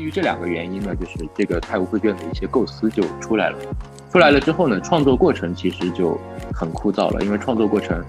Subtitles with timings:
[0.00, 3.58] 基于这两个原因呢，就是这个泰晤绘卷的一些构思就出来了。
[4.10, 6.18] 出来了之后呢，创作过程其实就
[6.54, 8.02] 很枯燥了，因为创作过程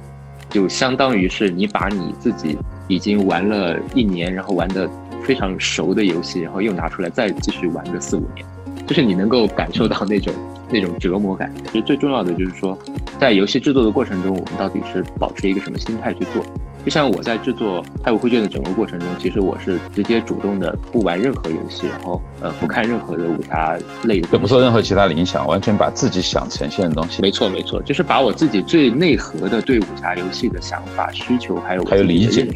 [0.49, 2.57] 就相当于是你把你自己
[2.87, 4.89] 已经玩了一年，然后玩的
[5.21, 8.45] 非常熟的游戏，然后又拿出来再继续玩个四五年，
[8.87, 10.33] 就是你能够感受到那种
[10.71, 11.53] 那种折磨感。
[11.73, 12.77] 其实最重要的就是说，
[13.19, 16.41] 在游戏制作的过程中，我们到底是保持一个什么心态去做？
[16.83, 27.21] 就像我在制作《泰晤绘卷》的整个过程中，其实我是直接主动的不玩任何游戏，然后呃不看任何的武侠类的，也不受任何其他的影响，完全把自己想呈现的东西。
[27.21, 32.47] 没错没错，就是把我自己最内核的对武侠游戏的想法、需求，还有还有理解、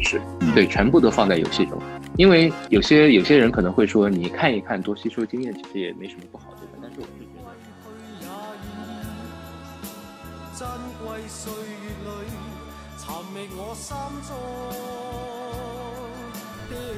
[0.54, 1.80] 对，全部都放在游戏中。
[2.16, 6.72] 因为有些有些人可能会说，你看一看，多吸收经验，其实也没什么不好，对吧？
[6.82, 7.36] 但是我是觉得。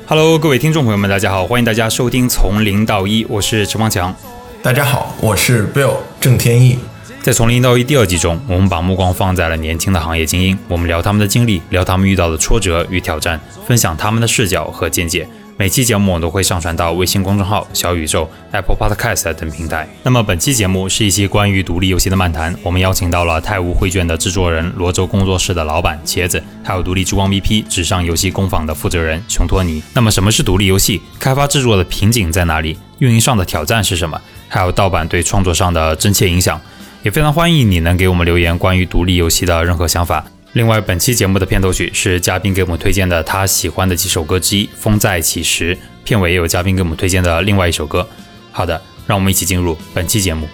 [0.06, 4.14] Hello，各位听众朋友们，大家好，欢迎大家收听《从零到一》，我是陈方强。
[4.62, 6.78] 大家好，我是 Bill 郑天意。
[7.22, 15.28] 在《从零到一》第二季中，我们把目光放在了年轻的行业精英，我们聊他们的经历，聊他们遇到的挫折与挑战，分享他们的视角和见解。
[15.58, 19.88] 每期节目我都会上传到微信公众号、小宇宙、Apple Podcast 等平台。
[20.04, 29.82] 那么本期节目是一期关于独立游戏的漫谈，我们邀请到了泰晤绘卷的制作人、罗州工作室的老板茄子，还有独立之光 VP 纸上游戏工坊的负责人熊托尼。
[29.94, 31.02] 那么什么是独立游戏？
[31.18, 32.78] 开发制作的瓶颈在哪里？
[33.00, 34.20] 运营上的挑战是什么？
[34.46, 36.60] 还有盗版对创作上的真切影响？
[37.02, 40.24] 也非常欢迎你能给我们留言关于独立游戏的任何想法。
[40.54, 48.08] 另外，本期节目的片头曲是嘉宾给我们推荐的他喜欢的几首歌之一《风再起时》，片尾也有嘉宾给我们推荐的另外一首歌。
[48.50, 50.48] 好的，让我们一起进入本期节目。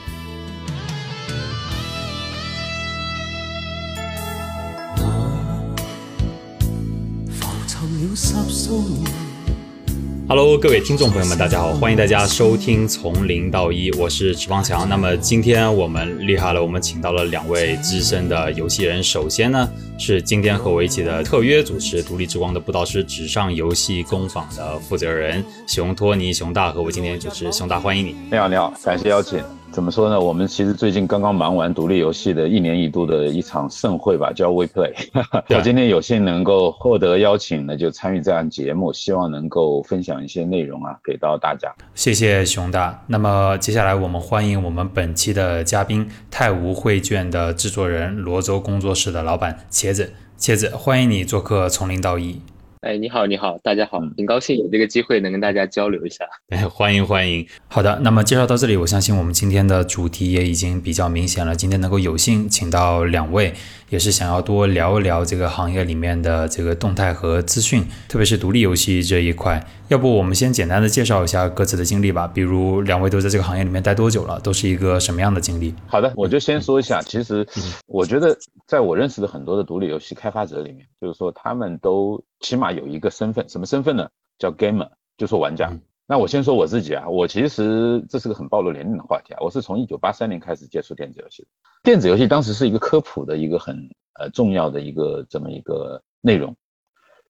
[10.27, 14.89] Hello，各位听众朋友们，大家好，欢迎大家收听从零到一，我是池方强。
[14.89, 19.03] 那么今天我们厉害了，我们请到了两位资深的游戏人。
[19.03, 19.69] 首先呢，
[19.99, 28.17] 是今天和我一起的特约主持独立之光的布道师纸上游戏工坊的负责人熊托尼熊大和我今天主持熊大，欢迎你。
[28.31, 29.39] 你好，你好，感谢邀请。
[29.75, 30.21] 怎么说呢？
[30.21, 34.95] 我们其实最近刚刚忙完独立游戏的一年一度的一场盛会吧，叫 WePlay。
[35.53, 41.75] 我今天有幸能够获得邀请呢，就参与这样节目，希望能够分享一些内容啊，给到大家。
[41.93, 43.03] 谢谢熊大。
[43.09, 50.13] 那么接下来我们欢迎我们本期的嘉宾泰晤绘卷的制作人罗州工作室的老板茄子。
[50.39, 52.41] 茄子，欢迎你做客从零到一。
[52.85, 56.27] 哎，你好，你好，大家好，很高兴有这个机会能跟大家交流一下。
[56.51, 57.47] 哎，欢迎欢迎。
[57.67, 61.57] 好的，那么介绍到这里，我相信我们今天的主题也已经比较明显了。
[61.57, 63.55] 今天能够有幸请到两位。
[63.91, 69.65] 也是想要多聊一聊这个行业里面的这个动态和资讯，特别是独立游戏这一块。
[69.89, 72.27] 要不我们先简单的介绍一下各自的经历吧。
[72.27, 74.41] 比如两位都在这个行业里面待多久了？
[74.41, 75.75] 都是一个什么样的经历？
[75.87, 77.03] 好的，我就先说一下。
[77.03, 77.47] 其实
[77.87, 78.35] 我觉得，
[78.67, 84.09] 在我认识的很多的独立游戏开发者里面，就是说他们都起码有一个身份，什么身份呢？
[84.39, 85.71] 叫 gamer，就说玩家。
[86.07, 89.39] 那我先说我自己啊，我其实这是个很暴露年龄的话题啊。
[89.43, 91.49] 我是从一九八三年开始接触电子游戏的，
[91.83, 93.77] 电子游戏当时是一个科普的一个很
[94.19, 96.57] 呃重要的一个这么一个内容。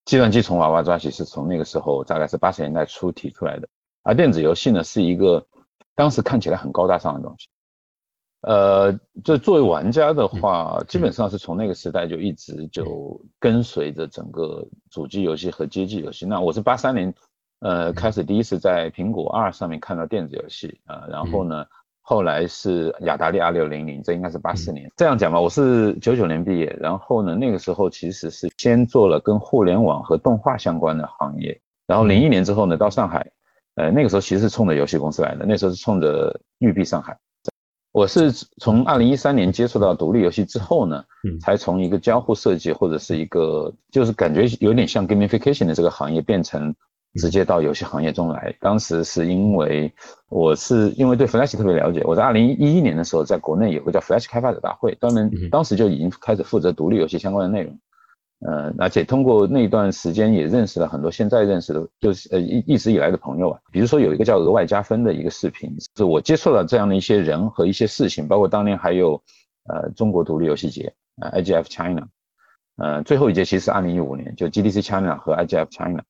[0.05, 3.69] 计算机从娃娃抓起是从那个时候大概是八十年代初提出来的，
[4.03, 5.47] 而电子游戏呢是一个
[5.95, 7.49] 当时看起来很高大上的东西。
[8.43, 8.93] 呃，
[9.25, 16.27] 就作为玩家的话，基本上是从那个时代就一直就跟随着整个主机游戏和街机游戏。
[16.27, 17.15] 那我是八三年。
[17.61, 21.65] 呃，开始第一次在苹果二上面看到电子游戏啊，然后呢，
[22.07, 24.93] 后来是雅达利二六零零，这应该是八四年。
[24.95, 33.27] 这样讲吧，我是九九年毕业，然后呢，那个时候其实是先做了跟互联网和动画相关的行业，然后零一年之后呢，到上海，
[33.77, 37.17] 呃，那个时候其实是冲着游戏公司来的，那时候是冲着育碧上海。
[37.91, 41.03] 我是从二零一三年接触到独立游戏之后呢，
[41.41, 46.75] 才从一个交互设计或者是一个就是感觉有点像 gamification 的这个行业变成。
[47.17, 48.55] 直接到游戏行业中来。
[48.61, 49.93] 当时是因为
[50.29, 57.79] 我是因为对 Flash 特别了解，我在二零一一年的时候，在国内有个叫 Flash 开发者大会，当年当时就已经开始负责独立游戏相关的内容。
[58.47, 63.59] 呃，而且通过那段时间也认识了很多现在认识的，就是呃一一直以来的朋友啊。
[63.73, 69.15] 比如说有一个叫额外加分的一个视频，是我接触了这样的一些人和一些事情，包括当年还有
[69.73, 72.07] 呃中国独立游戏节呃 IGF China，
[72.77, 76.03] 呃最后一届其实是二零一五年，就 GDC China 和 IGF China。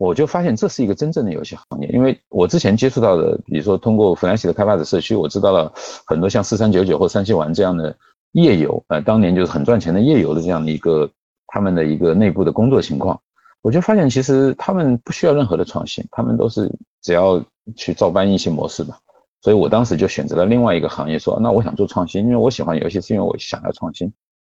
[0.00, 5.70] 我就发现这是一个真正的游戏行业，因为我之前接触到的，比如说通过 Flash 的开发者社区，我知道了
[6.06, 7.94] 很多像四三九九或三七玩这样的
[8.32, 11.10] 页游，呃，当年就是很赚钱的页游的这样的一个
[11.48, 13.20] 他们的一个内部的工作情况，
[13.60, 17.44] 我就发现其实他们不需要任何的创新，他们都是只要
[17.76, 18.98] 去照搬一些模式吧。
[19.42, 24.10] 所以我当时就选择了另外一个行业，说那我想做创新，因为我喜欢游戏，是因为我想要创新。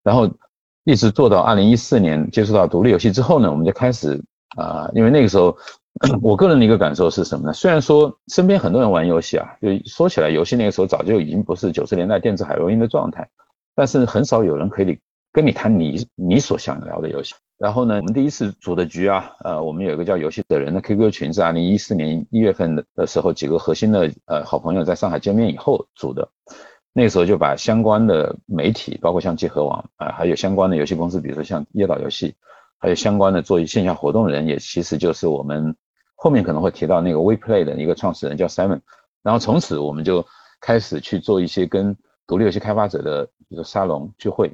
[0.04, 0.30] 然后
[0.84, 4.24] 一直做到二零一四年接触到独立游戏之后呢，我们就开始
[4.57, 5.57] 啊，因为那个时候
[6.21, 7.53] 我个人的一个感受是什么呢？
[7.53, 13.30] 虽然说身边很多人玩游戏啊，就说起来游戏那个时候早就已经不是九十年代电子海洛因的状态，
[13.75, 15.00] 但是很少有人可以
[15.31, 17.36] 跟你谈你你所想聊的游戏。
[17.57, 26.27] 然后呢，我们第一次组的局啊，呃，我们有一个叫游戏的人的 QQ 群，是二零一四年一月份的的时候，几个核心的呃好朋友在上海见面以后组的。
[26.94, 32.33] 那个时候就把相关的媒体，包括像集合网啊，还有相关的游戏公司，比如说像椰岛游戏，
[32.81, 35.75] 还有相关的做线下活动的人，也其实就是我们
[36.16, 38.81] 后面可能会提到那个 WePlay 的一个创始人叫 Simon。
[39.22, 40.25] 然后从此我们就
[40.60, 41.95] 开始去做一些跟
[42.25, 44.51] 独立游戏开发者的比如说沙龙聚会。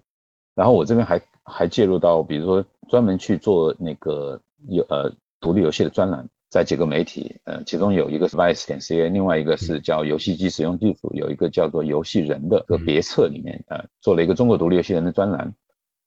[0.53, 5.09] 然后我这边还还介入到，比如说专门去做那个有呃
[5.39, 15.53] 独立游戏的专栏，在几个媒体，呃，其中有一个是 Vice 点 CA，另外一个是叫游戏机使用技术，有一个叫做游戏人的个别册里面，呃，做了一个中国独立游戏人的专栏。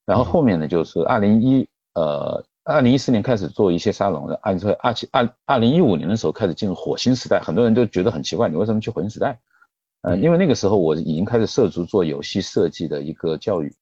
[0.04, 9.38] 然后后面呢，就是二零一呃二零一四年开始做一些沙龙的，按说二七二二零一五年的时候开始进入火星时代，很多人都觉得很奇怪，你为什么去火星时代？
[10.02, 13.74] 呃，因为那个时候我已经开始涉足做游戏设计的一个教育。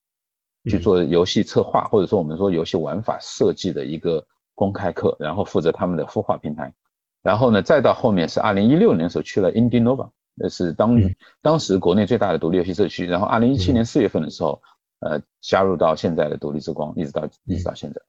[0.68, 6.74] 去做游戏策划，或者说我们说游戏玩法设计的一个公开课，然后负责他们的孵化平台，
[7.22, 11.00] 然后呢，再到后面是二零一六年的时候去了 Indie Nova，那是当
[11.40, 14.60] 当时国内最大的独立游戏社区，然后二零一七年四月份的时候，
[15.00, 18.00] 呃，加入到现在的独立之光，一直到一直到现在。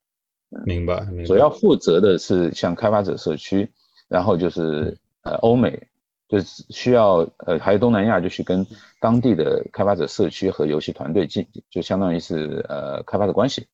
[0.64, 3.70] 明白，主要负责的是像开发者社区，
[4.08, 5.86] 然后就是呃欧美。
[6.28, 8.64] 就是需要呃，还有东南亚，就是跟
[9.00, 13.66] 当地的开发者社区和游戏团队进，就相当于是呃开发的关系。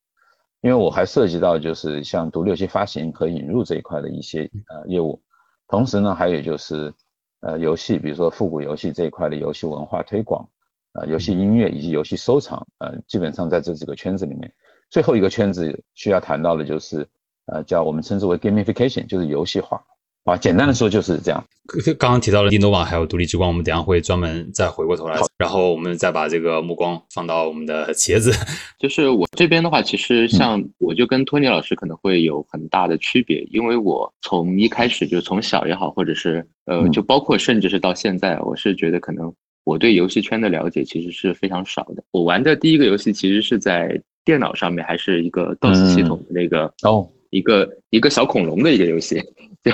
[0.63, 5.21] 因为我还涉及到就是像独立游戏发行和引入这一块的一些呃业务，
[5.69, 6.95] 同时呢，还有就是
[7.41, 10.49] 呃游戏，比如说复古游戏这一块的游戏文化推广，
[10.96, 14.52] 呃游戏音乐以及游戏收藏，呃基本上在这几个圈子里面，
[14.90, 17.06] 最后一个圈子需要谈到的就是
[17.46, 19.81] 呃叫我们称之为 gamification，就是游戏化。
[20.25, 21.44] 啊，简单的说就是这样。
[22.00, 28.32] 刚刚提到了帝诺网还有独立之光，我们等下会专门再回过头来，然后我们再把这个目光放到我们的茄子。
[28.76, 39.32] 就是我这边的话，其实像我就跟托尼老师可能会有很大的区别，因为我从一开始就从小也好，或者是呃，就包括甚至是到现在，我是觉得可能
[39.67, 42.03] 我对游戏圈的了解其实是非常少的。
[42.13, 47.07] 我玩的第一个游戏其实是在电脑上面，还是一个 DOS 系统的那个哦。
[47.31, 49.21] 一个一个小恐龙的一个游戏，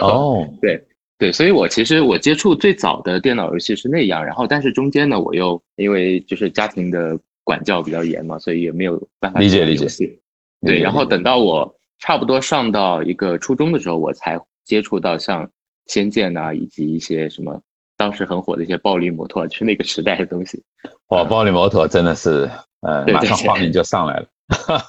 [0.00, 0.82] 哦， 对
[1.18, 9.86] 对，所以我其实我接触最早的电脑游戏是那样，然后但是中间呢，我又因为就是家庭的管教比较严嘛，所以也没有办法理解理解。
[10.62, 15.46] 对，然后等到我差不多上到一个初中的时候，我才接触到像
[15.86, 17.60] 《仙剑》呐，以及一些什么
[18.02, 20.60] 当时很火的一些暴力摩托，就是那个时代的东西。
[21.10, 22.50] 哇，暴力摩托真的是，
[22.80, 24.26] 呃，马上画面就上来了。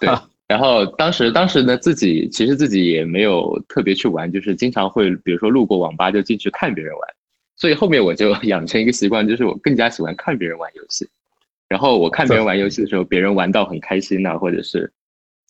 [0.02, 0.10] 对。
[0.48, 7.02] 然后当时当时呢，自己其实自己也没有特别去玩，就是经常会比如说路过网吧就进去看别人玩，
[7.56, 11.08] 所以后面我就 养成一个习惯，就是我更加喜欢看别人玩游戏。
[11.70, 14.92] 然后我看别人玩游戏的时候，别人玩到很开心呐，或者是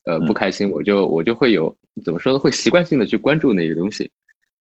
[0.04, 1.74] 呃不开心，我就我就会有
[2.04, 4.12] 怎么说呢，会习惯性的去关注那些东西。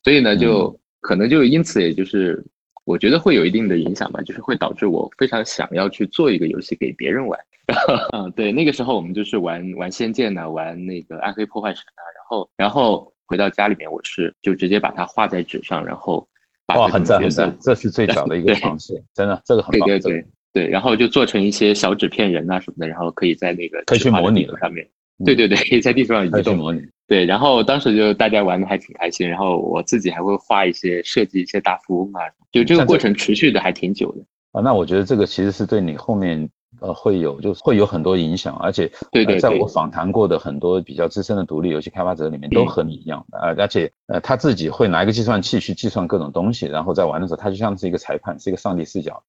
[0.04, 2.42] 所以呢，就可能就因此，也就是
[2.84, 7.38] 我觉得会有一定的影响吧，就是会导致我非常想要去做一个游戏给别人玩。
[8.12, 16.26] 嗯，对，那个时候我们就是玩玩仙剑呐，玩那个暗黑破坏神啊，然后然后回到家里面，我是就直接把它画在纸上，然后
[16.74, 24.86] 哇，很赞很赞，这是最早的一 个尝试，真的，这个很棒，对对对对，然后就做成一些小纸片人啊什么的，然后可以在那个可以去模拟上面，
[25.24, 34.20] 对对对，可以在地图上移动模拟，对，然后当时就大家玩的还挺开心，然后我自己还会画一些设计一些大富翁啊，就这个过程持续的还挺久的。
[34.52, 36.48] 啊，那我觉得这个其实是对你后面。
[36.80, 49.22] 呃，会有，就是会有很多影响，而且，对对，在我访谈过的很多比较资深的独立游戏开发者里面，都和你一样的，呃，而且，呃，他自己会拿一个计算器去计算各种东西，然后在玩的时候，他就像是一个裁判，是一个上帝视角，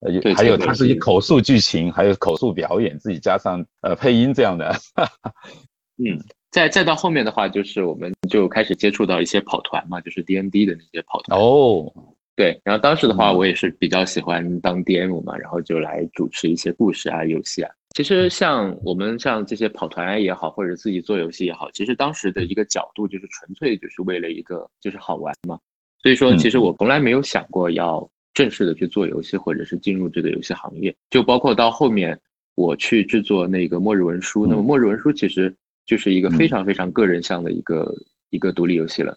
[0.00, 4.74] 呃，还有他自己口述剧情，还有口述表演，自己加上呃配音这样的，
[6.02, 6.18] 嗯，
[6.50, 11.92] 再再到后面的话，就是我们就开始接触到一些跑团嘛，就是 D N D 的那些跑团哦。
[12.36, 17.70] 对，然后当时的话，我也是比较喜欢当 DM 嘛，然后就来主持一些故事啊、游戏啊。
[17.94, 25.58] 其实像我们像这些跑团也好，或者自己做游戏也好，其实当时的一个角度就是纯粹就是为了一个就是好玩嘛。
[26.02, 30.94] 所以说，其实我从来没有想过要正式的去做游戏，或者是进入这个游戏行业。
[31.10, 32.18] 就包括到后面
[32.54, 35.54] 我去制作那个末日文书，那么末日文书其实
[35.86, 37.94] 就是一个非常非常个人向的一个
[38.30, 39.16] 一个独立游戏了。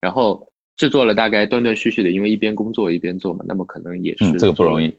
[0.00, 0.46] 然后。
[0.78, 4.94] 制作了大概断断续续的，因为一边工作一边做嘛，那么可能也是这个不容易。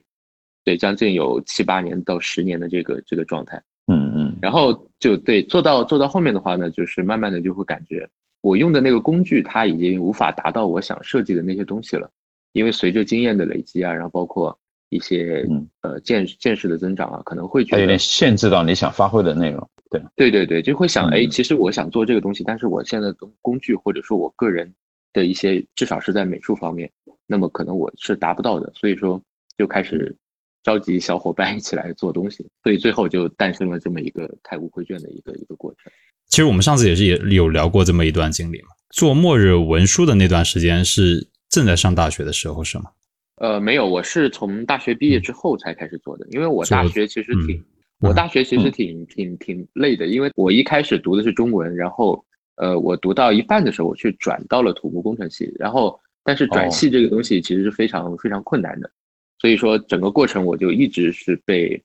[0.64, 3.62] 对，将近有七八年到十年的这个这个状态。
[3.86, 4.36] 嗯嗯。
[4.42, 8.10] 然后就对做到做到后面的话呢，就是慢慢的就会感觉
[8.42, 12.10] 我用的那个工具它已经无法达到我想设计的那些东西了，
[12.54, 14.58] 因为随着经验的累积啊，然后包括
[14.90, 15.46] 一些
[15.82, 19.70] 呃见见识的增长啊，可能会觉得有点限制到你想发挥的内容。
[19.90, 24.74] 对对对对，就会想哎，其实我想做这个东西，但是我现在的工具或者说我个人。
[25.14, 26.92] 的一些，至少是在美术方面，
[27.26, 29.20] 那么可能我是达不到的，所以说
[29.58, 30.16] 就开始
[30.62, 35.92] 召集小伙伴一起来做东西，所以最后就诞生了这么一个太古绘卷的一个一个过程。
[36.28, 42.92] 其实我们上次也是也有聊过这么一段经历嘛，做末日文书的那段时间是正在上大学的时候是吗？
[43.36, 47.64] 呃，没有，我是从大学毕业之后才开始做的，因为我大学其实挺，
[48.00, 52.24] 我大学其实挺挺挺累的，因为我一开始读的是中文，然后。
[52.60, 58.90] 呃，我读到一半的时候，我去转到了土木工程系，然后，但是转系这个东西其实是非常非常困难的，
[59.38, 61.80] 所以说整个过程我就一直是被，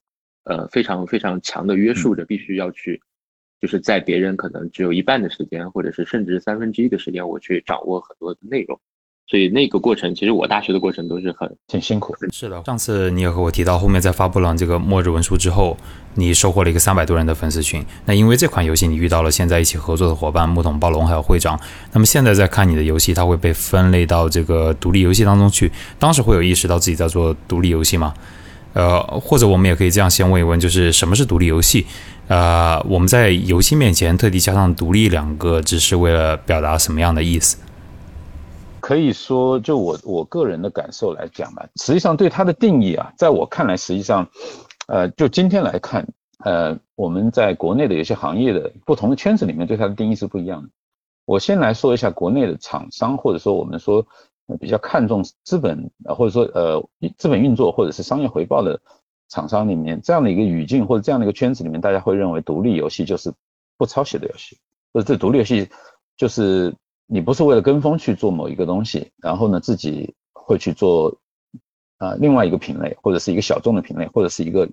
[0.45, 2.99] 呃，非常非常强的约束着，必须要去，
[3.61, 8.81] 就是在别人可能只有一半的时间，或者是甚至三分之一的时间，我去掌握很多的内容。
[9.27, 12.15] 所以那个过程，其实我大学的过程都是很挺辛苦。
[12.31, 15.75] 是的，上次你也和我提到，后面在发布了这个末日文书之后，
[16.17, 17.83] 你收获了一个三百多人的粉丝群。
[18.05, 21.59] 那因为这款游戏，你遇到了现在一起合作的伙伴木桶暴龙还有会长。
[21.93, 25.73] 那么现在在看你的游戏，它会被分类到这个独立游戏当中去。
[25.99, 28.13] 当时会有意识到自己在做独立游戏吗？
[28.75, 31.87] 呃，或者我们也可以这样先问一问，就是什么是独立游戏？
[32.29, 37.57] 呃，我们在游戏面前特地加上“独立”两个字，是为了表达什么样的意思？
[38.83, 44.29] 可以说，就我我个人的感受来讲吧，实际上对它的定义啊，在我看来，实际上，
[44.89, 46.09] 呃，就今天来看，
[46.45, 50.69] 呃，我们在国内的有些行业的不同的圈子里面，对它的定义是不一样的。
[51.25, 54.05] 我先来说一下国内的厂商，或者说我们说
[54.61, 56.85] 比较看重资本，或者说呃
[57.17, 58.81] 资本运作或者是商业回报的
[59.29, 63.33] 厂商里面，这样的一个语境或者这样的一个圈子里面，大家会认为独立游戏就是
[63.79, 64.59] 不抄袭的游戏，
[64.93, 65.71] 或者这独立游戏
[66.17, 66.75] 就是。
[67.13, 71.15] 你不是为了跟风去做某一个东西，然后呢，自己会去做，
[71.99, 74.67] 呃，另外一个品类，或者是一个小众的品类，或者是一个，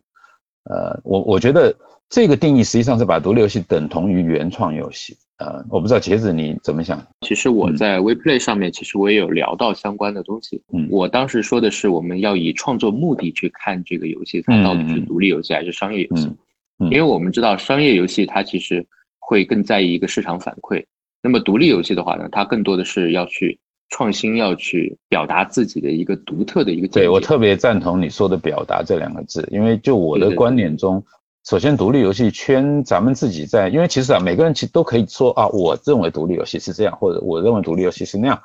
[0.63, 1.75] 呃，我我觉得
[2.07, 5.17] 这个定义实际上是把独立游戏等同于原创游戏。
[5.39, 7.05] 呃，我不知道茄子你怎么想？
[7.27, 10.63] 其实我在 WePlay 上面，其实我也有聊到相关的东西。
[10.71, 16.31] 嗯，我当时说的是，我们要以创作目的去看这个游戏，它到底是独立游戏还是商业游戏？
[16.79, 18.87] 嗯，因为我们知道商业游戏它其实
[19.19, 20.85] 会更在意一个市场反馈。
[21.21, 23.59] 那么独立游戏的话呢，它更多的是要去
[23.89, 26.87] 创新，要去表达自己的一个独特的一个。
[26.87, 31.03] 对我特别赞同你说的“表达”这两个字，因为就我的观点中，
[31.45, 38.41] 首先独立游戏圈咱们自己在，因为其实啊，每个人其实都可以说啊，我认为独立游戏是这样，或者我认为独立游戏是那样。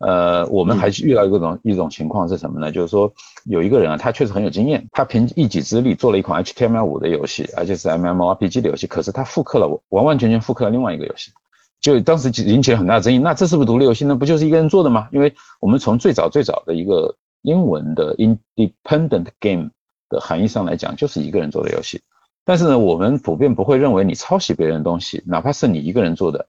[0.00, 2.70] 呃，我们还是遇到一个种一种情况是什么呢？
[2.70, 3.12] 就是说
[3.46, 11.32] 有一个人啊，他确实很有经验，他凭一己之力做了一款 HTML5 的游戏，而且是 MMORPG 的游戏，可是他复刻了，完完全全复刻了另外一个游戏。
[11.80, 14.16] 就当时引起了很大的争议，那这是不是独立游戏呢？
[14.16, 15.08] 不就是一个人做的吗？
[15.12, 19.70] 因为我们从最早最早的一个英文的 independent game
[20.08, 22.00] 的含义上来讲，就是一个人做的游戏。
[22.44, 26.48] 但是呢，我们普遍不会认为你抄袭别人的东西，哪怕是你一个人做的，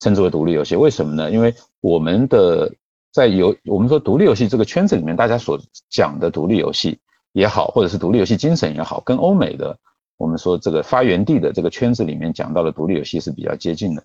[0.00, 0.74] 称之为独立游戏。
[0.74, 1.30] 为什么呢？
[1.30, 2.72] 因为我们的
[3.12, 6.98] 在游，我们说独立游戏这个圈子里面，大家所讲的独立游戏
[7.32, 9.78] 也好，或者是独立游戏精神也好，跟欧美的
[10.16, 14.02] 我们说这个发源地的这个圈子里面讲到的独立游戏是比较接近的。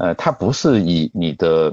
[0.00, 1.70] 呃，它不是以你的，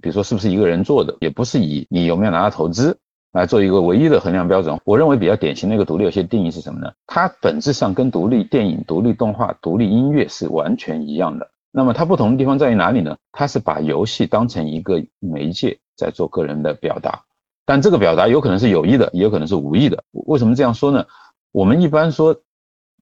[0.00, 2.98] 比如说是不是一个人做的，也不是以你有没有拿到投资
[3.30, 4.80] 来做一个唯一的衡量标准。
[4.86, 6.90] 我认为比较典型的一个独立游戏定义是什么呢？
[7.06, 11.50] 它本质上跟独立电影、独立动画、独立音乐是完全一样的。
[11.70, 13.18] 那么它不同的地方在于哪里呢？
[13.32, 17.20] 它是把游戏当成一个媒介在做个人的表达，
[17.66, 20.02] 但这个表达有可能是有意的，也有可能是无意的。
[20.12, 21.04] 为什么这样说呢？
[21.52, 22.40] 我们一般说。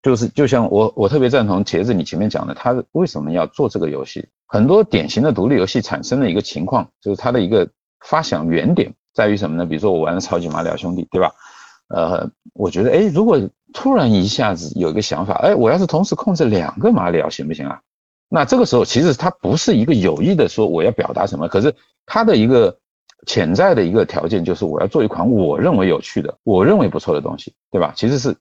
[0.06, 4.28] 就是就像我我特别赞同茄子你前面讲的，他为什么要做这个游戏？
[4.46, 7.68] 很多典型的独立游戏产生的一个情况，就是它的一个
[8.04, 9.66] 发想原点在于什么呢？
[9.66, 11.32] 比如说我玩的超级马里奥兄弟，对吧？
[11.88, 13.36] 呃，我觉得哎，如果
[13.74, 17.80] 突然一下子有一个想法，哎，我要是同时控制两个马里奥行不行啊？
[18.28, 21.74] 那这个时候其实它不是一个有意的说我要表达什么，可是
[22.06, 22.78] 它的一个
[23.26, 27.92] 潜在的一个条件就是我要做一款我认为有趣的、我认为不错的东西，对吧？
[27.96, 28.36] 其实是。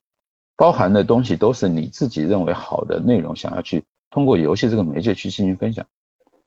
[0.58, 5.86] 包含的东西都是你自己认为好的内容，想要去通过游戏这个媒介去进行分享。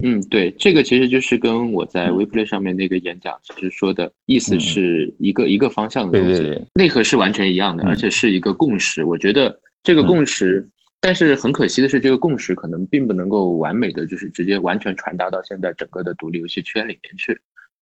[0.05, 9.03] 嗯，对，这个其实就是跟我在 WePlay 上面那个演讲其实说的意思是一个一个方向的东西，内核是完全一样的，而且是一个共识。
[9.03, 10.69] 我觉得这个共识，
[11.01, 17.39] 但是很可惜的是，这个共识可能并不能够完美的就是直接完全传达到现在整个的独立游戏圈里面去。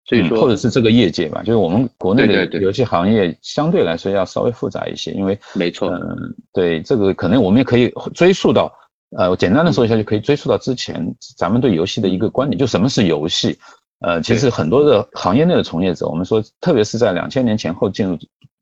[0.05, 8.73] 所以说或者是这个业界吧，就是我们国内的游戏行业相对来说要稍微复杂一些，因为没错，嗯，对，这个可能我们也可以追溯到，
[9.17, 13.57] 呃，我简单的说一下就可以追溯到之前咱们对游戏的一个观点，就什么是游戏。
[13.99, 18.17] 呃，其实很多的行业内的从业者，我们说，特别是在两千年前后进入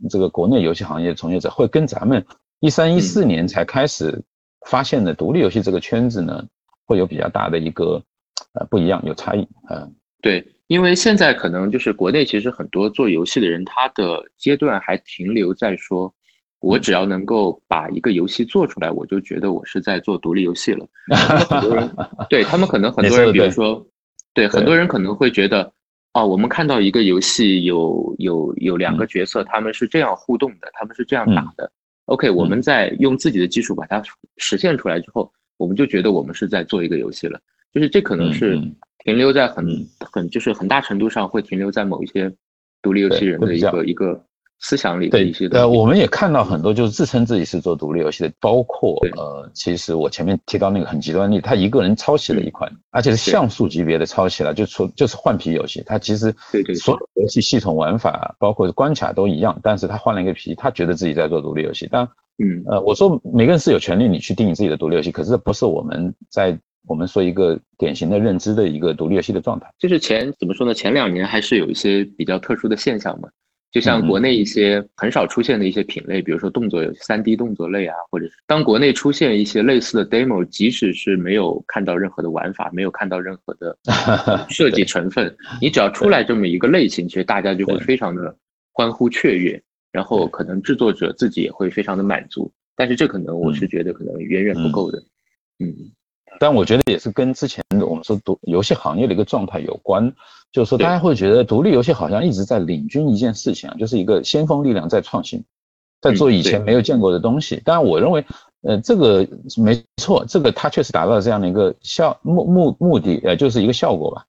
[0.09, 2.25] 这个国内游戏行业的从业者，会跟咱们
[2.59, 4.21] 一三一四年才开始
[4.67, 6.43] 发现的独立游戏这个圈子呢，
[6.85, 8.03] 会有比较大的一个
[8.51, 9.47] 呃不一样，有差异。
[9.69, 16.13] 嗯，对，因为现在可能就是国内其实很多做游戏的人，他的阶段还停留在说，
[16.59, 20.87] 我只要能够把一个游戏做出来，我就觉得我是在做独立游戏了。
[21.49, 21.89] 很多人
[22.29, 23.85] 对他们可能很多人，比如说。
[24.31, 25.73] 对很多人可能会觉得，
[26.13, 31.69] 哦，我们看到一个游戏有有有两个角色，他们是这样互动的，他们是这样打的。
[32.05, 34.01] OK，我们在用自己的技术把它
[34.37, 37.41] 实现出来之后，我们就觉得我们是在做一个游戏了。
[37.73, 38.55] 就是这可能是
[39.03, 39.65] 停留在很
[40.11, 42.31] 很就是很大程度上会停留在某一些
[42.81, 44.23] 独立游戏人的一个一个。
[44.61, 56.35] 思想里的一些呃，我们也看到很多就是自称自己是做独立游戏的，包括呃，其实我前面提到那个很极端例，他一个人抄袭了一款，而且是像素级别的抄袭了，就说就是换皮游戏，他其实
[56.75, 61.87] 所有游戏系统玩法包括关卡都一样，但是他换了一个皮，他觉得自己在做独立游戏。
[61.89, 62.03] 但
[62.37, 62.61] 嗯。
[62.65, 69.71] 呃，我说每个人是有权利你去定义自己的独立游戏，可是不是我们在我们说一个典型的认知的一个独立游戏的状态。
[69.77, 70.73] 就是前怎么说呢？
[70.73, 73.29] 前两年还是有一些比较特殊的现象嘛。
[73.71, 83.77] 就像国内一些很少出现的一些品类，比如说动作游戏、三 D 动作类啊，或者是当国内出现一些类似的 demo，即使是没有看到任何的玩法，没有看到任何的
[84.49, 88.35] 设计成分，你只要出来这么一个类型，其实大家就会非常的
[88.73, 92.51] 欢呼雀跃，然后可能制作者自己也会非常的满足。
[92.75, 94.97] 但是这可能我是觉得可能远远不够的，
[95.59, 95.91] 嗯。
[96.39, 100.13] 但我觉得也是跟之前的我们说独游戏行业的一个状态有关，
[100.51, 105.43] 就是说大家会觉得独立游戏好像一直在领军一件事情啊，就是一个先锋力量在创新，
[106.01, 107.61] 在做以前没有见过的东西。
[107.65, 108.25] 当然，我认为，
[108.61, 114.25] 呃，这个没错，这个它确实达到了这样的一个效目目目的，呃，就是一个效果吧。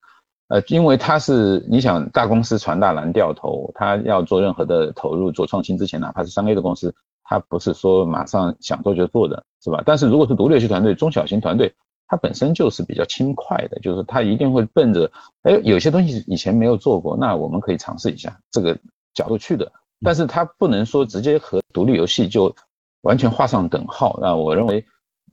[0.49, 6.93] 呃，因为它是你想大公司传大蓝掉头，它要做任何的投入做创新之前，哪怕是三 A 的公司，
[7.23, 9.81] 它不是说马上想做就做的，是吧？
[9.87, 11.73] 但是如果是独立游戏团队、中小型团队，
[12.11, 15.09] 它本身就是比较轻快的，就是它一定会奔着，
[15.43, 18.77] 哎，有些东西以前没有做过，那我们可以尝试一下这个
[19.15, 19.71] 角度去的。
[20.03, 22.53] 但是它不能说直接和独立游戏就
[23.03, 24.19] 完全画上等号。
[24.21, 24.85] 那我认为，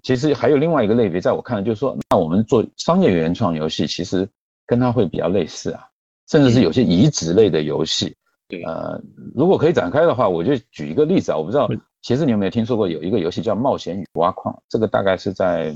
[0.04, 4.30] 其实还有另外一个类别，在我看来就是说，那我们做商业原创游戏，其实
[4.68, 5.82] 跟它会比较类似啊，
[6.30, 8.16] 甚至是有些移植类的游戏。
[8.48, 9.02] 对，呃，
[9.34, 11.68] 如果可以展开的话，我就举一个例子啊，我不知道，
[12.04, 15.76] 其实你有没有听说过有一个游戏叫《冒险与挖矿》，这个大概是在。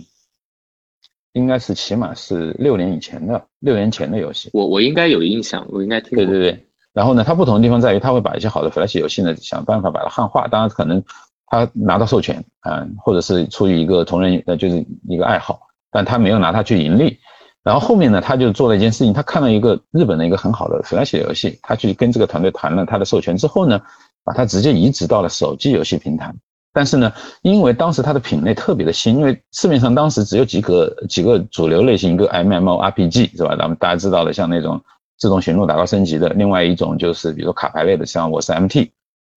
[1.34, 6.26] 应该是起码是六年以前的六年前的游戏，我我应该有印象，我应该听过。
[6.26, 10.48] 对对对，然后呢，它不同的地方在于，它会把一些好的 Flash 游戏呢，想办法把它汉化。
[10.48, 11.04] 当然，可能
[11.48, 15.60] 他拿到授权啊，或者是出于一个同人呃，就是一个爱好，
[15.92, 17.18] 但他没有拿它去盈利。
[17.64, 23.80] 然后后面呢，他就做了一件事情，他看到一个日本的一个很好的 Flash 游戏，他去跟这个团队谈了他的授权之后呢，
[24.24, 26.34] 把它直接移植到了手机游戏平台。
[26.74, 33.58] 但是呢，因为当时它的品类特别的新，因为市面上当时只有几个几个主流类型，一个 MMORPG 是吧？
[33.58, 34.82] 咱们大家知道的，像那种
[35.18, 38.90] 自动寻路打怪升级的，另外一种就是比如说卡牌类的，像我是 MT，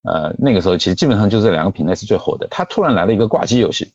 [0.05, 2.47] 呃，那个时候其实基本上就这两个品类是最火的。
[2.51, 3.93] 它突然来了一个挂机游戏，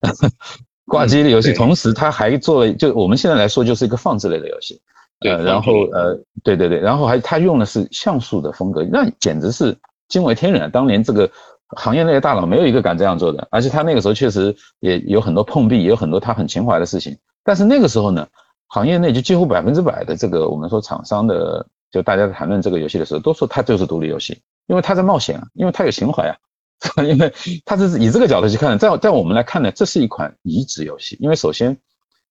[0.88, 4.80] 挂机的游戏，同时它还做了，就我们现在来说就是一个放置类的游戏，
[5.20, 9.76] 呃，然后呃，对对对，然后还它用的是像素的风格，那简直是
[10.08, 10.70] 惊为天人。
[10.70, 11.30] 当年这个。
[11.76, 17.16] 行业内的大佬没有一个敢这样做的，而且他那个时候确实也有很多碰壁，也有很多他很情怀的事情。
[17.42, 18.26] 但是那个时候呢，
[18.68, 26.34] 行业内就几乎百分之百的这个我们说厂商的，就大家谈论这个游戏的时候，都说它就是独立游戏，因为他在冒险啊，因为他有情怀啊，
[27.04, 27.32] 因为
[27.64, 28.78] 他是以这个角度去看的。
[28.78, 31.76] 在在我们来看呢，这是一款移植游戏，因为首先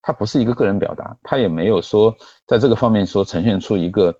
[0.01, 2.15] 它不是一个个人表达，它也没有说
[2.47, 4.13] 在这个方面说呈现出一个，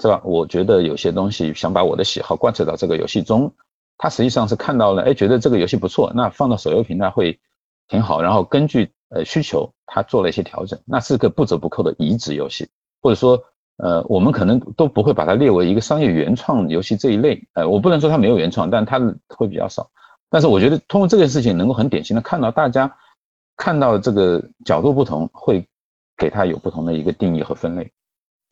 [0.00, 0.20] 是吧？
[0.24, 3.54] 我觉得有些东西想把我的喜好贯彻到这个游戏中。
[3.96, 7.38] 他实际上是看到了，哎，觉得这个游戏不错，那放到手游平台会
[7.88, 8.20] 挺好。
[8.20, 10.78] 然后根据呃需求，他做了一些调整。
[10.84, 12.68] 那是个不折不扣的移植游戏，
[13.00, 13.42] 或者说，
[13.76, 17.46] 呃，我们可能都不会把它列为一个商业原创游戏这一类。
[17.54, 19.90] 呃，我不能说它没有原创，但它会比较少。
[20.28, 22.96] 但是我觉得通过这件事情，能够很典型的看到大家
[23.56, 25.66] 看到这个角度不同，会
[26.16, 27.92] 给它有不同的一个定义和分类。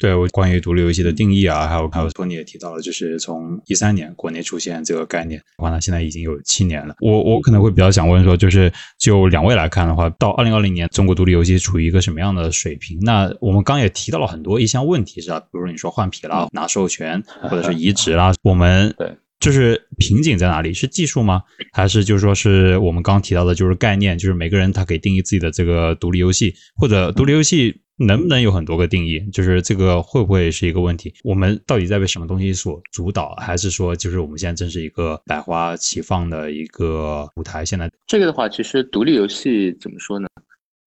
[0.03, 6.97] 对，我关于独立游戏的定义啊，还有还有托尼也提到了，就是从一三年国内出现这个概念，的话呢，现在已经有七年了。
[7.01, 12.99] 我我可能会比较想问说，就是就两位来看的话，到二零二零年，中国独立游戏处于一个什么样的水平？
[13.03, 15.39] 那我们刚也提到了很多一项问题，是吧？
[15.39, 19.17] 比如说你说换皮啦、拿授权或者是移植啦，我们对。
[19.39, 20.73] 就是瓶颈在哪里？
[20.73, 21.43] 是技术吗？
[21.73, 29.21] 还是就是说是我们刚提到的，就是概念，就是每个人他可以定义自己的这个独立游戏，或者独立游戏能不能有很多个定义？
[29.33, 31.15] 就是这个会不会是一个问题？
[31.25, 33.35] 我们到底在被什么东西所主导？
[33.37, 37.65] 还是说就是我们现在正是一个百花齐放的一个舞台？
[37.65, 40.29] 现在这个的话，其实独立游戏怎么说呢？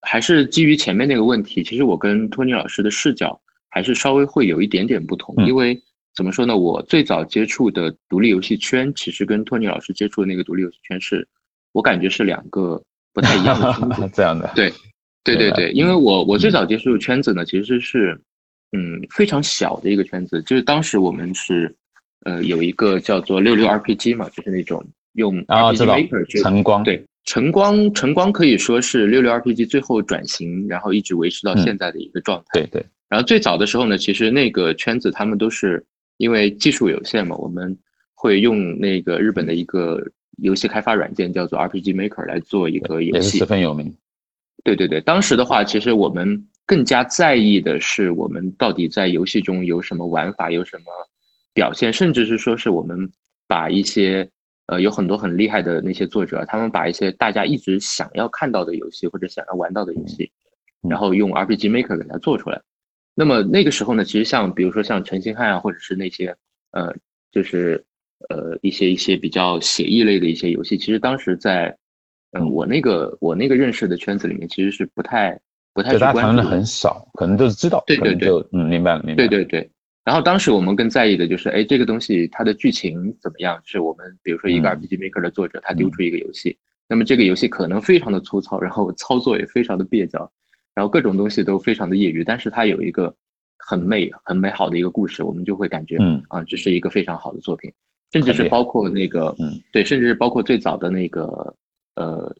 [0.01, 3.39] 还是基于前面那个问题，其实我跟托尼老师的视角
[3.69, 5.81] 还是稍微会有一点点不同，因为。
[6.15, 6.55] 怎么说呢？
[6.55, 11.27] 我最早接触的独立游戏圈，其实跟托尼老师接触的那个独立游戏圈是，
[11.73, 12.81] 我感觉是两个
[13.13, 14.09] 不太一样的 圈子。
[14.13, 14.49] 这样的。
[14.55, 14.71] 对，
[15.25, 18.17] 对对对，因为我我最早接触的圈子呢，其实是，
[18.71, 20.41] 嗯，非常小的一个圈子。
[20.43, 21.75] 就是当时我们是，
[22.23, 24.81] 呃，有一个叫做六六 RPG 嘛，就是那种
[25.13, 26.83] 用 RPG Maker 晨光。
[26.83, 32.61] 对，晨光晨光可以说是六六 RPG 最后转型，然后一直维持到现在的一个状态。
[32.61, 32.85] 对对。
[33.09, 35.85] 然后最早的时候呢，其实那个圈子他们都是。
[36.17, 37.77] 因为技术有限嘛，我们
[38.13, 40.01] 会用那个日本的一个
[40.37, 43.93] 游戏开发软件叫做 RPG Maker 来做一个游戏，十分有名。
[44.65, 50.85] 对对对，当时的话，其实我们更加在意的是我们到底在游戏中有什么玩法，有什么
[51.53, 53.07] 表现，甚至是说是我们
[53.47, 54.27] 把一些
[54.65, 60.31] 呃有很多很厉害的那些作者，他们把一些大家一直想要看到的游戏或者想要玩到的游戏，
[60.89, 62.59] 然后用 RPG Maker 给它做出来。
[63.13, 66.35] 那么那个时候呢，其实像比如说像陈星汉啊，或者是那些
[66.71, 66.91] 呃，
[67.31, 67.85] 就是
[68.29, 71.77] 呃一些一些比较写意类的一些游戏，其实当时在
[72.39, 75.39] 嗯我那个我那个认识的圈子里面，其实是不太
[75.73, 76.19] 不太去关注。
[76.21, 77.83] 讨论的很少，可能都是知道。
[77.87, 79.15] 对对对，嗯，明白了，明白。
[79.15, 79.69] 对对对。
[80.03, 83.59] 然后当时我们更在意的就是，哎，这个东西它的剧情怎么样？
[83.65, 90.31] 是我们比如说一个 RPG Maker 的作者，他丢出一个游戏，那么这个游戏可能非常的粗糙，然后操作也非常的蹩脚。
[90.75, 93.15] 然后各种东西都非常的业余，但是它有一个
[93.57, 97.71] 很美、很美好的一个故事，我们就会感觉，嗯啊，这是一个非常好的作品，
[98.11, 101.55] 甚至是包括那个，嗯，对，甚至是包括最早的那个，
[101.95, 102.35] 呃，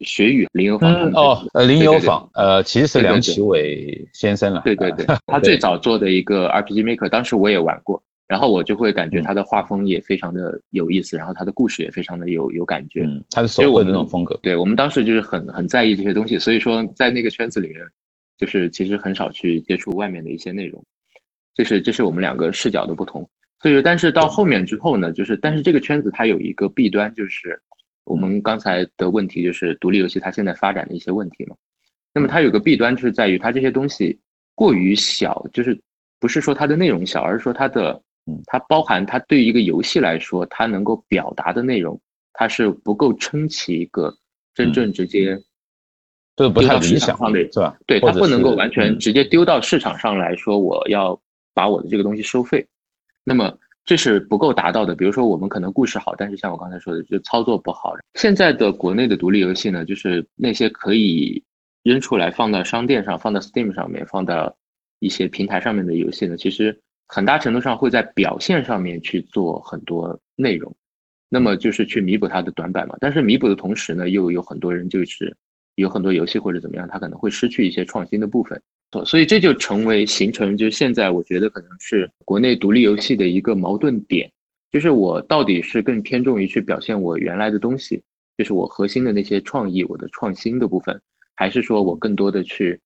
[0.00, 8.02] 学语林有坊哦，呃，林有坊，呃，其实是梁启伟先生了，对对对， 他最早做的一个 RPG Maker，当时我也玩过。
[8.28, 17.80] 然后我就会感觉他的画风也非常的有意思，然后他的故事也非常的有有感觉，嗯，他的手绘的那种风格，对我们当时就是很很在意这些东西，所以说在那个圈子里面，
[18.38, 20.80] 就是其实很少去接触外面的一些内容，
[21.56, 23.28] 这是这是我们两个视角的不同，
[23.60, 27.60] 所以说但是到后面之后呢，就是但是这个圈子它有一个弊端，就是
[28.04, 31.56] 我们刚才的问题就是独立游戏它现在发展的一些问题嘛，
[32.12, 34.18] 那么它有个弊端就是在于它这些东西
[34.54, 35.80] 过于小，就是
[36.18, 38.02] 不是说它的内容小，而是说它的。
[38.46, 42.00] 它包含它对于一个游戏来说，它能够表达的内容，
[42.32, 44.14] 它是不够撑起一个
[44.54, 45.36] 真正直接
[46.36, 47.76] 丢到市场上的，是吧？
[47.86, 51.20] 对，它不能够完全直接丢到市场上来说，我要
[51.54, 52.64] 把我的这个东西收费，
[53.24, 54.94] 那么这是不够达到的。
[54.94, 57.94] 比如说，我们可能故事好，但是像我刚才说的，就操作不好。
[58.14, 61.42] 现在的国内的独立游戏呢，就是那些可以
[61.82, 64.56] 扔出来放到商店上、放到 Steam 上面、放到
[64.98, 66.80] 一些平台上面的游戏呢，其实。
[67.12, 70.72] 很大程度上会在表现上面去做很多内容，
[71.28, 72.94] 那么就是去弥补它的短板嘛。
[73.00, 75.36] 但是弥补的同时呢，又有很多人就是
[75.74, 78.62] 有很多游戏或者怎么样，它可能会失去一些创新的部分。
[79.04, 84.30] 所以这就成为形成，就是现在我觉得可能是国内独立游戏的一个矛盾点，
[84.72, 88.02] 就是我到底是更偏重于去表现我原来的东西，
[88.36, 91.00] 就是我核心的那些创意、我的创新的部分，
[91.36, 92.80] 还是说我更多的去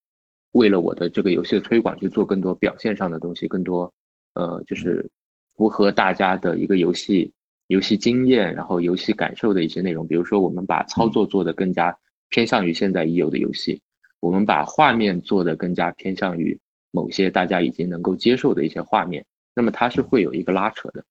[0.52, 3.92] 为了我的这个游戏的推广去做更多表现上的东西，更多。
[4.34, 5.08] 呃，就是
[5.56, 7.32] 符合大家的一个游戏
[7.68, 10.06] 游戏经验，然后游戏感受的一些内容。
[10.06, 11.96] 比如说，我们把操作做得更加
[12.30, 13.80] 偏向于现在已有的游戏，
[14.24, 16.58] 我们把画面做的更加偏向于
[16.90, 19.22] 某些大家已经能够接受的一些画面。
[19.54, 21.04] 那么它是会有一个拉扯的，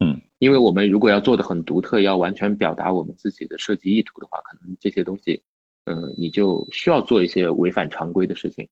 [0.00, 5.40] 嗯，因为我们如果要做的很独特，要完全表达我们自己的设计意图的话，可能这些东西，
[5.84, 8.68] 嗯，你就需要做一些违反常规的事情。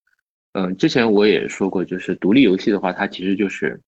[0.54, 3.80] 嗯，之前我也说过，就是独立游戏的话，它其实就是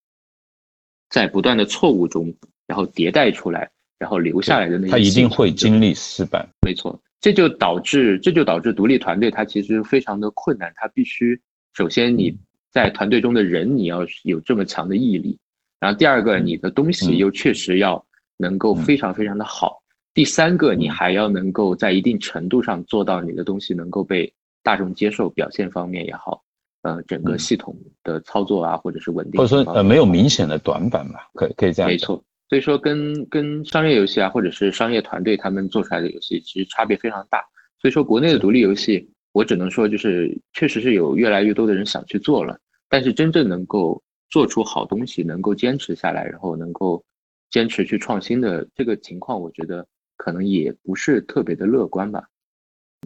[1.11, 2.33] 在不断的错误中，
[2.69, 3.69] 然后迭代出来，
[3.99, 4.93] 然后留下来的那些。
[4.93, 6.49] 它一定会经历失败。
[6.65, 10.73] 没错，这就导致这就导致独立团队它其实非常的困难。
[10.77, 11.41] 它必须
[11.75, 12.37] 首先你
[12.71, 15.39] 在团队中的人你要有这么强的毅力，
[15.81, 18.05] 然后第二个你的东西又确实要
[18.37, 19.83] 能够非常非常的好，
[20.15, 26.43] 第三个你还要能够在一定程度上做到你的东西能够被大众接受，表现方面也好。
[26.83, 31.91] 呃整个系统的操作啊，或者是稳定，或者说呃没有明显的短板吧，可可以这样。
[31.91, 37.45] 没错，所以说跟跟商业游戏啊，或者是商业团队他们做出来的游戏，其实差别非常大。
[37.81, 42.59] 所以说国内的独立游戏，我只能说就是确实是有越来越多的人想去做了，
[42.89, 47.05] 但是真正能够做出好东西，能够坚持下来，然后能够
[47.51, 52.25] 坚持去创新的这个情况，我觉得可能也不是特别的乐观吧。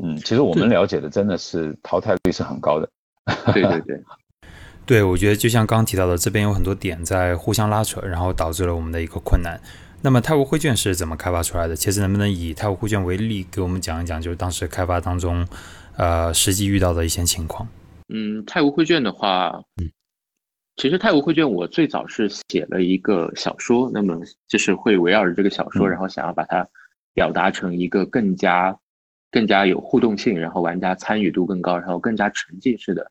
[0.01, 2.89] 嗯，其实我们了解的真的是淘汰率是很高的。
[3.53, 4.03] 对对对，
[4.85, 9.61] 对，我觉得就像刚提到的，这边有很多点在互相拉扯，然后导致了我们的一个困难。
[10.03, 11.77] 那么泰晤绘卷是怎么开发出来的？
[11.77, 15.47] 其实能不能以泰晤绘卷为例，给我们讲一讲，就是当时开发当中，
[15.97, 17.69] 呃，实际遇到的一些情况？
[18.13, 19.91] 嗯，泰晤绘卷的话，嗯，
[20.77, 24.19] 其实泰晤绘卷我最早是写了一个小说，那么
[24.49, 26.67] 就是会围绕着这个小说，然后想要把它
[27.15, 28.77] 表达成一个更加。
[29.35, 33.11] 更加有互动性，然后玩家参与度更高，然后更加沉浸式的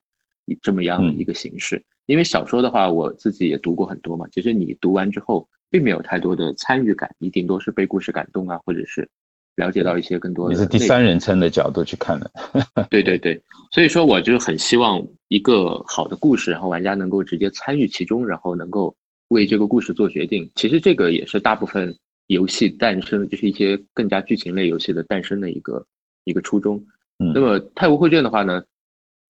[0.61, 1.83] 这么样的一个形式。
[2.07, 9.07] 因为小说的话，我自己也读过很多嘛，其实你读完之后，并没有太多的参与感，你顶多是被故事感动啊，或者是
[9.55, 10.49] 了解到一些更多。
[10.49, 12.31] 你是第三人称的角度去看的。
[12.89, 18.95] 对对对，所以说我就很希望一个好的故事，然后玩家能够直接参与其中，然后能够
[19.29, 20.49] 为这个故事做决定。
[20.55, 21.95] 其实这个也是大部分
[22.27, 25.85] 游戏诞生，就是一些更加剧情类游戏的诞生的一个。
[26.23, 26.79] 一个初衷，
[27.17, 28.63] 那么泰晤绘卷的话呢，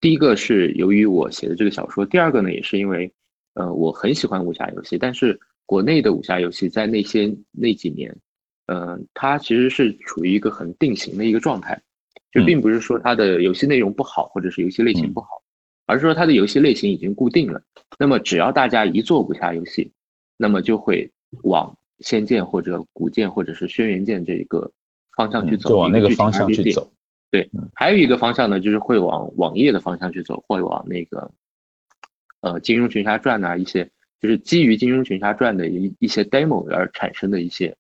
[0.02, 3.10] 第一个是由于我写的这个小说，第二个呢也是因为，
[3.54, 8.14] 呃，我很喜欢武侠游戏，但是国内的武侠游戏在那些那几年，
[8.66, 11.80] 呃，它其实是处于一个很定型的一个状态，
[12.34, 15.28] 就并不是说它的游戏内容不好，或者是游戏类型不好，
[15.86, 17.62] 而是说它的游戏类型已经固定了。
[18.00, 19.92] 那么只要大家一做武侠游戏，
[20.36, 21.10] 那么就会
[21.44, 24.72] 往仙剑或者古剑或者是轩辕剑这一个。
[25.18, 26.90] 方向去走，就往那个方向去走。
[27.32, 31.32] 对，还有一个方向呢，就是会往网页的方向去走，会往那个
[32.42, 33.90] 呃《金庸群侠传》呐，一些
[34.20, 37.74] 就是基于《金庸群侠传》的一一些 demo 而产生的一些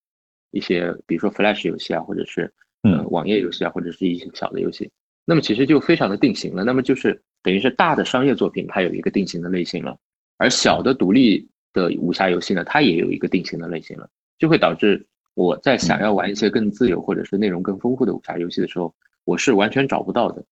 [0.51, 2.49] 一些，比如说 Flash 游戏啊，或者是
[2.83, 4.89] 嗯网页游戏啊，或者是一些小的游戏。
[5.25, 6.63] 那么其实就非常的定型了。
[6.63, 9.97] 那么就是等于是大的商业作品它有一个定型的类型了，
[10.37, 14.09] 而小的独立的武侠游戏呢，它也有一个定型的类型了，
[14.39, 15.05] 就会导致。
[15.33, 20.43] 我在想要玩一些更自由或者是内容更丰富的武侠游戏的时候，我是完全找不到的，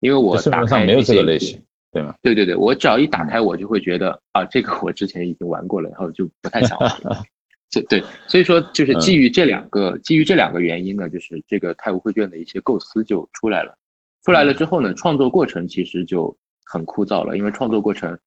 [0.00, 2.14] 因为我打开没有这个类型，对吗？
[2.22, 7.22] 对对对，我只要一打开，我就会觉得啊，这个我之前已经玩过了，然后就不太想玩了。
[7.70, 13.76] 对对，所以说就是基于这两个基于这两个原因呢，就是这个太无绘卷的一些构思就出来了。
[14.24, 18.18] 出来了之后呢，创作过程其实就很枯燥了，因为创作过程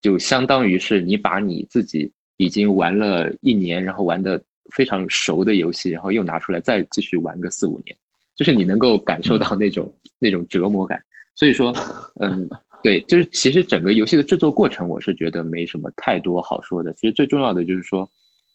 [0.00, 4.42] 就相当于是你把你自己已经玩了一年，然后玩的。
[4.70, 7.96] 非常熟的游戏，然后又拿出来再继续玩个四五年，
[8.36, 11.00] 就是你能够感受到那种那种折磨感。
[11.34, 11.74] 所以说，
[12.20, 12.48] 嗯，
[12.82, 16.92] 对，就是其实整个游戏的制作过程，我是觉得没什么太多好说的。
[16.94, 18.08] 其实最重要的就是说，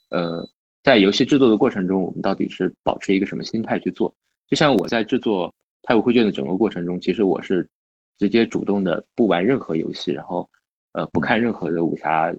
[0.10, 0.48] 呃，
[0.84, 4.14] 在游戏制作的过程中，我们到底是保持一个什么心态去做？
[4.48, 5.50] 就像我在制作
[5.84, 7.68] 《泰晤会卷》的整个过程中，其实我是
[8.20, 10.48] 直接主动的不玩任何游戏，然后
[10.92, 12.34] 呃不看任何的武侠。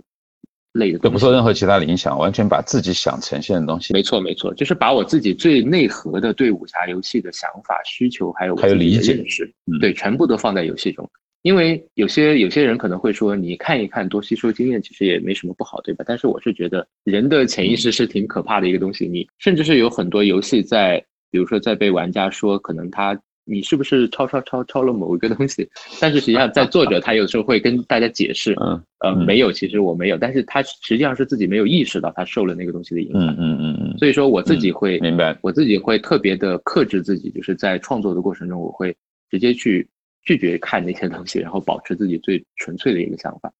[0.77, 11.09] 类的，都不受任何其他的影响，完全把自己想呈现的东西，没错没错，就是把我自己最内核的对武侠游戏的想法、需求，还有还有理解识，对，全部都放在游戏中。
[11.43, 16.05] 因为有些有些人可能会说，你看一看，多吸收经验，其实也没什么不好，对吧？
[16.07, 19.07] 但是我是觉得，人的潜意识是挺可怕的一个东西。
[19.07, 20.99] 你甚至是有很多游戏在，
[21.31, 23.19] 比如说在被玩家说，可能他。
[23.49, 25.67] 你是不是抄抄抄抄了某一个东西？
[26.01, 33.99] 但是实际上，在作者他有时候会跟大家解释， 嗯，呃，没有，其实我没有，但是他实际上是自己没有意识到他受了那个东西的影响，嗯嗯嗯嗯。
[33.99, 38.95] 所以说我自己会明白，我自己会特别的克制自己，就是在创作的过程中，我会
[39.31, 39.89] 直接去
[40.25, 43.53] 拒绝看那些东西，然后保持自己最纯粹的一个想法。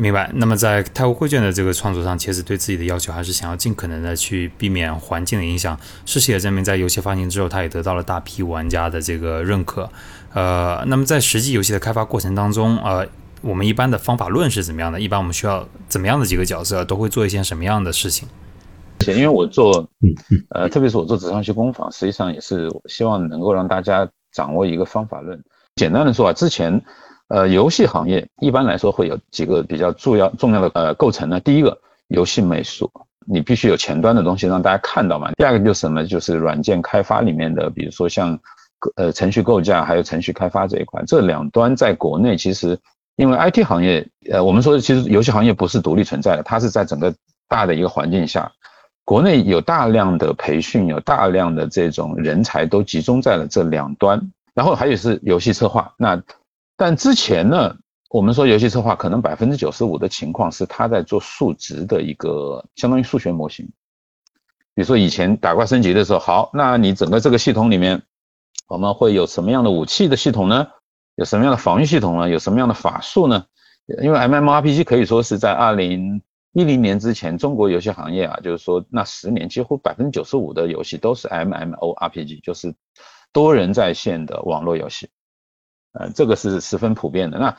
[0.00, 0.30] 明白。
[0.34, 5.76] 那么在泰晤绘卷的这个创作上，其实对自己的要求还是想要尽可能的去避免环境的影响。
[6.06, 9.90] 事实也证明，在游戏发行之后，它也得到了大批玩家的这个认可。
[10.32, 13.04] 呃，那么在实际游戏的开发过程当中，呃，
[13.40, 15.00] 我们一般的方法论是怎么样的？
[15.00, 18.28] 一般我们需要怎么样的几个角色都会做一些什么样的事情？
[19.08, 19.88] 因为我做，
[20.54, 25.42] 呃，特别是我做纸上游戏工坊，实际上也是希望能够让大家掌握一个方法论。
[25.74, 26.80] 简单的说啊，之前。
[27.28, 31.38] 呃，游戏行业一般来说会有几个比较重要重要的呃构成呢。
[31.40, 32.90] 第一个，游戏美术，
[33.26, 35.30] 你必须有前端的东西让大家看到嘛。
[35.32, 36.06] 第二个就是什么？
[36.06, 38.38] 就是软件开发里面的，比如说像
[38.96, 42.78] 呃程序构架还有程序开发这一块，这两端在国内其实
[43.16, 47.14] 因为 IT 行业，呃，我们说其实游戏行业不是独立存在的，它是在整个
[47.46, 48.50] 大的一个环境下，
[49.04, 54.18] 国内有大量的培训，有大量的这种人才都集中在了这两端，
[54.54, 56.18] 然后还有是游戏策划那。
[56.78, 57.74] 但之前呢，
[58.08, 63.66] 我们说游戏策划可能百分之九十五的情况是他在做数值的一个相当于数学模型。
[64.76, 68.00] 比如说以前打怪升级的时候，好，那你整个这个系统里面，
[68.68, 70.68] 我们会有什么样的武器的系统呢？
[71.16, 72.28] 有什么样的防御系统呢？
[72.28, 73.44] 有什么样的法术呢？
[74.00, 82.72] 因为 MMORPG 可以说是在二零一零年之前，中国游戏行业啊，就是说那十年几乎百分之九十五的游戏都是 MMORPG，就是
[83.32, 85.08] 多人在线的网络游戏。
[85.98, 87.38] 呃，这个是十分普遍的。
[87.38, 87.56] 那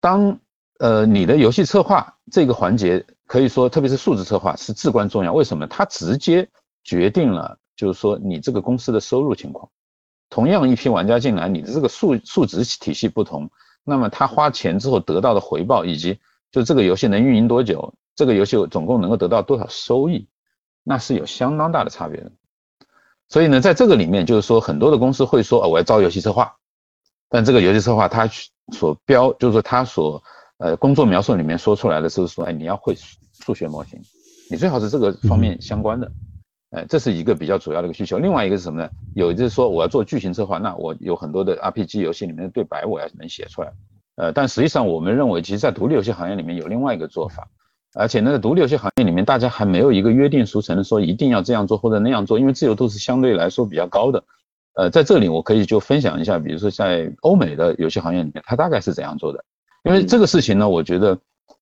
[0.00, 0.38] 当
[0.78, 5.32] 呃你的游戏策划这个环节，可以说特别是数字策划是至关重要。
[5.32, 5.66] 为什么？
[5.66, 6.48] 它直接
[6.84, 9.68] 决定了就是说你这个公司的收入情况。
[10.30, 13.50] 同样一批玩家进来，你的这个数数值体系不同，
[13.84, 16.20] 那么他花钱之后得到的回报，以及
[16.52, 20.28] 就这个游戏能运营多久，这个游戏总共能够得到多少收益，
[20.84, 22.30] 那是有相当大的差别的。
[23.28, 26.56] 所以呢，在这个里面，就是说很多的公司会说，我要招游戏策划。
[27.28, 28.28] 但这个游戏策划，它
[28.72, 30.22] 所标就是说，它所
[30.58, 32.96] 呃工作描述里面说出来的是说，哎，你要会
[33.44, 34.00] 数学模型，
[34.50, 36.10] 你最好是这个方面相关的，
[36.70, 38.18] 哎，这是一个比较主要的一个需求。
[38.18, 38.88] 另外一个是什么呢？
[39.14, 43.72] 有就是说，我要做剧情策划，那我有很多的 RPG 游戏里面的对白，我要能写出来。
[44.16, 47.48] 呃，但实际上我们认为，其实，在独立游戏行业里面有另外一个做法，
[47.94, 54.24] 而且那个独立游戏行业里面，大家还没有一个约定俗成的说一定要这样做或者那样做，因为自由度是相对来说比较高的。
[54.76, 59.42] 呃，在这里我可以就分享一下，比如说在欧美的游戏行业里面，它大概是怎样做的。
[59.84, 61.18] 因为这个事情呢，我觉得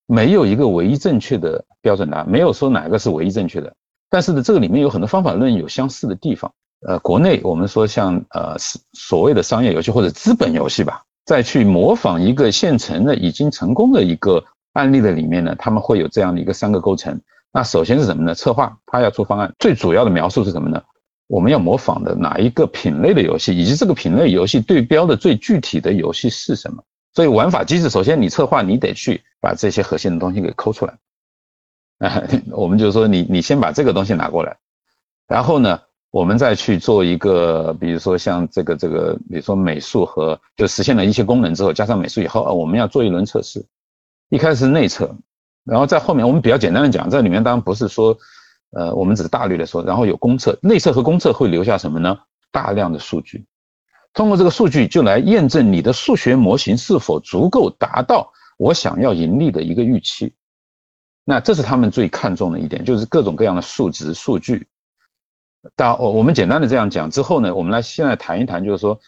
[0.07, 3.72] 没有一个唯一正确的标准答案，没有说哪个是唯一正确的。
[4.11, 6.53] 但是呢，这个里面有很多方法论有相似的地方。
[6.87, 8.57] 呃，国内我们说像呃
[8.92, 17.18] 所谓的商业游戏或者资本游戏吧，再去模仿一个现成的已经成功的一个案例的里面呢，他们会有这样的一个三个构成。
[17.53, 18.35] 那首先是什么呢？
[18.35, 20.83] 策划，他要出方案，最主要的描述是什么呢？
[21.26, 26.84] 我们要模仿的哪一个品类的游戏，以及这个品类游戏对标的最具体的游戏是什么？
[27.14, 30.98] 所以玩法机制，首先你策划，你得去把这些核心的东西给抠出来。
[31.98, 34.56] 啊， 我们就说，你你先把这个东西拿过来，
[35.26, 43.64] 然后呢，我们再去做一个，比如说像这个这个，比如说美术和就实现了一些功能之后，加上美术以后，啊我们要做一轮测试。
[44.28, 45.16] 一开始内测，
[45.64, 48.18] 然后在后面我们比较简单的讲，这里面当然不是说。
[48.74, 52.18] 呃，我们只是大略的说，然后有公测、内测和公测会留下什么呢？
[52.50, 53.46] 大量的数据，
[54.12, 60.34] 通过这个数据就来验证你的数学模型是否足够达到我想要盈利的一个预期。
[61.24, 64.66] 那这是他们最看重的一点，就是各种各样的数值数据。
[65.76, 68.98] 大我我们简单的这样讲之后呢，我们来现在谈一谈，就是说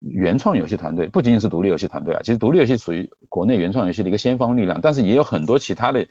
[0.00, 6.06] 原创游戏团队不仅仅是独立游戏团队啊，其实独立游戏属于国内原创游戏的一个先锋力量，但是也有很多其他的。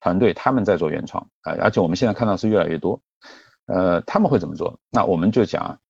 [0.00, 3.00] 团队他们在做原创啊，而且我们现在看到是越来越多。
[3.66, 4.78] 呃，他们会怎么做？
[4.90, 5.80] 那我们就讲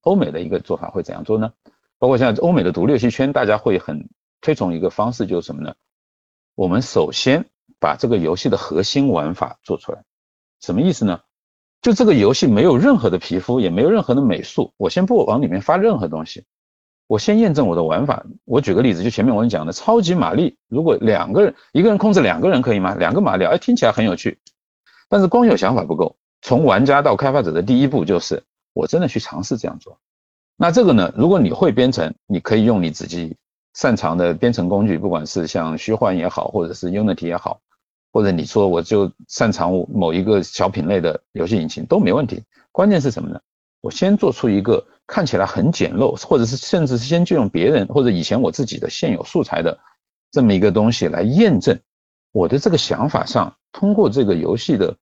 [0.00, 1.52] 欧美的一个做法会怎样做呢？
[1.98, 4.08] 包括像欧美的独立游戏圈，大家会很
[4.40, 5.74] 推崇一个方式，就是什么呢？
[6.54, 7.46] 我们首先
[7.78, 10.04] 把这个游戏的核心玩法做出来。
[10.60, 11.20] 什么意思呢？
[11.82, 16.46] 就这个游戏没有任何的皮肤，也没有任何的美术，我先不往里面发任何东西。
[17.06, 18.24] 我先验证我的玩法。
[18.44, 22.94] 我举个例子，就前面我跟你讲的超级玛丽，如果两个人，一个人控制两个人可以吗？
[22.94, 24.38] 两个马里奥，哎，听起来很有趣。
[25.08, 29.98] 但是光有想法不够，从玩家到开发者的第一步就是我真的去尝试这样做。
[30.56, 33.36] 那这个呢，如果你会编程，你可以用你自己
[33.74, 37.60] 擅长的编程工具，不管是像虚幻也好，或者是 Unity 也好，
[38.12, 42.42] 或者你说我就擅长某一个小品类的游戏引擎都没问题。
[42.72, 43.40] 关键是什么呢？
[43.82, 44.86] 我先做出一个。
[45.06, 49.78] 看起来很简陋，或者是甚至是先就用别人或者以前我自己的现有素材的
[50.30, 51.78] 这么一个东西来验证
[52.32, 54.96] 我的这个想法上，通过这个游戏的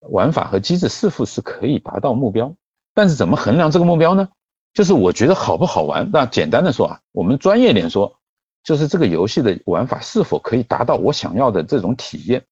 [0.00, 2.54] 玩法和机制是否是可以达到目标。
[2.94, 4.28] 但是怎么衡量这个目标呢？
[4.74, 6.10] 就是我觉得好不好玩。
[6.12, 8.18] 那简单的说啊，我们专业点说，
[8.62, 12.44] 就是这个游戏的玩法是否可以达到我想要的这种体验。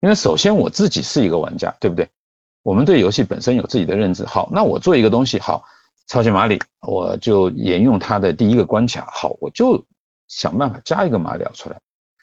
[0.00, 2.08] 因为首先我自己是一个玩家，对不对？
[2.66, 4.26] 我们对游戏本身有自己的认知。
[4.26, 5.62] 好，那我做一个东西，好，
[6.08, 9.06] 超级马里，我就沿用它的第一个关卡。
[9.08, 9.84] 好，我就
[10.26, 11.80] 想办法加一个马里奥出来。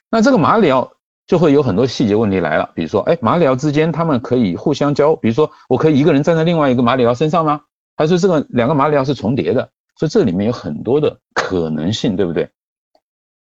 [0.10, 0.91] 那这个马里奥
[1.25, 7.62] 就会有很多细节问题来了，比如说，哎，马里奥之间他们可以互相交，比如说，我可以一个人站在另外一个马里奥身上吗？
[7.95, 9.69] 还是这个两个马里奥是重叠的？
[9.95, 12.49] 所以这里面有很多的可能性，对不对？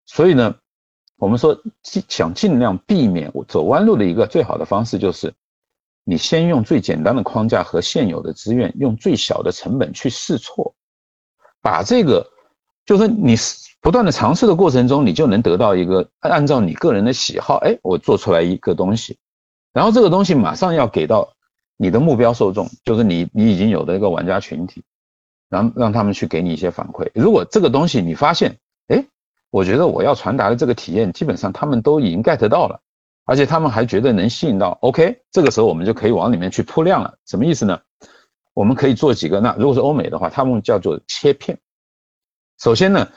[0.07, 0.55] 所以呢，
[1.16, 5.35] 我们说尽想尽量避免我走弯路的一个最好的方式就是。
[6.05, 10.75] 你先用最简单的框架和现有的资源，用最小的成本去试错，
[11.61, 12.29] 把这个，
[12.85, 13.37] 就是你
[13.81, 19.19] 不断的尝试的过程中，你就能得到一个按照你个人的喜好，哎，我做出来一个东西，
[19.73, 21.33] 然后这个东西马上要给到
[21.77, 24.83] 你的目标受众，就是你你已经有的一个玩家群体，
[25.49, 27.11] 然后让他们去给你一些反馈。
[27.15, 28.57] 如果这个东西你发现，
[28.89, 29.05] 哎，
[29.51, 32.81] 我觉得我要传达的这个体验，基本上他们都已经 get 到了，
[33.25, 34.79] 而且他们还觉得能吸引到。
[34.83, 37.14] OK，这个时候我们就可以往里面去铺量了。
[37.27, 37.81] 什么意思呢？
[38.55, 39.41] 我们可以做几个。
[39.41, 41.59] 那如果是欧美的话，他们叫做切片。
[42.59, 43.09] 首先呢，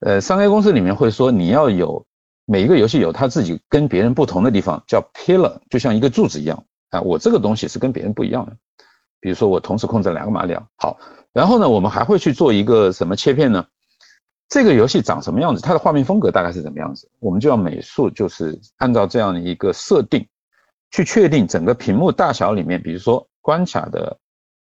[0.00, 2.06] 呃，商业公司里面会说你要有
[2.44, 7.00] 每一个游戏有它自己跟别人不同的地方，叫 pillar，就像一个柱子一样啊。
[7.02, 8.56] 我这个东西是跟别人不一样的。
[9.20, 10.66] 比如说我同时控制两个马里奥。
[10.76, 10.98] 好，
[11.32, 13.66] 然后呢，我们还会去做一个什么切片呢？
[14.50, 15.62] 这个游戏长什么样子？
[15.62, 17.08] 它的画面风格大概是怎么样子？
[17.20, 20.26] 我们就要美术，就是按照这样的一个设定，
[20.90, 24.18] 去确定整个屏幕大小里面，比如说关卡的，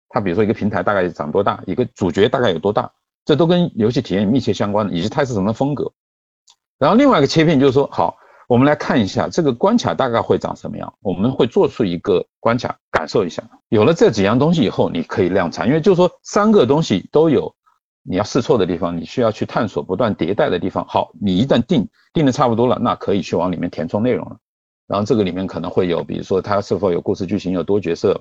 [0.09, 2.91] 它比如说一个平台大概长多大，一个主角大概有多大，
[3.25, 5.91] 这都跟游戏体验密切相关的，以及它是什么风格。
[6.77, 8.15] 然后另外一个切片就是说，好，
[8.47, 13.41] 我们来看一下这个关卡大概会长什么样，我们会做出一个关卡感受一下。
[13.69, 17.55] 有了这几样东西以后，你可以量产，因为就是说三个东西都有。
[18.03, 20.85] 你要试错的地方，你需要去探索、不断迭代的地方。
[20.87, 24.37] 好，你一旦定定的差不多了，那可以去往里面填充内容了。
[24.87, 28.19] 然后这个里面可能会有，比如说它是否有故事剧情、有多角色，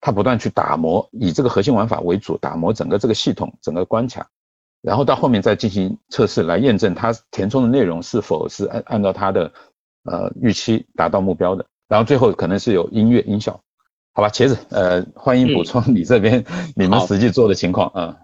[0.00, 4.26] 它不断去打磨，以这个核心玩法为主，打磨整个这个系统、整个关卡，
[4.80, 9.52] 然后到后面再进行测试，来验证它填充的内容是否是按按照它的
[10.04, 11.66] 呃预期达到目标的。
[11.88, 13.60] 然后最后可能是有音乐音效。
[14.12, 16.44] 好吧，茄子，呃，欢迎补充你这边
[16.74, 18.16] 你们实际做的情况啊。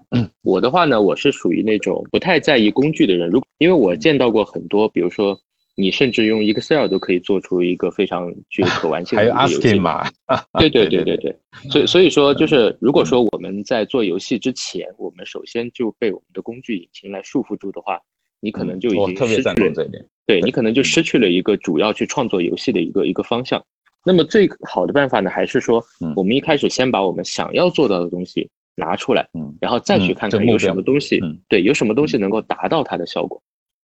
[0.43, 5.39] 我的话呢，我是属于那种不太在意工具的人，如因为我见到过很多，比如说
[5.77, 9.37] 你甚至用 Excel 都可以做出一个非常具有可玩性的游戏。
[9.37, 10.11] 还有 ASCII 码。
[10.59, 11.37] 对对对对对，
[11.71, 18.01] 所以所以说就是如果说我们在做游戏之前，我们首先就被我们的工具引擎来束缚住的话，
[18.41, 20.05] 你可能就已经失去了这一点。
[20.27, 23.65] 对你可能就失去了一个主要去创作游戏的一个一个方向。
[24.07, 25.85] 那么最好的办法呢，还是说，
[26.15, 33.43] 我们一开始先把我们想要做到的东西拿出来，嗯，然后再去看看有什么东西，对，有什么东西能够达到它的效果。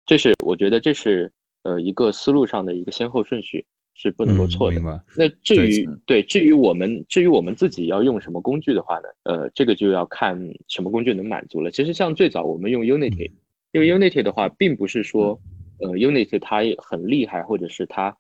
[0.05, 1.32] 这是我觉得这是
[1.63, 4.82] 呃一个思路上的一个先后顺序是不能够错的。
[5.15, 11.72] 那至于对至于我们至于我们自己要用什么工具的话呢，呃，这个就要看什么工具能满足了。
[11.72, 13.32] 其实像最早我们用 Unity，
[13.72, 15.39] 因为 Unity 的话，并不是说
[15.80, 18.17] 呃 Unity 它很厉害，或者是它。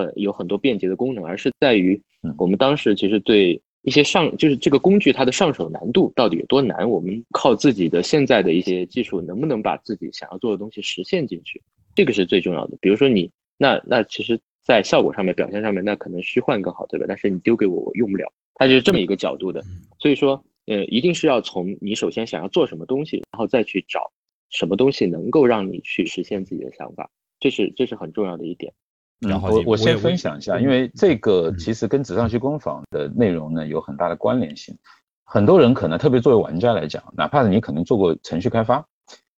[0.00, 2.00] 很有很多便捷的功能，而是在于
[2.38, 11.62] 我们当时其实对一些上就是这个工具它的上手难度到底有多难，我们靠自己的现在的一些技术能不能把自己想要做的东西实现进去，
[11.94, 12.76] 这个是最重要的。
[12.80, 17.06] 比如说你那那其实，在效果上面表现上面，那可能虚幻更好，对吧？
[17.08, 19.62] 但是你丢给我，我用不了，它就是这么一个角度的。
[19.98, 24.10] 所以说，呃，一定是要从你首先想要做什么东西，然后再去找
[24.50, 28.72] 什么东西能够让你去实现自己的想法，这是这是很重要的一点。
[29.20, 34.76] 然后我我先分享一下，因为这个其实跟纸上去工坊的内容呢有很大的关联性。
[35.24, 38.84] 很多人可能特别作为玩家来讲，哪怕是你可能做过程序开发，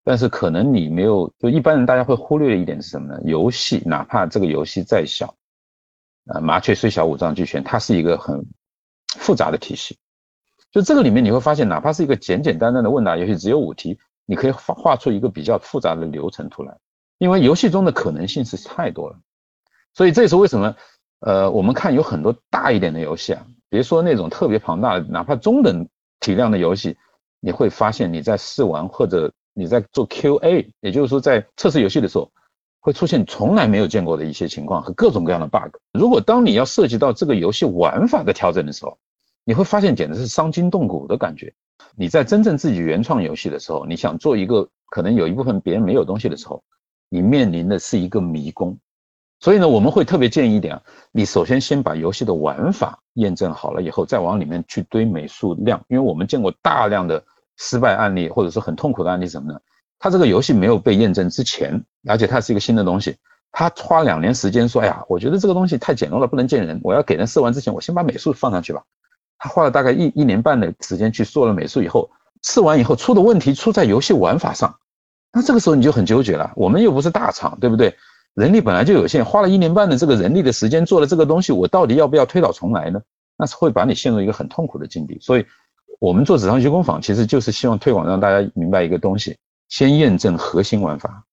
[0.03, 3.19] 但是可能你没有，就一般人大家会忽略的一点是什么呢？
[3.25, 5.33] 游戏哪怕这个游戏再小，
[6.27, 8.45] 啊，麻雀虽小五脏俱全，它是一个很
[9.17, 9.97] 复杂的体系。
[10.71, 16.77] 就这个里面你会发现，哪怕是一个简简单单的问答游戏，只有五题，你可以画画出一个比较复杂的流程图来，
[17.17, 19.19] 因为游戏中的可能性是太多了。
[19.93, 20.75] 所以这也是为什么，
[21.19, 25.87] 呃，我们看有很多大一点的游戏啊，别说那种特别庞大的，哪怕中等
[26.19, 26.97] 体量的游戏，
[27.39, 32.31] 你会发现你在试玩或者你在做 QA，也就是说在测试游戏的时候，
[32.79, 35.75] 会出现从来没有见过的一些情况和各种各样的 bug。
[35.93, 38.97] 如果当你要涉及到这个游戏玩法的调整的时候，
[39.43, 41.53] 你会发现简直是伤筋动骨的感觉。
[41.95, 46.63] 你在真正自己原创游戏的时候，你想做一个可能有一部分别人没有东西的时候，
[47.09, 48.77] 你面临的是一个迷宫。
[49.41, 50.81] 所以呢，我们会特别建议一点啊，
[51.11, 55.81] 你首先先把游戏的玩法验证好了以后，再往里面去堆美术量。
[55.87, 57.23] 因为我们见过大量的
[57.57, 59.59] 失败案例，或者说很痛苦的案例，什么呢？
[59.97, 63.17] 他这个游戏没有被验证之前，而且它是一个新的东西，
[63.51, 68.83] 他花两年时间说，哎呀，我觉得这个东西太简陋了，不能见人，我要给人试完之前，我先把美术放上去吧。
[69.39, 72.11] 他花了大概一一年半的时间去做了美术以后，
[72.43, 74.75] 试完以后出的问题出在游戏玩法上，
[75.33, 76.51] 那这个时候你就很纠结了。
[76.55, 77.95] 我们又不是大厂，对不对？
[78.35, 83.01] 人力本来就有限，花了一年半的这个人力的时间做了这个东西，我到底要不要推倒重来呢？
[83.37, 85.17] 那是会把你陷入一个很痛苦的境地。
[85.19, 85.45] 所以，
[85.99, 89.35] 我们做纸上学工坊，其实就是希望推广让大家明白一个东西：
[89.67, 91.25] 先验证核心玩法，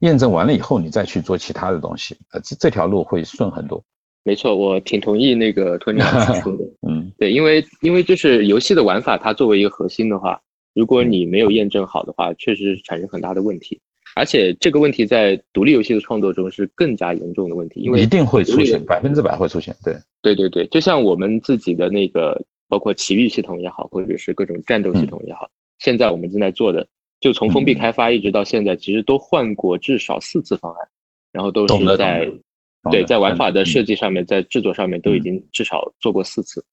[0.00, 3.82] 验证完了以后，你再去做其他的东西，呃，这这条路会顺很多。
[4.22, 6.64] 没错，我挺同意那个托尼老师说的。
[6.88, 10.40] 嗯，对，因为因为就是游戏的玩法，它作为一个核心的话，
[10.74, 13.80] 如果你没有验证好的话，确实产生很大的问题。
[14.14, 19.74] 而且这个问题在独立游戏的创作中是更加严重的问题，因为一定会出现，百分之百会出现。
[19.84, 26.86] 对，对对对，就像我们自己的那个，包括奇遇系统也好，或者是各种战斗系统也好，现在我们正在做的，
[27.20, 30.88] 就从封闭开发一直到现在，其实都换过至少四次方案，
[31.32, 32.30] 然后都是在
[32.90, 36.64] 对在玩法的设计上面，在制作上面都已经至少做过四次。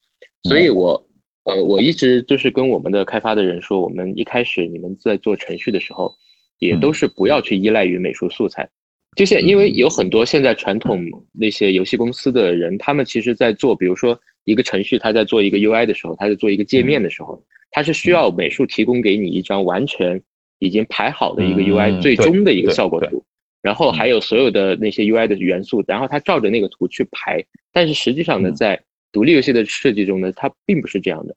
[0.43, 1.03] 所以我
[1.45, 6.13] 呃我一直就是跟我们的开发的人说，我们一开始你们在做程序的时候，
[6.61, 8.69] 也都是不要去依赖于美术素材。
[9.17, 11.03] 就现因为有很多现在传统
[11.33, 20.21] 那些游戏公司的人，他们其实在做，比如说一个程序，他在做一个 UI 的时候，他在做一个界面的时候，他是需要美术提供给你一张完全
[20.59, 23.21] 已经排好的一个 UI 最终的一个效果图，
[23.61, 27.43] 然后还有所有的那些 UI 的元素，然后他照着那个图去排。
[27.73, 28.81] 但是实际上呢，在
[29.11, 31.35] 独立游戏的设计中呢，它并不是这样的。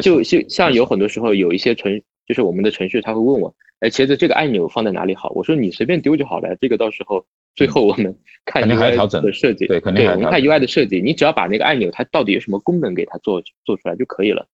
[0.00, 3.52] 就就像有很多时候有一些程，就是我们的程序，他会问我。
[3.80, 5.30] 哎，茄子，这个按钮放在哪里好？
[5.34, 6.56] 我说你随便丢就好了。
[6.60, 8.16] 这个到时候最后我们
[8.46, 14.46] 看 UI 的设计，对，肯定对，我们看 UI 的设计，你只要把那个按钮它到底有什么功能给它做做出来就可以了。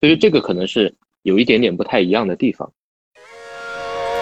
[0.00, 2.72] 所以这个可能是有一点点不太一样的地方。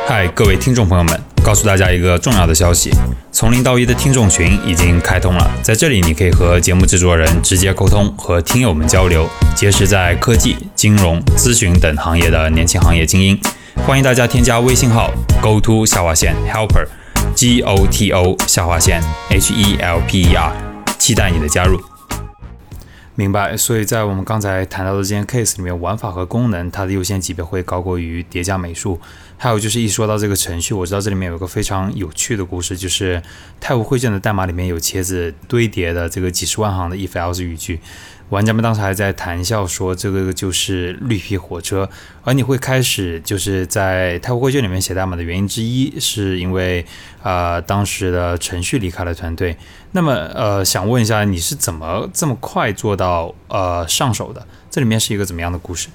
[0.07, 2.91] 嗨，各位听众朋友们，告诉大家一个重要的消息：
[3.31, 13.39] 从零到一的听众群已经开通了，在这里你可以和节目制作人直接沟通，和听友们交流，结识在科技、金融、咨询等行业的年轻行业精英。
[13.77, 15.13] 欢迎大家添加微信号
[15.43, 16.87] go to 下划线 helper
[17.35, 20.53] g o t o 下划线 h e l p e r，
[20.99, 21.81] 期待你的加入。
[23.15, 23.57] 明白。
[23.57, 28.99] 所以在我们刚才谈到的这件 case 里面，玩法和功能它的优先级别会高过于叠加美术。
[29.37, 33.23] 还有就是一说到这个程序，我知道这里面有个非常有趣的故事，就是
[33.61, 37.81] 太湖绘卷的代码里面有茄子堆叠的这个几十万行的 if else 语句。
[38.31, 41.91] 玩家们当时还在谈笑说这个就是绿皮火车，
[42.23, 46.85] 而你会开始就是在太湖绘卷里面写代码的原因之一，是因为
[47.23, 49.57] 啊当时的程序离开了团队。
[49.91, 54.47] 那么呃想问一下，你是怎么这么快做到呃上手的？
[54.71, 55.89] 这里面是一个怎么样的故事？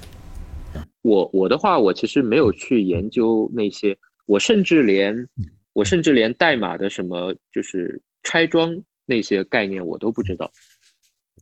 [1.00, 5.26] 我我的话，我其实没有去研究那些，我甚至连
[5.72, 8.76] 我甚至连代码的什么就是拆装
[9.06, 10.50] 那些概念我都不知道。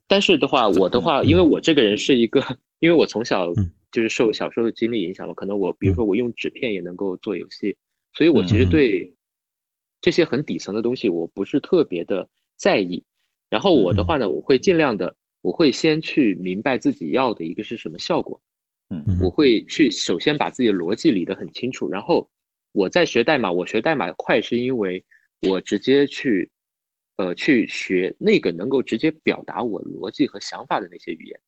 [0.06, 2.40] 但是的话，我的话，因为我这个人是一个，
[2.78, 3.52] 因为我从小
[3.90, 7.76] 就是受小时候的经历影响了，可能我比如说我用纸片也能够做游戏，
[8.12, 9.14] 所以我其实对
[10.00, 13.02] 这些很底层的东西我不是特别的在意。
[13.48, 18.40] 然后我的话呢，我会尽量的，我会先去明白自己要的一个是什么效果，
[18.90, 19.30] 嗯，我。
[19.30, 22.28] 会去首先把自己的逻辑理得很清楚，然后
[22.72, 25.02] 我在学代码，我学代码快是因为
[25.48, 26.50] 我直接去。
[27.16, 31.40] 呃，去学那个能够直接表达我逻辑和想法的那些语言，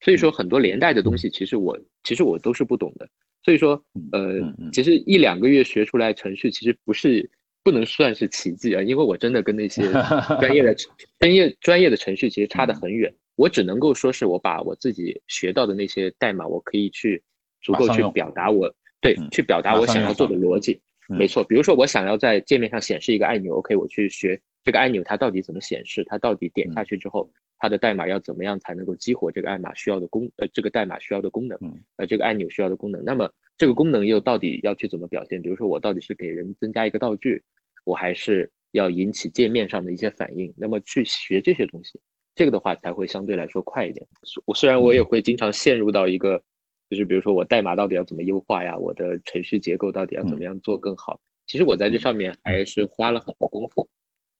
[0.00, 3.08] 所以说很多连带的东西，其实我其实我都是不懂的。
[3.44, 4.40] 所以说，呃，
[4.72, 7.28] 其实一两个月学出来程序，其实不是
[7.64, 9.82] 不能算是奇迹啊，因为我真的跟那些
[10.40, 10.74] 专业的
[11.18, 13.12] 专业专业的程序其实差得很远。
[13.36, 17.22] 我只能够说是我把我自己学到的那些代码，我可以去
[17.62, 20.80] 足够去表达我对去表达我想要做的逻辑。
[21.08, 24.40] 没错，比如说我想要在界面上显示一个按钮，OK，我去学。
[24.64, 26.04] 这个按钮它到底怎么显示？
[26.06, 30.30] 它到底点下去之后，它的代码要怎么样才能够激活这个代码需要的功？
[30.36, 31.58] 呃，这个代码需要的功能，
[31.96, 33.04] 呃，这个按钮需要的功能。
[33.04, 35.42] 那么这个功能又到底要去怎么表现？
[35.42, 37.42] 比如说我到底是给人增加一个道具，
[37.84, 40.52] 我还是要引起界面上的一些反应？
[40.56, 42.00] 那么去学这些东西，
[42.34, 44.06] 这个的话才会相对来说快一点。
[44.46, 46.40] 我虽然我也会经常陷入到一个，
[46.88, 48.78] 就是比如说我代码到底要怎么优化呀？
[48.78, 51.20] 我的程序结构到底要怎么样做更好？
[51.46, 53.88] 其实我在这上面还是花了很多功夫。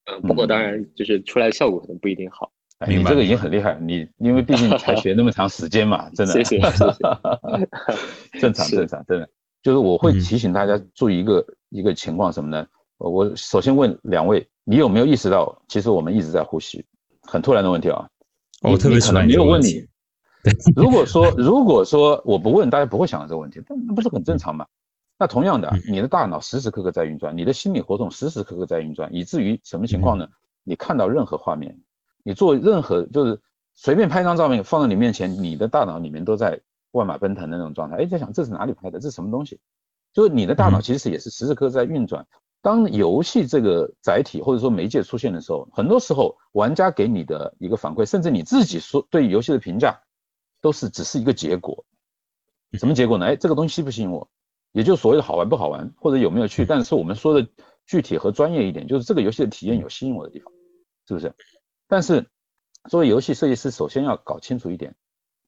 [0.05, 2.50] 嗯，不过当然就是出来的效果可能不一定好。
[2.88, 6.32] 你这个已经很厉害，你因为毕竟才学那么长时间嘛，真的。
[6.32, 6.98] 谢谢谢谢。
[8.40, 9.28] 正常正常，真的。
[9.62, 12.66] 就是我会提醒大家注意一个一个情况什么呢？
[12.98, 16.84] 我首先问两位，你有没有意识到，其实我们一直在呼吸？
[17.20, 18.09] 很突然的问题啊。
[18.62, 19.86] 我特别可能没有问你。
[20.74, 24.66] 如果说如果说我不问，大家不会想到这个问题，那那不是很正常吗？
[25.23, 30.27] 那同样的，你的大脑时时刻刻在运转，你的心理活动时时刻刻在运转，以至于什么情况呢？
[30.64, 31.79] 你看到任何画面，
[32.25, 33.41] 你做任何就是
[33.73, 36.61] 随便拍张照片放到你面前，你的大脑里面都在
[36.91, 37.99] 万马奔腾的那种状态。
[37.99, 38.99] 哎，在想这是哪里拍的？
[38.99, 39.61] 这是什么东西？
[40.12, 42.27] 就是你的大脑其实也是时时刻刻在运转。
[42.61, 50.01] 当游戏这个载体或者说媒介出现的时候，很多时候玩家给你的一个反馈，甚至你自己说对游戏的评价，
[50.61, 51.85] 都是只是一个结果。
[52.73, 53.27] 什么结果呢？
[53.27, 54.29] 哎，这个东西吸不吸引我？
[54.73, 57.47] 也就所谓的好玩不好玩，或者有没有趣，但是我们说的
[57.87, 60.53] 具体和专业一点，就是这个游戏的体验有吸引我的地方，
[61.07, 61.35] 是不是？
[61.87, 62.27] 但是
[62.89, 64.95] 作为游戏设计师，首先要搞清楚一点，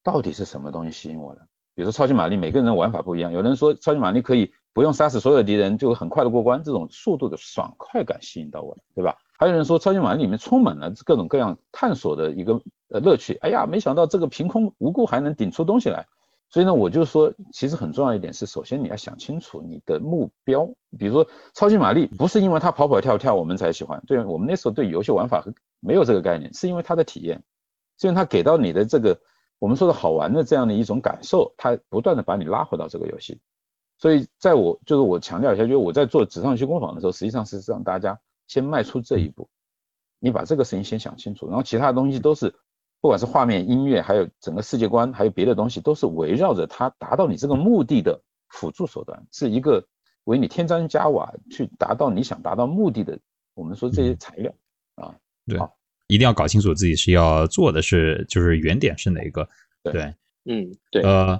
[0.03, 1.41] 到底是什么东西吸引我的？
[1.73, 9.17] 比如说超级玛丽，每个人的玩法不一样，有人说超级玛丽可以不用杀死所有的敌人就很快的过关，这种速度的爽快感吸引到我了，对吧？
[9.37, 16.07] 还有人说超级玛丽里面充满了各种各样探索的一个呃乐趣，哎呀，没想到这个凭空无故还能顶出东西来。
[16.55, 20.65] 所以呢，我就说，其实很重要一点是，首先你要想清楚你的目标。
[20.97, 25.43] 比如说超级玛丽，不是因为它跑跑跳跳我们才喜欢，对我们那时候对游戏玩法
[25.81, 27.43] 没有这个概念，是因为它的体验，
[27.99, 29.19] 是因为它给到你的这个
[29.59, 33.41] 我们说的好玩的这样的一种感受，它不断的把你拉回到这个游戏。
[33.97, 39.49] 所以在我就是我强调一下，就是我在做纸上游戏工坊的时候，实际上是让大家先迈出这一步，
[40.19, 42.55] 你把这个事情先想清楚，然后其他的东西都是。
[43.05, 49.85] 不管是画面、音乐，还有整个世界观，还有别的东西，都是围绕着它达到你这个目的的辅助手段，是一个
[50.23, 53.19] 为你添砖加瓦去达到你想达到目的的。
[53.53, 54.51] 我们说这些材料
[54.95, 55.13] 啊，
[55.45, 55.59] 对，
[56.07, 59.47] 一定要搞清楚自己是要做的是，就是原点是哪一个。
[59.83, 60.11] 对，
[60.45, 61.39] 嗯，对，呃。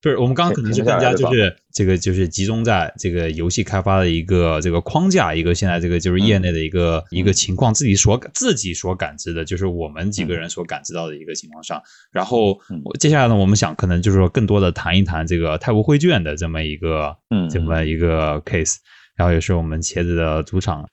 [0.00, 11.82] 就是我们刚刚可能是更加就是这个就是集中在这个游戏开发的一个这个框架，一个现在这个就是业内的一个一个情况，自己所自己所感知的，就是我们几个人所感知到的一个情况上。
[12.10, 12.58] 然后
[12.98, 18.76] 接下来呢，我们想可能就是说更多的谈一谈这个泰晤绘卷的这么一个嗯这么一个 case，
[19.16, 20.88] 然后也是我们茄子的主场。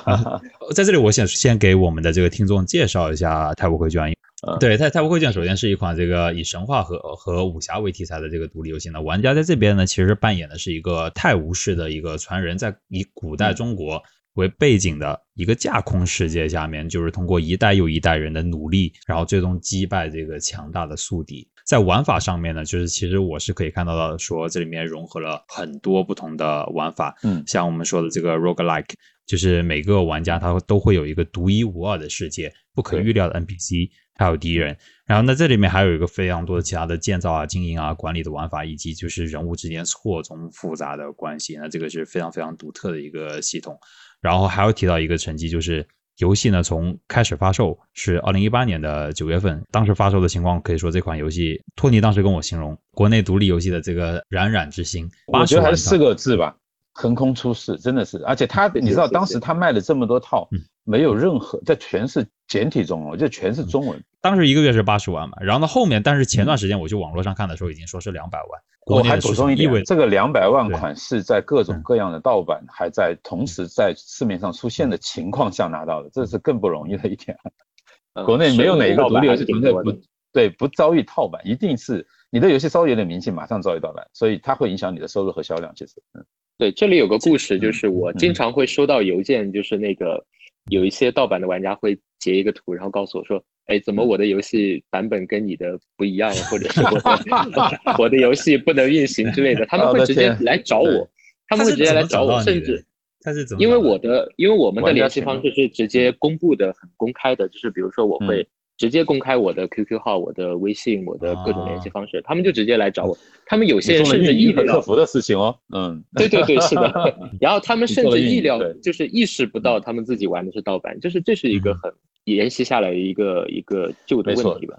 [0.76, 4.14] 在这里，我想先给我们的这个听众介绍一下泰晤绘卷。
[4.60, 9.00] 对，泰泰晤绘卷首先是一款这个以神话和和武侠为题材的这个独立游戏呢。
[9.00, 14.02] 玩家在这边呢，其实扮演的是一个泰晤士的一个传人，在以古代中国
[14.34, 21.48] 为背景的一个架空世界下面，就是通过一代又一代人的努力，然后最终击败这个强大的宿敌。
[21.64, 28.94] 在玩法上面呢，就是其实我是可以看到的，说这里面融合了很多不同的玩法，嗯，像我们说的这个 roguelike，
[29.26, 33.90] 就是每个玩家他都会有一个独一无二的世界，不可预料的 NPC。
[34.18, 43.78] 还有敌人，然后那这里面还有一个非常多的其他的建造啊、经营啊、管理的玩法，以及就是人物之间错综复杂的关系，那这个是非常非常独特的一个系统。
[44.20, 45.86] 然后还要提到一个成绩，就是
[46.16, 56.56] 游戏呢从开始发售是二零一八年的九月份，当时发售的情况可以说这款游戏，托尼当时跟我形容国内独立游戏的这个冉冉之星，我觉得还是四个字吧，
[56.94, 60.48] 横空出世，真的是，而且他你知道当时他卖了这么多套。
[60.88, 64.02] 没有任何，在全是简体中哦，就全是中文。
[64.20, 68.60] 当时一个月是八十万嘛，然后呢后面，但是前段时间我去网络上看的时候，已经说是两百万。
[68.86, 77.36] 我还补充一点，这个两百万款是在各种各样的盗版还在同时在市面上出现的情况下拿到的，这是更不容易的一点。
[78.24, 79.92] 国内没有哪一个独立游戏团队不
[80.32, 85.72] 对不遭遇盗版，一定是你的游戏稍微有点名气，马上遭遇盗版，所以它会影响你的收入和销量。
[85.74, 86.24] 其实，嗯，
[86.56, 90.24] 对，这里有个故事，就是我经常会收到邮件，就是那个。
[90.70, 101.08] 有一些盗版的玩家会截一个图，然后告诉我说：“哎，怎么我的游戏版本跟你的不一样，或者是我的 我的游戏不能运行之类的。”他们会直接来找我，
[101.48, 102.84] 他们会直接来找我，甚至
[103.20, 103.62] 他是怎么？
[103.62, 108.46] 因为我的，因为我们的联系方式是直接公布的，很公开的，就是比如说我会。
[108.76, 113.16] 直接公开我的 QQ 号、我的微信、我的各种联系方式，他们就直接来找我。
[113.46, 116.92] 他们有些人甚至意料客服的事情哦，嗯，对对对，是的。
[117.40, 121.92] 然后他们甚至意料就是意识不到他们自己玩的是盗版，就是这是一个很
[122.24, 124.78] 沿袭下来的一个一个旧的问题吧。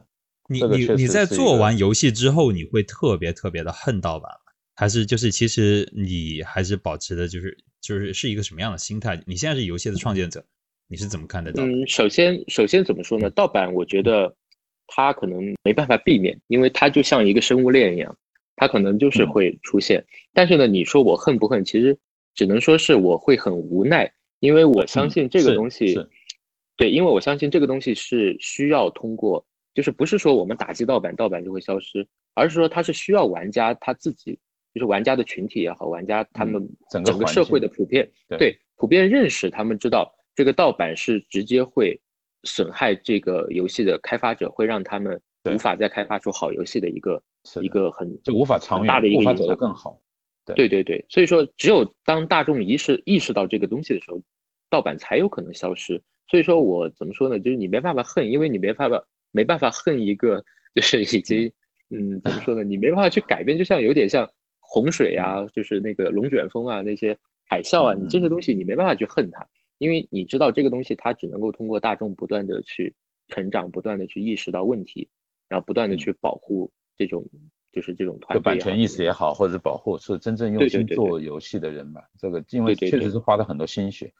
[0.49, 4.53] 你你你在做完游戏之后，你会特别特别的恨盗版吗？
[4.75, 9.19] 还是就是其实你还是保持的就是就是是一个什么样的心态？
[9.25, 10.45] 你现在是游戏的创建者。
[10.87, 11.51] 你是怎么看的？
[11.57, 13.29] 嗯，首先，首先怎么说呢？
[13.31, 14.33] 盗版，我觉得
[14.87, 18.17] 它可能没办法避免，因为它就像一个生物链一样，
[18.55, 20.03] 它可能就是会出现。
[20.33, 21.63] 但是呢，你说我恨不恨？
[21.65, 21.97] 其实
[22.35, 24.09] 只能说是我会很无奈，
[24.39, 25.93] 因为我相信这个东西，
[26.77, 34.39] 对，因为我相信这个东西是需要通过，就是不是说我们打击盗版，盗版就会消失，而是说它是需要玩家他自己，
[34.73, 40.13] 就是玩家的群体也好，玩家他们整个社会的普遍，对，普遍认识，他们知道。
[40.37, 41.99] 这个盗版是直接会
[42.43, 45.19] 损害这个游戏的开发者，会让他们
[45.51, 47.23] 无法再开发出好游戏的一个
[47.59, 49.99] 一个很就无法长远大的一个影响更好。
[50.55, 54.21] 对对对，所以说只有当大众意识意识到这个东西的时候，
[54.69, 55.99] 盗版才有可能消失。
[56.29, 57.39] 所以说我怎么说呢？
[57.39, 61.51] 就是你没办法恨，因为你没办法没办法恨一个就是已经
[61.89, 62.63] 嗯怎么说呢？
[62.63, 64.29] 你没办法去改变，就像有点像
[64.59, 67.17] 洪水啊，就是那个龙卷风啊，那些
[67.49, 69.47] 海啸啊，你这些东西你没办法去恨它。
[69.77, 72.95] 因为你知道这个东西，它只能够通过大众不断的去
[73.27, 75.07] 成长，不断的去意识到问题，
[75.47, 77.23] 然后不断的去保护这种，
[77.71, 82.01] 就是这种团队版权意识也好，或者是保护是真正用心做游戏的人吧。
[82.17, 84.11] 这个因为确实是花了很多心血，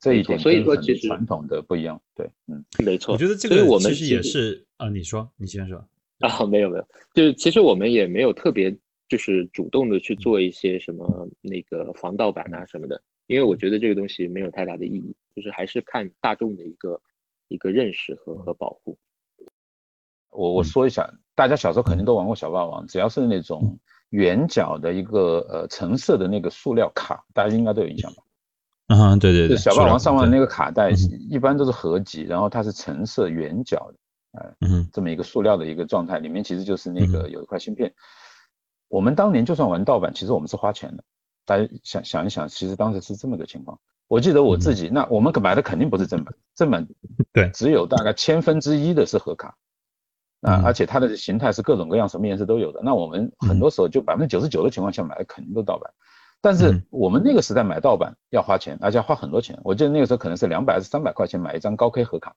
[0.00, 2.00] 这一点所以说其实传统的不一样。
[2.14, 3.14] 对，嗯，没错。
[3.14, 5.78] 我觉得这个其实也是啊，你说，你先说
[6.18, 8.76] 啊，没有没有，就是其实我们也没有特别
[9.08, 13.02] 就是主动的去做一些什么那个防盗版啊什么的。
[13.30, 17.00] 因为我觉得这个东西没有太大的意义，就是还是看大众的一个
[17.46, 18.98] 一个认识和和保护。
[20.30, 23.78] 我我说一下，大家小时候肯定都玩过小霸王，只要是那种
[24.08, 28.22] 圆角的一个呃橙色的那个塑料卡，大家应该都有印象吧？
[28.88, 30.90] 嗯，对对对，小霸王上面那个卡带
[31.28, 37.94] 一般都是合集，然后它是橙色圆角的，哎，嗯，这么一个塑料的一个状态，里面其实就是那个有一块芯片。
[38.88, 41.04] 我们当年就算玩盗版，其实我们是花钱的。
[41.44, 43.78] 大家想想一想，其实当时是这么个情况。
[44.08, 46.86] 我记得我自己，那我们买的肯定不是正版，正版
[47.32, 49.56] 对，只有大概千分之一的是盒卡，
[50.42, 52.80] 啊，而且它的形态是各种各样，什么颜色都有的。
[52.82, 55.92] 那我们很多时候就百分之九十九的情况下买的肯定都盗版。
[56.42, 59.60] 但是我们那个时代买盗版要花钱，而且要花很多钱。
[59.62, 62.34] 我记得那个时候可能是两百还是三百块钱买一张高 K 盒卡，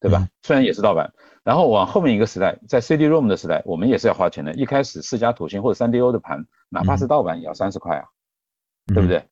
[0.00, 0.28] 对吧？
[0.42, 1.12] 虽然也是盗版。
[1.44, 4.52] 然后往后面一个时代，在 CD-ROM 的时代，我们也是要花钱的。
[4.54, 8.04] 一开始四加土星或者三 DO 的盘，哪怕是盗版也要三十块啊，
[8.94, 9.24] 对不对？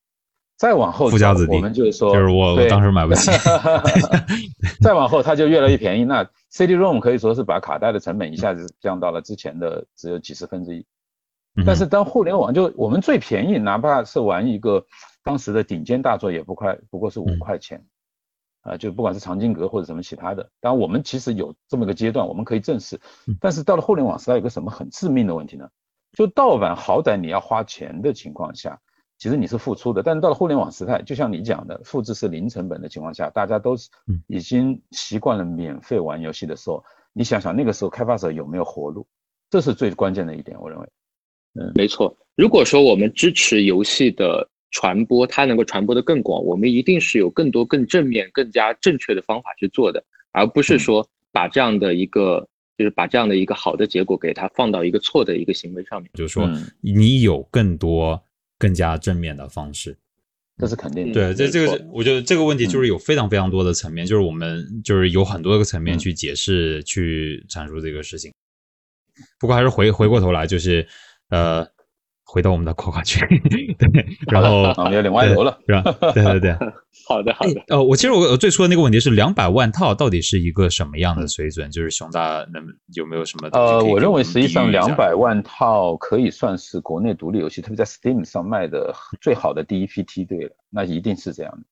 [0.56, 3.30] 再往后，富家子弟，我们就是说，就是我我当时买不起。
[4.82, 6.04] 再往后，它就越来越便宜。
[6.04, 10.84] 那 CD-ROM 可以说是把卡带的成本一下子降到了之前的只有几十分之一。
[11.64, 14.84] 但是当互联网就我们最便宜，哪怕是玩一个
[15.22, 17.84] 当时的顶尖大作，也不快，不过是五块钱。
[18.62, 23.00] 啊，就不管是长津阁或者什么其他的，当然我们其实有这么个阶段，我们可以正视。
[23.40, 25.68] 但是到了互联网时代，有个什么很致命的问题呢？
[26.12, 28.80] 就盗版好歹你要花钱的情况下。
[29.18, 33.88] 其实你是付出的，但是到了互联网时代，就像你讲的，复制是零成本的情况下，大家都是
[34.28, 39.04] 已经习惯了免费玩游戏的时候，你想想那个时候开发者有没有活路？
[39.50, 40.88] 这是最关键的一点，我认为。
[41.54, 42.16] 嗯，没错。
[42.36, 50.00] 如果说我们支持游戏的传播，它能够传播的更广，我们一定是有更多更正面、更加正确的方法去做的，
[50.30, 52.46] 而不是说把这样的一个，
[52.76, 56.48] 就是把这样的一个好的结果给它放到一个错的一个行为上面，就是说
[56.80, 58.22] 你有更多。
[58.58, 59.96] 更加正面的方式，
[60.58, 61.32] 这是肯定的。
[61.32, 68.32] 对，这这个是我觉得这个问题就是有非常非常多的层面，就是我们就是有很多个层面去解释、去阐述这个事情。
[69.38, 70.86] 不过还是回回过头来，就是
[71.30, 71.66] 呃。
[72.30, 75.82] 回到我们的夸夸群， 对，然后 有点歪楼了，是吧？
[76.12, 76.52] 对对对，
[77.08, 77.62] 好的好的。
[77.68, 81.70] 呃，我其实我我最初的那个问题是两百万套到底是一个什么样的水准？
[81.70, 82.62] 就是熊大能
[82.94, 83.48] 有没有什么？
[83.52, 91.64] 呃，我认为实际上两百万套可以算是国内独立游戏，特别在 Steam 上卖的最好的第一批梯队了，那一定是这样的。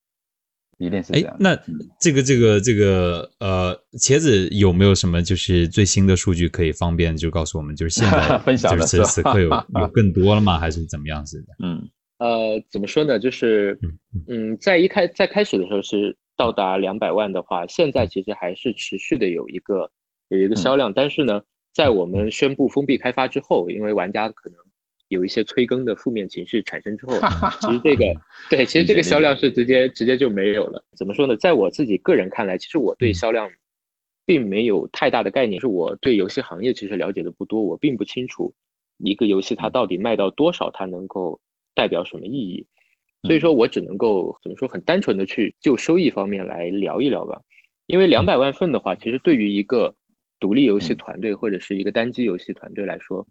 [0.78, 1.36] 一定是这样。
[1.40, 1.58] 那
[2.00, 7.74] 这个这个这个呃，茄子有没有什么就是最新的数据可以方便就告诉我们？
[7.74, 9.48] 就是现在 分享就是此刻有
[9.80, 10.58] 有更多了吗？
[10.58, 11.54] 还是怎么样子的？
[11.64, 13.18] 嗯呃，怎么说呢？
[13.18, 13.78] 就是
[14.28, 19.90] 嗯，在一开在开始的时候是到达两百万的话，现在其实还是持续的有一个
[20.28, 21.42] 有一个销量，但是呢，
[21.74, 24.58] 在我们宣布封闭开发之后，因为玩家可能。
[25.08, 27.14] 有一些催更的负面情绪产生之后，
[27.60, 28.04] 其实这个
[28.50, 30.84] 对，其实这个销量是直接直接就没有了。
[30.96, 31.36] 怎么说呢？
[31.36, 33.48] 在我自己个人看来，其实我对销量
[34.24, 38.52] 并没有太大的概念，是我对游戏行业其实了解的不多，我并不清楚
[38.98, 41.40] 一个游戏它到底卖到多少，它能够
[41.74, 42.66] 代表什么意义。
[43.22, 47.40] 所以说我只能够怎么说，很单纯的去就收益方面来聊一聊吧。
[47.86, 49.94] 因为两百万份的话，其实对于一个
[50.40, 53.26] 独立游戏团队或者是一个单机游戏团队来说，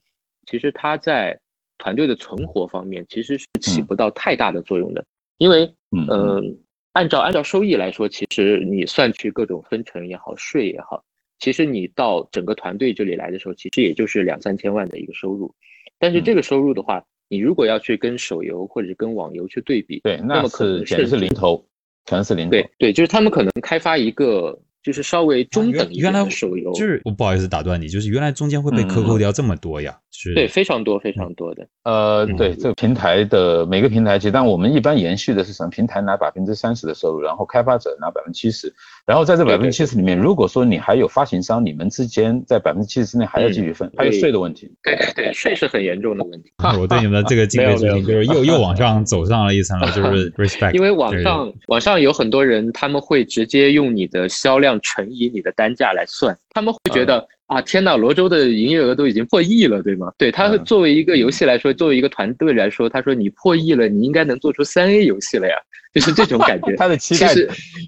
[0.46, 1.40] 其实它在
[1.78, 5.06] 团队的存活方面其实是起不到太大的作用的，
[5.38, 6.58] 因为，嗯，
[6.94, 11.04] 按照按照收益来说，其实你算去各种分成也好，税也好，
[11.40, 15.54] 其实你到整个团队这里来的时候，其实也就是两三千万的一个收入。
[16.00, 21.66] 但是这个收入的话，你如果要去跟手游或者跟网游去对比，对，那么可能全是零头，
[22.06, 22.52] 全是零头。
[22.52, 24.60] 对对，就是他们可能开发一个。
[24.86, 29.98] 就是稍微中等一点的手游，就是我不好意思打断你，就是原来中间会被克扣掉这么多呀？
[30.12, 31.68] 是，对，非常多非常多的。
[31.86, 35.72] 呃，对，这个平台的每个平台，其实但我们一般延续的是什么？
[35.72, 38.72] 平台拿百分之三十的收入，然后开发者拿百分之七十，
[39.06, 44.72] 然后在这百分之七十里面，如果说你还有发行商，你们之间在百分之七十之内还要继续分，还有税的问题。
[44.84, 46.52] 对对对，税是很严重的问题。
[46.80, 50.74] 我对你们的这个 敬佩之情，就是又又往上走上了一层了， 就是 respect。
[50.74, 55.52] 因为网上网上有很多人，他们会直接用你的销量乘以你的。
[55.56, 60.12] 单价来算，他们会觉得啊，天呐，罗州的营业额都已经破亿了，对吗？
[60.18, 65.56] 对他作为一个游戏来说，作为一个团队来说，他说你破亿了，你应该能做出三 A 游戏了呀。
[65.94, 67.34] 就是这种感觉， 他的期待，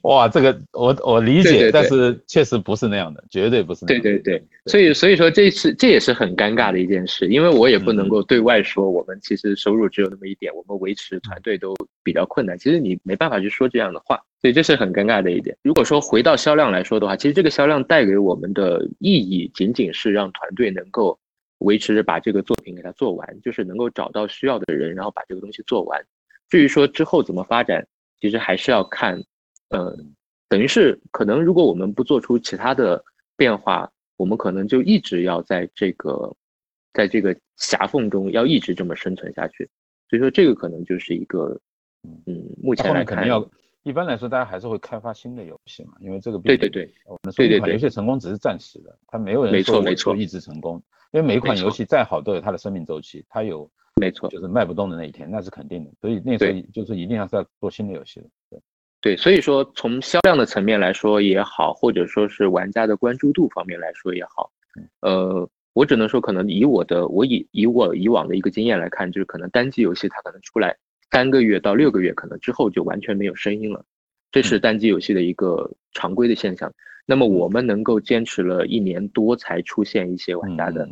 [0.04, 4.02] 哇，这个我我理解，但是确实不是那样的，绝对不是那样。
[4.02, 11.76] 对对对，所以所以说这是这也是很尴尬的一件事，因为我也不能够对外说我们其实收入只有那么一点，我们维持团队都
[12.08, 12.58] 比较困难。
[12.58, 15.58] 其实你没办法去说这样的话，所以这是很尴尬的一点。
[15.62, 21.20] 如果说回到销量来说的话，其实这个销量带给我们的意义，仅仅是让团队能够
[21.58, 26.02] 维持着把这个作品给它做完，就是能够找到需要的人，然后把这个东西做完。
[26.50, 27.86] 至于说之后怎么发展，
[28.22, 29.22] 其实还是要看，
[29.70, 29.94] 呃，
[30.48, 33.04] 等于是可能如果我们不做出其他的
[33.36, 36.34] 变化，我们可能就一直要在这个，
[36.94, 39.70] 在这个狭缝中要一直这么生存下去。
[40.10, 41.60] 所以说，这个可能就是一个，
[42.26, 43.46] 嗯，目前来看，要
[43.84, 50.82] 一般来说，大家还是会开发新的游戏嘛，因为这个对对对，我们说一款游戏成功只是暂时的，它没有人说没错一直成功，
[51.12, 55.92] 因为每一款游戏再好都有它的生命周期，它有没错，就是卖不动的那一天，那是肯定的。
[56.02, 58.62] 所以那时候就是一定要在做新的游戏的，对。
[59.00, 64.52] 对，所以说从销量的层面来说也好，或者说是玩家的关注度方面来说也好，
[65.02, 70.76] 呃，我只能说可能以我的我以以我以往的一个经验来看，就是可能单机游戏它可能出来
[71.12, 73.84] 三个月到六个月，可能之后就完全没有声音了，
[74.32, 76.72] 这是单机游戏的一个常规的现象。
[77.06, 80.88] 那么我们能够坚持了一年多才出现一些玩家的。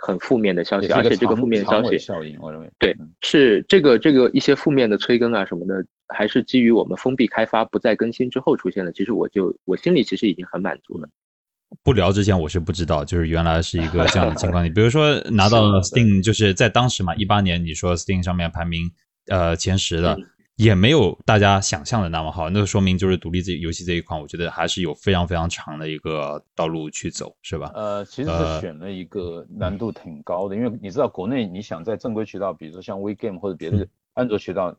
[0.00, 8.92] 很负面的消息，而且这个负面消息效应，我认为对，是这个这个一些负面的催更啊什么的，还是基于我们封闭开发不再更新之后出现的。
[8.92, 11.08] 其实我就我心里其实已经很满足了。
[11.82, 14.64] 不聊之前我是不知道，就是原来是一个这样的情况。
[14.64, 18.82] 你比如说拿 到了 Steam，就是在当时嘛，一八年你说 Steam 上面排名
[19.28, 20.18] 呃前十的。
[20.56, 27.70] 也没有大家想象的那么好，那说明就是独立这游戏这一款，我觉得还是有非常非常长的一个道路去走，是吧？
[27.76, 34.76] 呃，其实是选了一个难度挺高的，因为你知道国内你想在正规渠道，比如说像 WeGame 或者别的安卓渠道，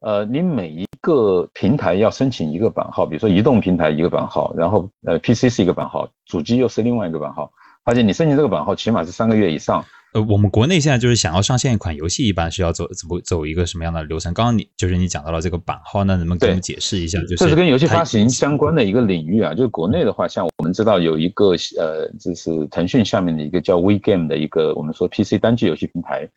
[0.00, 7.50] 呃，你每一个平台要申请一个版号，比如说移动平台一个版号，然后呃 PC 是一个版号，主机又是另外一个版号，
[7.84, 9.82] 而且你申请这个版号起码是三个月以上。
[10.12, 14.34] 呃，我们国内现在就是想要上线一款游戏，一般是要走怎么走一个什么样的流程？
[14.34, 17.18] 刚刚你就是你讲到了这个版号，那能不能给我们解释一下？
[17.22, 19.54] 就是这是跟游戏发行相关的一个领域啊。
[19.54, 26.28] 就是国内的话，像我们知道有一个呃，就是腾讯下面的一个叫 WeGame 的一个我们说 PC 单机游戏平台。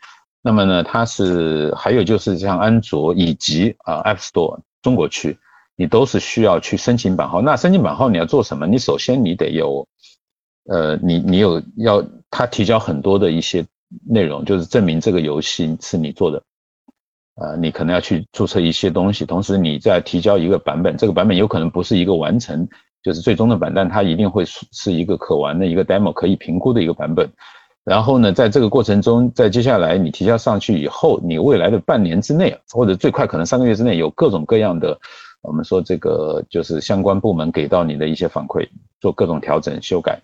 [0.42, 5.38] 那么呢，它是还有就是像安卓以及啊 App Store 中国区，
[5.76, 7.42] 你都是需要去申请版号。
[7.42, 8.66] 那申请版号你要做什么？
[8.66, 9.86] 你首先你得有。
[10.68, 12.04] 呃，你你有要
[12.38, 13.66] 他提交很多的一些
[14.06, 16.44] 内容，就是证明这个游戏是你做的，
[17.36, 22.68] 呃，你可能要去注册一些东西，同时你再提交一个版本，这个版本有可能不是一个完成，
[23.02, 27.32] 就是最终的版，但它一定会是一个可玩的一个 demo，可以评估的一个版本。
[27.86, 35.00] 然后呢，在这个过程中，在接下来你提交上去以后，你未来的半年之内，或者最快可能三个月之内，有各种各样的，
[35.42, 38.68] 我们说这个就是相关部门给到你的一些反馈，
[39.00, 40.20] 做各种调整修改。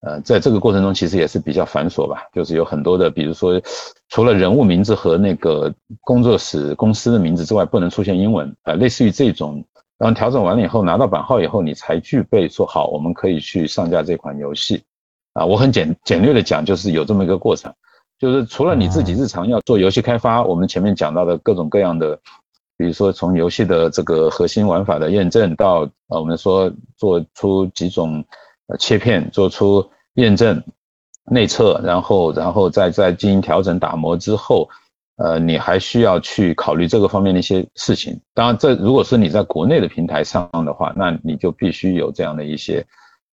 [0.00, 3.60] 呃，在这个过程中，其实也是比较繁琐吧，就是有很多的，比如说，
[4.08, 9.64] 除了人物名字和那个工作室公司的名字之外，不能出现英文，呃，类似于这种。
[9.98, 14.82] 然后调整完了以后，拿到版号以后，你才具备说好，我们可以去上架这款游戏。
[15.32, 17.72] 啊，我很简简略的讲，就是有这么一个过程，
[18.18, 22.16] 就是除了你自己日常要做游戏开发，我们前面讲到的各种各样的，
[22.76, 28.22] 比如说从游戏的这个核心玩法的验证到，呃，我们说做出几种。
[28.68, 30.62] 呃，切片做出验证、
[31.30, 34.68] 内测，然后，然后再再进行调整、打磨之后，
[35.16, 38.20] 呃，你还需要去考虑这个方面的一些事情。
[38.34, 42.84] 当然，这如果是你在国内的平台上的话，那你就必须有这样的一些，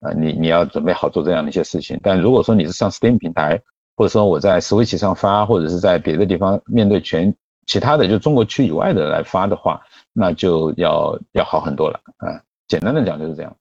[0.01, 1.99] 呃，你你要准备好做这样的一些事情。
[2.03, 3.59] 但如果说你是上 Steam 平台，
[3.95, 9.81] 或者说我在 Switch 上发，或者是在别的地方面对全其他的就中国区以外的来发的话，
[10.13, 12.41] 那就要要好很多了啊。
[12.67, 13.55] 简单的讲就是这样。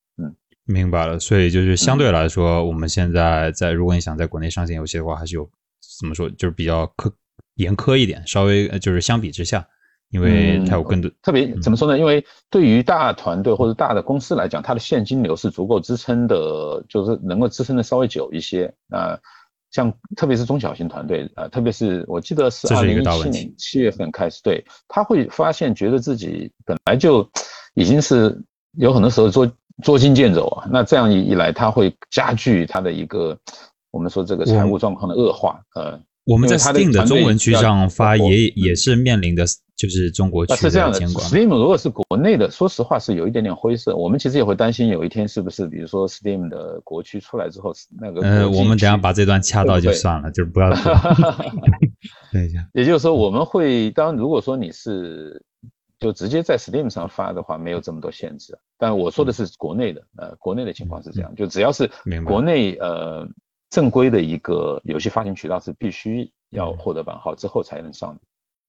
[0.64, 5.50] 明白了，所以就是相对来说，我们现在在如果你想在国内上线游戏的话，还是有
[5.98, 7.10] 怎么说，就是比较苛
[7.56, 9.66] 严苛一点，稍微就是相比之下，
[10.10, 11.98] 因为它有更多特别怎么说呢？
[11.98, 19.18] 因为对于大团队或者大的公司来讲，它的现金流是足够支撑的，就是能够支撑的稍微久一些啊。
[19.72, 27.28] 像特别是中小型团队啊，特别是我记得是二零一七年七月份开始，对他会发现觉得自己本来就
[27.74, 28.40] 已经是
[28.78, 29.50] 有很多时候做。
[29.83, 33.39] 捉襟见肘啊，那这样一一来，它会加剧它的一个，
[33.91, 35.61] 我们说这个财务状况的恶化。
[35.75, 39.45] 呃，我们在 Steam 的中文区上发也也是面临的，
[39.77, 41.27] 就是中国区的监管。
[41.27, 43.97] Steam 如果是国内的，说实话是有一点点灰色。
[43.97, 50.70] 我们其实也会担心有一天是不是，比如说 Steam 的国区出来之后，那个呃，我们等下把这段掐到就算了，就是不要。
[52.33, 55.43] 等一下，也就是说，我们会当如果说你是。
[56.03, 58.59] 就直接在 Steam 上发的话，没有这么多限制。
[58.76, 61.88] 但我说的是国内的，呃，国内的情况是这样，就只要是
[62.26, 63.24] 国内呃
[63.70, 68.20] 正规的一个游戏发行渠道，是必须要获得版号之后才能上的。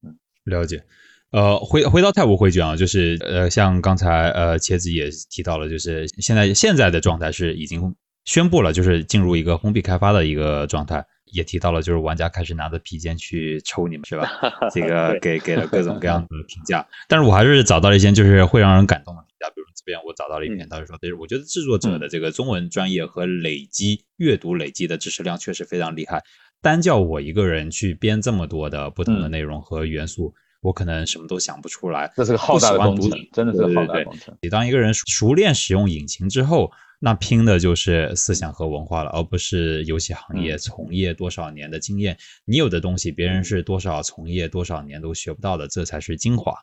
[0.04, 0.84] 嗯，了解。
[1.32, 11.08] 呃，回回到太古汇卷啊，就是呃，像刚才呃茄子也提到了，就是现在现在的状态是已经宣布了，就是进入一个封闭开发的一个状态。
[11.34, 14.30] 也提到了，就是玩家开始拿着皮筋去抽你们，是吧？
[14.72, 26.24] 这个给给了各种各样的 评价，但是我还是找到了一些就是会让人感动的评价，比如这边我找到了一篇，他就说，就是我觉得制作者的这个中文专业和累积阅读累积的知识量确实非常厉害。
[26.62, 32.10] 单叫我一个人去编这么多的不同的内容和元素，我可能什么都想不出来。
[32.16, 34.34] 这是个浩大的工程，真的是浩大的工程。
[34.42, 36.72] 你当一个人熟练使用引擎之后，
[37.06, 42.18] 那拼的就是思想和文化了，而不是游戏行业从业多少年的经验。
[42.46, 46.54] 你有的东西，别人是多少从业多少年都学不到的，这才是精华。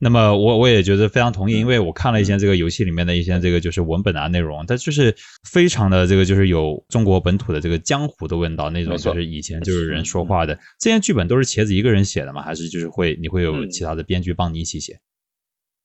[0.00, 5.14] 那么我我也觉得非常同意，因为我看了一些这个游戏里面的一些这个就是文本啊内容，它就是
[5.48, 10.58] 非常的这个就是有中国本土的这个江湖的味道，那种就是以前就是人说话的。
[10.80, 12.42] 这些剧本都是茄子一个人写的吗？
[12.42, 14.98] 还是就是会你会有其他的编剧帮你一起写？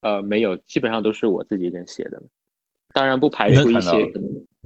[0.01, 2.19] 呃，没有，基本上都是我自己一个人写的。
[2.93, 4.11] 当然不排除一些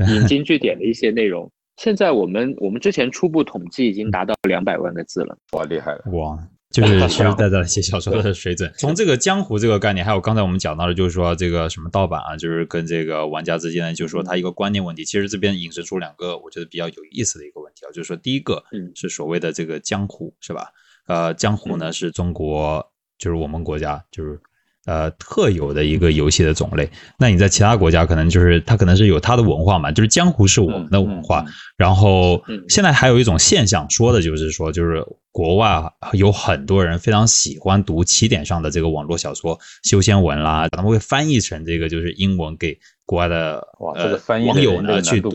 [0.08, 1.52] 引经据典的一些内容。
[1.78, 6.38] 现在我们我们之前初步统计已经达到两百万个字了，哇，厉害了，哇。
[6.72, 8.74] 就是实实在在写小说的水准。
[8.80, 15.06] 从这个江湖这个概念，还有刚才我们讲到的，就是说这个什么盗版啊，就是跟这个玩家之间，就是说他一个观念问题。
[15.06, 18.64] 其实这边引申出两个我觉得比较有意思的一个问题啊，就是说第一个
[18.96, 20.72] 是所谓的这个江湖，是吧？
[21.06, 24.40] 呃，江湖呢是中国，就是我们国家，就是。
[24.86, 31.46] 呃，特有的一个游戏的种类，那你在其他国家可能就是它可能是有它的文化嘛，就是江湖是我们的文化。
[31.78, 35.82] 然后现在还有一种现象，说的就是说，就是国外
[36.12, 43.66] 有很多人非常喜欢读起点上的这个网络小说、修仙文啦，他们会翻译成这个就是英文给国外的
[43.96, 45.30] 呃网友呢去读。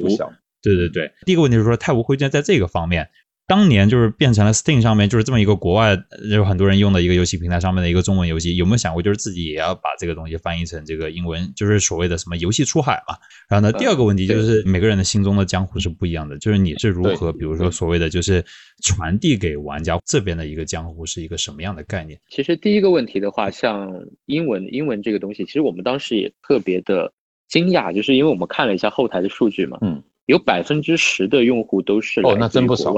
[0.61, 3.09] 对对对，第一个问题是说，太无灰烬在这个方面。
[3.49, 5.96] 当年就是变成了 Steam 上面就是这么一个国外
[6.30, 13.16] 有很多人用的一个游戏平台上面的一个中文游戏，有没有想过就是自己也要把这个东西翻译成这个英文，就是所谓的什么游戏出海嘛？
[13.49, 18.44] 然后呢，第二个问题就是每个人的心中的江湖是不一样的，就是你是如何，比如说所谓的就是
[18.82, 22.20] 传递给玩家这边的一个江湖是一个什么样的概念？
[22.28, 23.90] 其实第一个问题的话，像
[24.26, 27.11] 英文英文这个东西，其实我们当时也特别的
[27.49, 32.94] 惊讶，就是因为我们看了一下后台的数据嘛，嗯，有百分之十的用户都是哦，那真不少。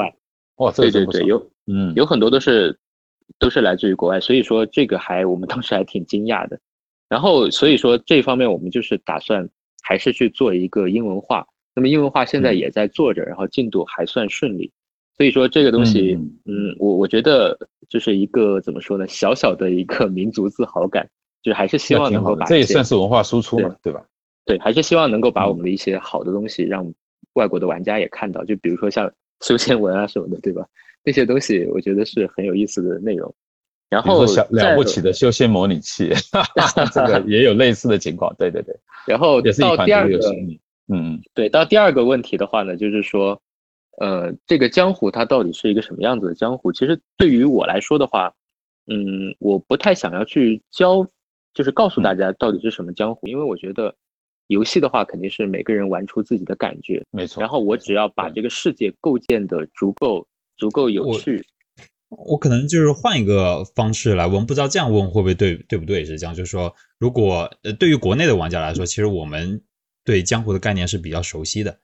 [0.61, 2.79] 哇，对对对，有，嗯，有很多都是
[3.39, 6.61] 都是来自于国外，所以说这个还我们当时还挺惊讶的。
[7.09, 9.49] 然后所以说这方面我们就是打算
[9.83, 11.47] 还是去做一个英文化。
[11.75, 14.71] 那么英文化现在也在做着，然后进度还算顺利。
[15.17, 17.57] 所以说这个东西，嗯，我我觉得
[17.89, 21.09] 就是一个怎么说呢，小小的一个 民族自豪感，
[21.43, 24.03] 就是还是希望能够把这也算是文化输出嘛，对吧？
[24.45, 26.93] 对，还是希望能够把我们的一些好的东西让
[27.33, 29.11] 外国的玩家也看到，就比如说像。
[29.41, 30.67] 修仙文啊什么的，对吧？
[31.03, 33.35] 那些东西我觉得是很有意思的内容。
[33.89, 36.13] 然后了不起的修仙模拟器，
[36.93, 38.33] 这个也有类似的情况。
[38.39, 38.79] 对对对。
[39.07, 40.59] 然后到第二个，嗯
[40.93, 43.41] 嗯，对，到第二个问题的话呢，就是说，
[43.99, 46.71] 呃，这个江湖它到底是一个什么样子的江湖？
[46.73, 48.33] 其实对于我来说的话，
[48.87, 51.05] 嗯，我不太想要去教，
[51.55, 53.95] 就是告诉大家到底是什么江湖，因为我觉得。
[54.51, 57.41] 游戏的话，肯定是每个人玩出自己的感觉，没错。
[57.41, 60.27] 然后我只要把这个世界构建的足够
[60.57, 61.41] 足够有趣，
[62.09, 66.05] 我可能就是换一个方式来问，不知道这样问会不会对对不对？
[66.05, 69.63] 是这样，就是说，如果呃对于国内的玩家来说，其实我们
[70.05, 71.79] 对江湖的概念是比较熟悉的。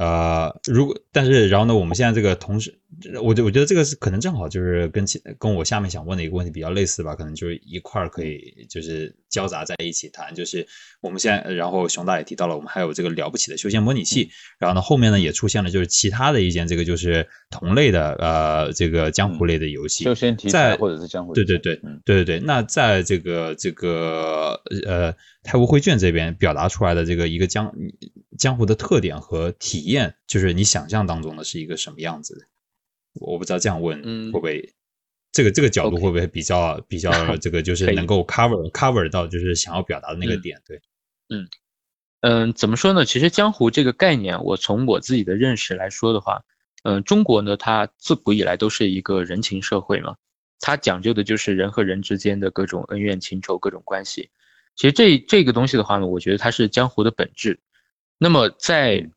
[0.00, 2.74] 呃，如果但是然后呢，我们现在这个同时，
[3.16, 10.34] 我我觉得这个是可能正好就是跟其跟我下面想问的一个问题比较类似吧，可能就是一块儿可以就是交杂在一起谈。
[10.34, 10.66] 就是
[11.02, 21.76] 我们现在，然后熊大也提到了，我们还有这个了不起的修仙模拟器，然后呢后面呢也出现了就是其他的一件这个就是同类的呃这个江湖类的游戏，修仙题材或者是江湖，对对对，
[22.06, 22.40] 对对对。
[22.40, 27.70] 那在这个这个呃太湖绘卷这边表达出来的这个一个江。
[28.38, 32.46] 江湖的特点和体验，就是你想象当中的是一个什么样子的？
[33.14, 34.72] 我不知道这样问会不会，
[35.32, 40.62] 这个这个角度会不会比较比较 这个，就是能够 cover cover 到就是想要表达的那个点？
[40.66, 40.80] 对，
[41.28, 41.48] 嗯
[42.20, 43.04] 嗯，怎么说呢？
[43.04, 46.44] 其实江湖这个概念，我从我自己的认识来说的话，
[46.84, 50.16] 嗯，中国呢，它自古以来都是一个人情社会嘛，
[50.60, 54.30] 它讲究的就是人和人之间的各种恩怨情仇、各种关系。
[54.76, 57.58] 其实这这个东西的话呢，我觉得它是江湖的本质。
[58.18, 59.10] 那么在，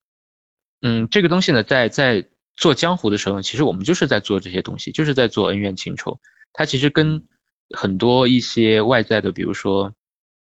[0.85, 2.27] 嗯，这个东西呢，在在
[2.57, 6.19] 做江湖的时候，其实我们就是在做这些东西，就是在做恩怨情仇。
[6.51, 7.25] 它其实跟
[7.73, 9.93] 很多一些外在的，比如说，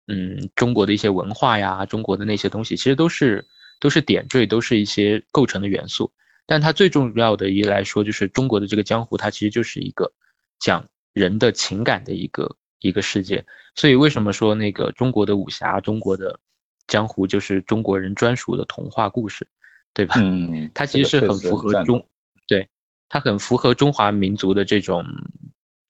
[0.08, 3.46] 嗯，中国的一些文化呀，中国的那些东西，其实都是
[3.78, 6.12] 都是点缀，都是一些构成的元素。
[6.44, 10.12] 但它最重要的一来说，就是中国的这个江湖，它其实就是一个
[10.58, 13.46] 讲人的情感的一个一个世界。
[13.76, 16.40] 所以为什么说那个中国的武侠，中国的？
[16.88, 19.46] 江湖就是中国人专属的童话故事，
[19.94, 20.14] 对吧？
[20.18, 22.06] 嗯，它其实是很符合中，
[22.46, 22.68] 对，
[23.08, 25.04] 它很符合中华民族的这种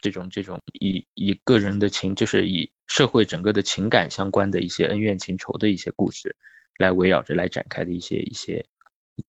[0.00, 6.34] 这种这种以以个人的情，就是以社会整个的情感相关的一些恩怨情仇的一些故事，
[6.78, 8.64] 来围绕着来展开的一些一些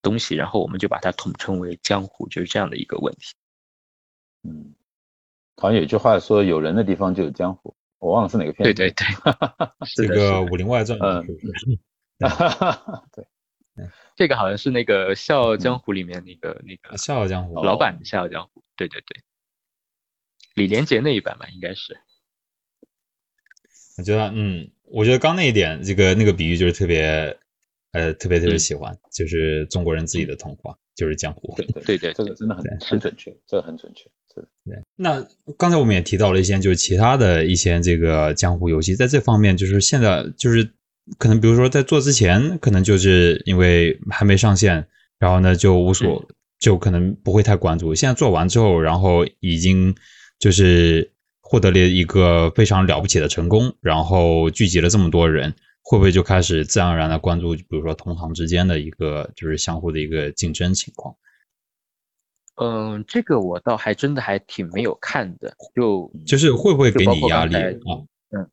[0.01, 3.36] 东西，然后我们就把它统称为江湖，就是这样的一个问题。
[4.43, 4.74] 嗯，
[5.57, 8.74] 好像有句话说，有人的地方就有江湖，我忘了是哪个片子。
[8.74, 9.05] 对对 对，
[9.95, 11.26] 这个《武林外传》嗯，
[13.11, 13.24] 对，
[14.15, 18.61] 这个好像是那个《笑傲江湖》里面那个那个《笑傲江湖》老版的《笑傲江湖》。
[18.76, 19.21] 对对对。
[20.55, 21.97] 李连杰那一版吧，应该是。
[23.97, 27.38] 我觉得，嗯，我觉得刚那一点，这个那个比喻就是特别，
[27.91, 31.55] 呃，特别特别喜欢，就是中国人自己的童话，就是江湖。
[31.55, 34.09] 对对对，这个真的很很准确，这个很准确。
[34.36, 34.43] 对。
[34.95, 35.26] 那
[35.57, 40.71] 刚才我们也提到了一些，就是其他的一些这个江湖游戏，在这方面，就是现在就是
[41.18, 44.88] 可能，比如说在做之前，可能就是因为还没上线，
[45.20, 46.26] 然后呢就无所，
[46.60, 47.93] 就可能不会太关注。
[47.95, 49.95] 现在做完之后，然后已经。
[50.39, 61.16] 就是获得了一个非常了不起的成功，然后聚集了这么多人，会不会就开始自然而然的关注，比如说同行之间的一个就是相互的一个竞争情况？
[62.56, 68.04] 嗯，这个我倒还真的还挺没有看的，就就是会不会给你压力啊？
[68.36, 68.49] 嗯，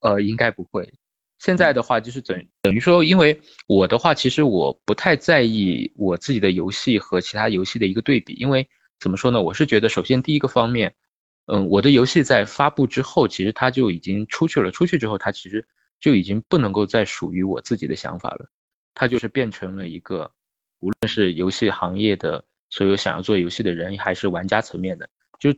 [0.00, 0.92] 呃，应该不会。
[1.40, 8.68] 现在的话就是等等于说，因为我的话，其实我不太在意我自己的游戏和其他游戏的一个对比，因为
[9.00, 9.42] 怎么说呢？
[9.42, 10.94] 我是觉得首先第一个方面。
[11.46, 14.70] 嗯，我的游戏在发布之后，其实它就已经出去了。
[14.70, 15.66] 出去之后，它其实
[15.98, 18.48] 就已经不能够再属于我自己的想法了。
[18.94, 20.30] 它就是变成了一个，
[20.78, 25.08] 无论是游戏行业的所有想要做游戏的人，还是玩家层面的，
[25.40, 25.52] 就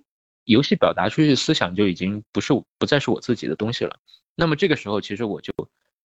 [0.44, 3.98] 游戏表达出去的思想就已经不是不再是我自己的东西了。
[4.34, 5.52] 那么这个时候，其实我就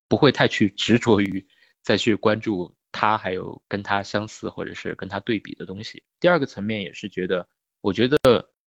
[0.08, 1.46] 不会太去执着于
[1.84, 6.04] 再去关注它，还有跟它相似或者是跟它对比的东西。
[6.20, 7.48] 第二个层面也是觉得，
[7.82, 8.18] 我觉得。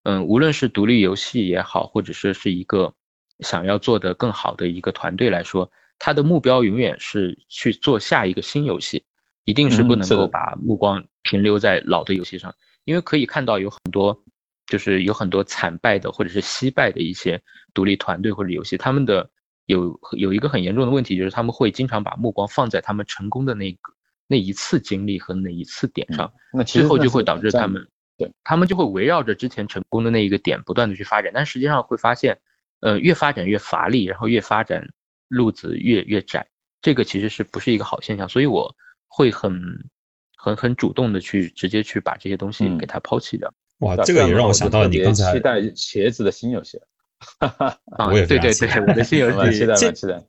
[0.05, 2.95] 嗯，无论是独立游戏也好，或者说是一个
[3.41, 9.05] 想要做的更好的一个团队来说，他的目标永远是去做下一个新游戏，
[9.45, 12.55] 一定是不能够把目光停留在老的游戏上，
[12.85, 14.19] 因为可以看到有很多，
[14.69, 17.43] 就是有很多惨败的或者是惜败的一些
[17.75, 19.29] 独立团队或者游戏，他们的
[19.67, 23.79] 有有一个很严重的问题，就是他们会经常把目光放在他们成功的那个
[24.29, 27.85] 那一次经历和那一次点上，那最后就会导致他们。
[28.19, 32.37] 对他们就会围绕着之前成功的那一个点不断的去发展，但实际上会发现，
[32.81, 34.89] 呃，越发展越乏力，然后越发展
[35.29, 36.45] 路子越越窄，
[36.83, 38.29] 这个其实是不是一个好现象？
[38.29, 38.75] 所以我
[39.07, 39.89] 会很
[40.37, 43.55] 很很主动的去直接去把这些东西给它抛弃掉。
[43.81, 46.79] 哇，这个也 让我想到你刚才期待茄子的新游戏。
[47.41, 47.81] 哈哈
[48.13, 49.75] 我也对对对，我的新游戏，期待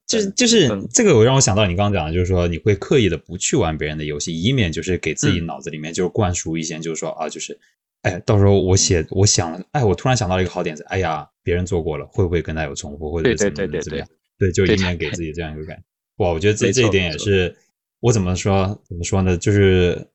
[0.07, 7.59] 就是就是这个，我让我想到你刚刚讲的，就是说你会刻意的不去玩别人的游戏，以免就是给自己脑子里面就是灌输一些，就是说啊，就是。
[8.01, 14.07] 哎，到时候我写，我想了，哎，我突然想到了一个好点子，哎呀，别人做过了，会不会跟他有重复，或者怎么怎么怎么样？
[14.39, 15.83] 对，就以免给自己这样一个感觉。
[16.23, 17.53] 哇，我觉得这这一点也是，
[17.99, 19.35] 我怎么说怎么说呢？
[19.35, 20.07] 就是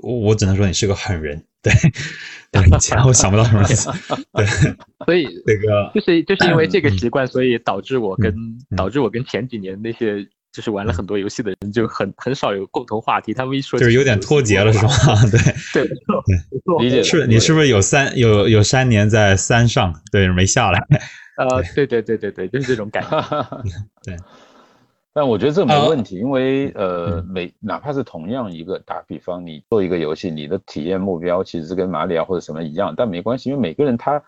[0.00, 1.72] 我我只能说你是个狠人，对，
[2.50, 2.62] 对，
[3.04, 3.90] 我想不到什么词，
[4.32, 4.46] 对，
[5.06, 8.34] 所以那个就是就是因为这个习惯，所以导致我跟
[8.76, 10.26] 导致我跟前几年那些。
[10.50, 14.90] 就是玩了很多游戏的人就很很少有共同话题，他们一说就是有点脱节了， 是吗？
[15.74, 20.80] 对对对，理解是，你是不是有三有有三年在山上，对，没下来？
[21.36, 23.10] 呃，对对对对对，就是这种感觉。
[24.02, 24.16] 对，
[25.12, 34.22] 但我觉得这没问题，因为呃，每哪怕是同样一个打比方，你做一个游戏，你的体验目标其实是跟马里奥或者什么一样，但没关系，因为每个人他。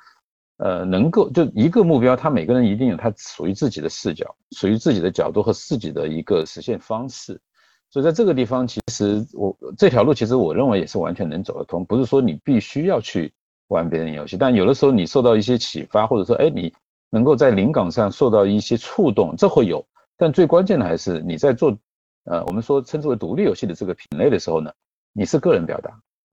[0.63, 7.41] 呃，能够就一个目标，他每个人一定有他属于自己的视角，属于自己的角度和自己的一个实现方式。
[7.89, 11.83] 所以在这个地方，其实我这条路其实我认为也是完全能走得通。
[11.87, 13.33] 不是说你必须要去
[13.69, 16.71] 玩别人游戏，但有的时候你受到一些启发，或者说哎你
[17.09, 19.83] 能够在灵感上受到一些触动，这会有。
[20.21, 21.77] 但最关键的还是你在做
[22.25, 24.71] 呃我们说称之为独立游戏的这个品类的时候呢，
[25.15, 25.91] 你是个人表达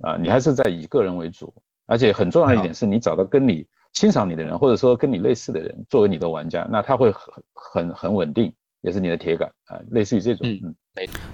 [0.08, 1.54] 啊，你还是在以个人为主，
[1.88, 3.66] 而且很重要一点是你找到跟你。
[3.94, 10.48] 欣赏你的人，或者说跟你类似的人，作为你的玩家，那他会很很很稳定，也是你的铁杆啊，类似于这种。
[10.48, 10.76] 嗯，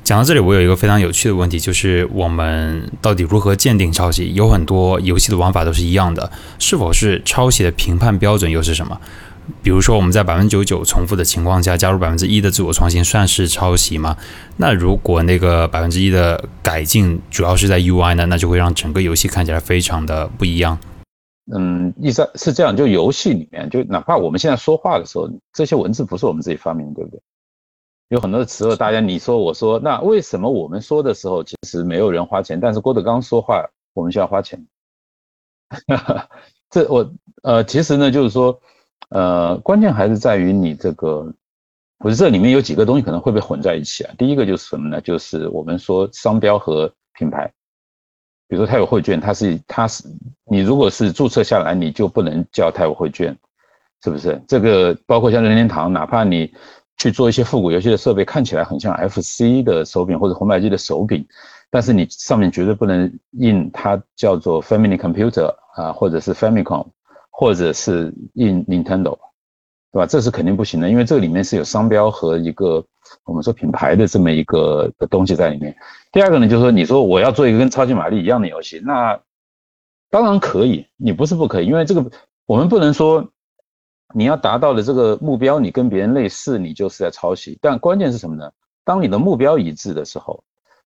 [0.02, 4.34] 讲到这里，我有一个非常有趣的问题，就是我们到底如何鉴定抄袭？
[4.34, 9.02] 有很多游戏的玩法都是一样的，是否是抄袭的评判标准又是什么？
[9.62, 14.18] 比如说，我们在百分之九十九重复的情况下加入百分之一的自我创新，算是抄袭吗？
[14.58, 20.78] 那如果那个百分之一的改进主要是在 UI 呢，那就会让整个游戏看起来非常的不一样。
[21.54, 27.20] 嗯，意思是这样，就游戏里面，就哪怕我们现在说话的时候，这些文字不是我们自己发明，对不对？
[28.10, 34.66] 有很多的词，大家你说我说，那为什么我们说的时候其实没有人花钱，但是郭德纲说话我们需要花钱？
[36.70, 37.12] 这我
[37.42, 38.60] 呃，其实呢，就是说，
[39.14, 41.32] 呃，关键还是在于你这个，
[42.00, 44.14] 不是这里面有几个东西可能会被混在一起啊。
[44.18, 45.00] 第一个就是什么呢？
[45.02, 47.46] 就是我们说商标和品牌，
[48.48, 50.04] 比如说泰友汇券，它是它是
[50.46, 53.38] 你如果是注册下来，你就不能叫泰友汇券，
[54.04, 54.42] 是不是？
[54.48, 56.52] 这个包括像任天堂，哪怕你
[56.98, 61.24] 去做一些复古游戏的设备，看起来很像 FC 的手柄或者红白机的手柄。
[61.70, 66.88] 但是你上面绝对不能印它叫做 Family Computer 啊，或者是 Famicom，
[67.36, 69.18] 或者是印 Nintendo，
[69.92, 70.06] 对吧？
[70.06, 72.86] 这是肯定不行的，因为这个里面是有商标和一个
[73.26, 75.76] 我们说品牌的这么一个东西在里面。
[76.12, 79.20] 第二个呢，就是说你说我要做一个跟超级玛丽一样的游戏，那
[80.12, 82.12] 当然可以，你不是不可以，因为这个
[82.46, 83.28] 我们不能说
[84.14, 87.58] 你要达到的这个目标，你跟别人类似，你就是在抄袭。
[87.60, 88.52] 但关键是什么呢？
[88.86, 90.44] 当你的目标一致的时候。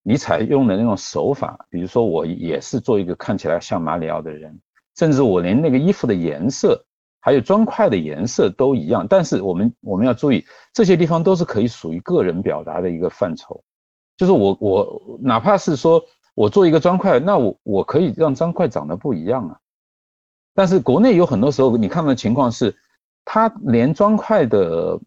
[0.10, 4.57] 你采用的那种手法，比如说我也是做一个看起来像马里奥的人，
[4.98, 6.84] 甚至我连那个衣服的颜色，
[7.22, 9.06] 还有砖块的颜色都一样。
[9.07, 10.44] 但是我们我们要注意，
[10.74, 13.64] 这些地方都是可以属于个人表达的一个范畴。
[14.18, 16.03] 就是我我哪怕是说
[16.34, 19.60] 我做一个砖块，那我我可以让砖块长得不一样啊。
[20.56, 22.76] 但是国内有很多时候你看到的情况是，
[23.24, 24.99] 它连砖块的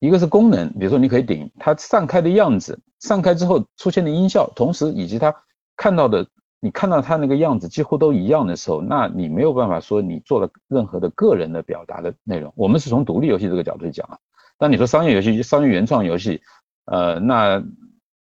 [0.00, 2.78] 一个是功能，比如说你可以顶它散开的样子。
[3.00, 5.34] 散开之后出现的音效，同时以及它
[5.76, 6.26] 看到的，
[6.64, 12.52] 你看到他那个样子几乎都一样的时候，那你没有办法说你做了任何的个人的表达的内容。
[12.54, 14.16] 我们是从独立游戏这个角度去讲啊。
[14.58, 16.40] 但你说商业游戏、商业原创游戏，
[16.84, 17.60] 呃，那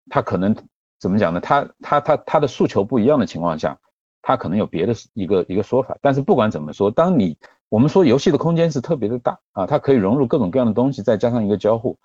[0.09, 0.55] 他可能
[1.01, 1.41] 怎么讲呢？
[1.41, 3.77] 他他他他的诉求不一样的情况下，
[4.21, 5.97] 他可能有别的一个一个说法。
[6.01, 7.37] 但是不管怎么说，当你
[7.67, 11.99] 我们说游戏的空间是特别的大啊，它可以融入各种各样的东西，再加上一个交互。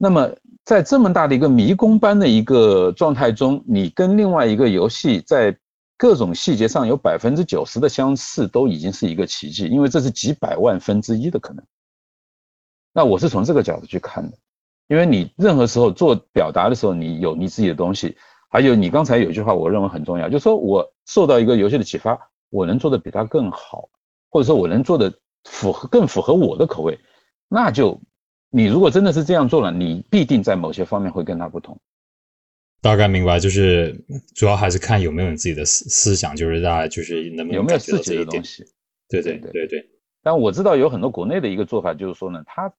[0.00, 0.30] 那么，
[0.64, 5.58] 在这么大的一个迷宫般的一个状态中，你跟另外一个游戏在
[5.96, 11.64] 各种细节上有百分之九十的相似，都已经是一个奇迹，因为这是几百万分之一的可能。
[12.92, 14.38] 那我是从这个角度去看的，
[14.86, 18.16] 因为你任何时候做表达的时候，你有你自己的东西，
[18.48, 22.16] 还有你刚才有一句话，我认为很重要，就是说我受到一个游戏的启发，
[22.50, 23.88] 我能做的比它更好，
[24.30, 25.12] 或者说我能做的
[25.42, 27.00] 符合更符合我的口味，
[27.48, 28.00] 那就。
[28.50, 31.78] 你如果真的是这样做了，你必定在某些方面会跟他不同。
[32.80, 34.04] 大概明白，就是
[34.34, 38.64] 主要还是看有没有你自己的思思想，就是大家就是能有没有自己的东西。
[39.08, 39.90] 对对对对对。
[40.22, 42.72] 但我知道有很多国内的一个做法，就是说呢，他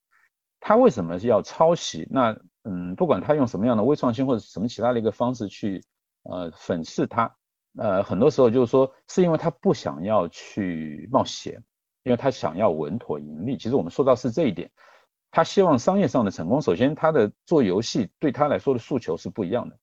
[0.59, 2.07] 他为什么要抄袭？
[2.09, 5.83] 那嗯，不管他用什么样的微创新或者什么其他的一个方式去
[6.23, 7.35] 呃粉饰他，
[7.77, 11.61] 呃，很多时候就是说是因为他不想要去冒险，
[12.03, 13.57] 因为他想要稳妥盈利。
[13.57, 14.71] 其实我们说到是这一点。
[15.31, 19.77] 他希望商业上的成功，首先他的做游戏对他来说的诉求是不一样的，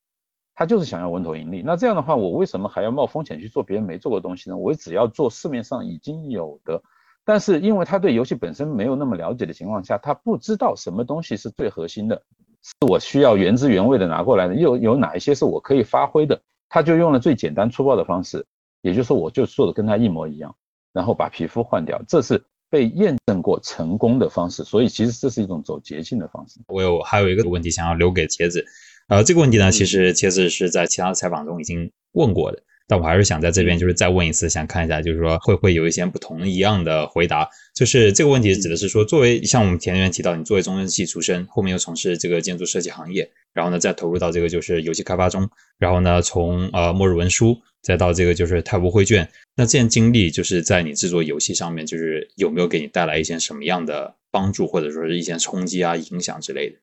[0.55, 1.63] 他就是想要稳妥盈利。
[1.65, 4.57] 那这样的话，我为什么还要冒风险去做别人没做过的东西呢？
[4.57, 6.83] 我只要做市面上已经有的，
[7.25, 12.21] 但是因为他对游戏本身没有那么了解的情况下，他不知道什么东西是最核心的，
[12.63, 18.45] 是我需要原汁原味的拿过来的，又有哪一些是我可以发挥的，他就用了最简单粗暴的方式，
[18.81, 20.57] 也就是说，我就做的跟他一模一样，
[20.93, 22.45] 然后把皮肤换掉，这是。
[22.69, 26.61] 被验证过成功的方式，所以其实这是一种走捷径的方式。
[26.69, 28.65] 我有还有一个问题想要留给茄子，
[29.09, 37.49] 呃，这个问题呢，其实茄子是在其他的采访中已经问过的，但我还是想在这边就是再问一次，想看一下就是说会不会有一些不同一样的回答。
[37.75, 45.49] 就是这个问题指的是说，作为像我们前面提到，你作为中文系出身，后面又从事这个建筑设计行业，然后呢再投入到这个就是游戏开发中，
[45.79, 47.59] 然后呢从呃末日文书。
[47.87, 56.77] 再到这个就是泰晤汇卷，那这件经历就是在你制作游戏上面，就是有没有给你带来一些什么样的帮助，或者说是一些冲击啊、影响之类的？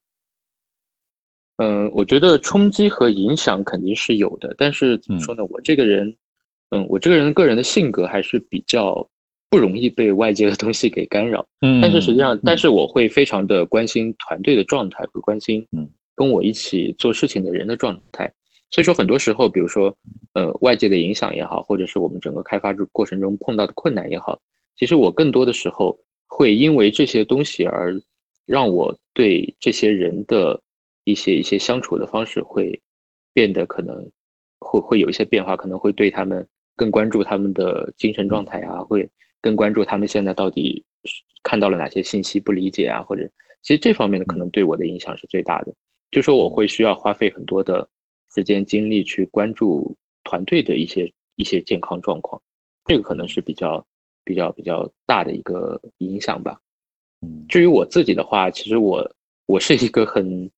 [1.57, 5.43] 嗯，我觉得冲击和影响肯定是有的，但是怎么说呢？
[5.49, 6.15] 我这个人，
[6.69, 9.05] 嗯，我这个人个人的性格还是比较
[9.49, 11.45] 不容易被外界的东西给干扰。
[11.59, 18.31] 嗯，但是实际上，但是我会非常的关心团队的状态，会关心嗯跟我一起做事情的人的状态。
[18.73, 19.95] 所以说，很多时候，比如说，
[20.33, 24.41] 呃，外界的影响也好，或者是我们整个开发过程中碰到的困难也好，
[24.75, 25.95] 其实我更多的时候
[26.25, 27.93] 会因为这些东西而
[28.47, 30.59] 让我对这些人的
[31.03, 32.81] 一些一些相处的方式会
[33.31, 34.09] 变得可能
[34.57, 36.43] 会会有一些变化，可能会对他们
[36.75, 39.07] 更关注他们的精神状态啊，会
[39.39, 40.83] 更关注他们现在到底
[41.43, 43.29] 看到了哪些信息不理解啊，或者
[43.61, 45.71] 其实这方面的可能对我的影响是最大的，
[46.09, 47.87] 就说我会需要花费很多的。
[48.33, 52.41] 时间精力去关注团队的一些一些健康状况，
[52.85, 53.85] 这个可能是比较
[54.23, 56.59] 比较比较大的一个影响吧。
[57.21, 59.09] 嗯，至于我自己的话，其实我
[59.45, 60.49] 我是一个很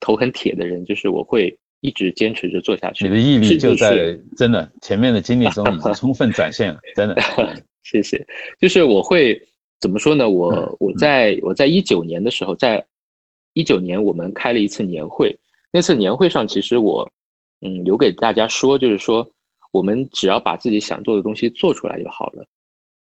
[0.00, 3.04] 头很铁的人，就是我会一直坚持着做下去。
[3.04, 7.16] 你的毅力就在真的前面的经历中已经充分展现了，真的。
[7.82, 8.24] 谢谢。
[8.60, 9.40] 就是我会
[9.80, 10.28] 怎么说呢？
[10.28, 12.84] 我我在我在一九年的时候，在
[13.54, 15.36] 一九年我们开了一次年会，
[15.72, 17.10] 那次年会上，其实我
[17.62, 19.28] 嗯有给大家说，就是说
[19.72, 22.44] 我们只要把自己想做的东西做出来就好了。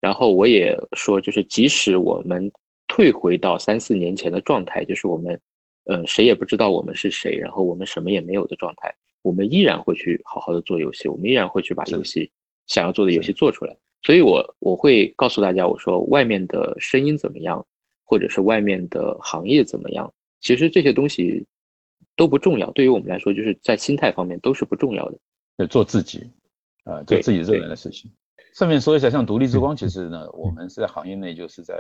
[0.01, 2.53] 然后我也说，就是即使我们
[2.87, 5.41] 退回到三四年前的状态，就是我们
[5.87, 8.95] 嗯谁也不知道我们是谁，然后我们什么也没有的状态。
[9.23, 12.31] 我们依然会去好好的做游戏，我们依然会去把游戏
[12.67, 13.77] 想要做的游戏做出来。
[14.03, 17.67] 所以，我我会告诉大家，我说外面的声音怎么样，
[18.05, 21.45] 或者是外面的行业怎么样，其实这些东西
[22.19, 22.71] 都不重要。
[22.73, 25.17] 对于我们来说，就是在心态方面都是不重要的。
[25.57, 26.31] 就做自己，
[26.85, 28.11] 啊，做自己热爱的事情。
[28.55, 31.75] 顺便说一下，像独立之光，其实呢，我们是在行业内就是在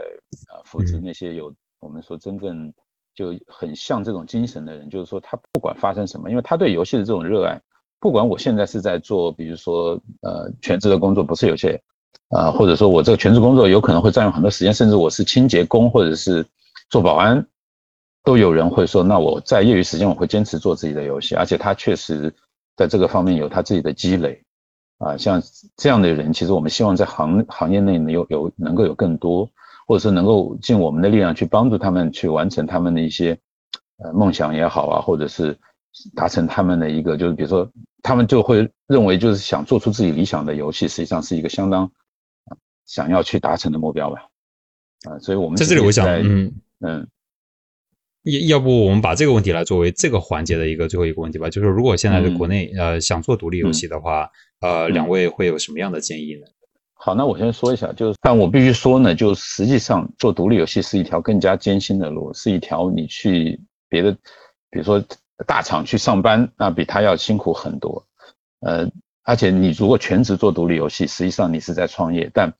[0.47, 2.73] 啊扶持那些有我们说真正。
[3.15, 7.61] 就很像这种精神的人，就是说他不管发生什么，因为他对游戏的这种热爱，
[7.99, 11.83] 不管我现在是在做，比如说呃全职的工作，不是有些
[12.29, 16.47] 啊，或者说我这个全职工作有可能会占用很多时间，甚至我是清洁工或者是
[16.91, 17.45] 做保安，
[18.29, 22.35] 都有人会说，那我在业余时间我会坚持做自己的游戏，而且他确实
[22.77, 24.45] 在这个方面有他自己的积累
[24.99, 25.43] 啊，像
[25.77, 29.51] 这样的人，其实我们希望在行行业内能有有能够有更多。
[29.87, 33.39] 或者是能够尽我们的力量去帮助他们去完成他们的一些
[33.97, 35.59] 呃梦想也好啊，或者是
[36.15, 37.67] 达成他们的一个就是比如说
[38.03, 41.91] 他们就会认为就是想做出自己理想的游戏，实际上是一个相当
[42.85, 44.29] 想要去达成的目标吧。
[45.09, 47.09] 啊，所以我们在这里我想嗯嗯，
[48.31, 54.31] 要要不我们把这个问题来作为这个环节的一个最后一个问题吧，就是如果现在在国内呃想做独立游戏的话，
[54.61, 56.47] 呃两位会有什么样的建议呢？
[56.95, 64.13] 好，那我先说一下，就是，但我必须说呢，就实际上做独立游戏是一条更加艰辛的路，是一条你去别的，
[64.71, 65.03] 比如说
[65.47, 68.05] 大厂去上班，那比他要辛苦很多。
[68.61, 68.91] 呃，
[69.23, 72.53] 而且你如果全职做独立游戏，实际上你是在创业，但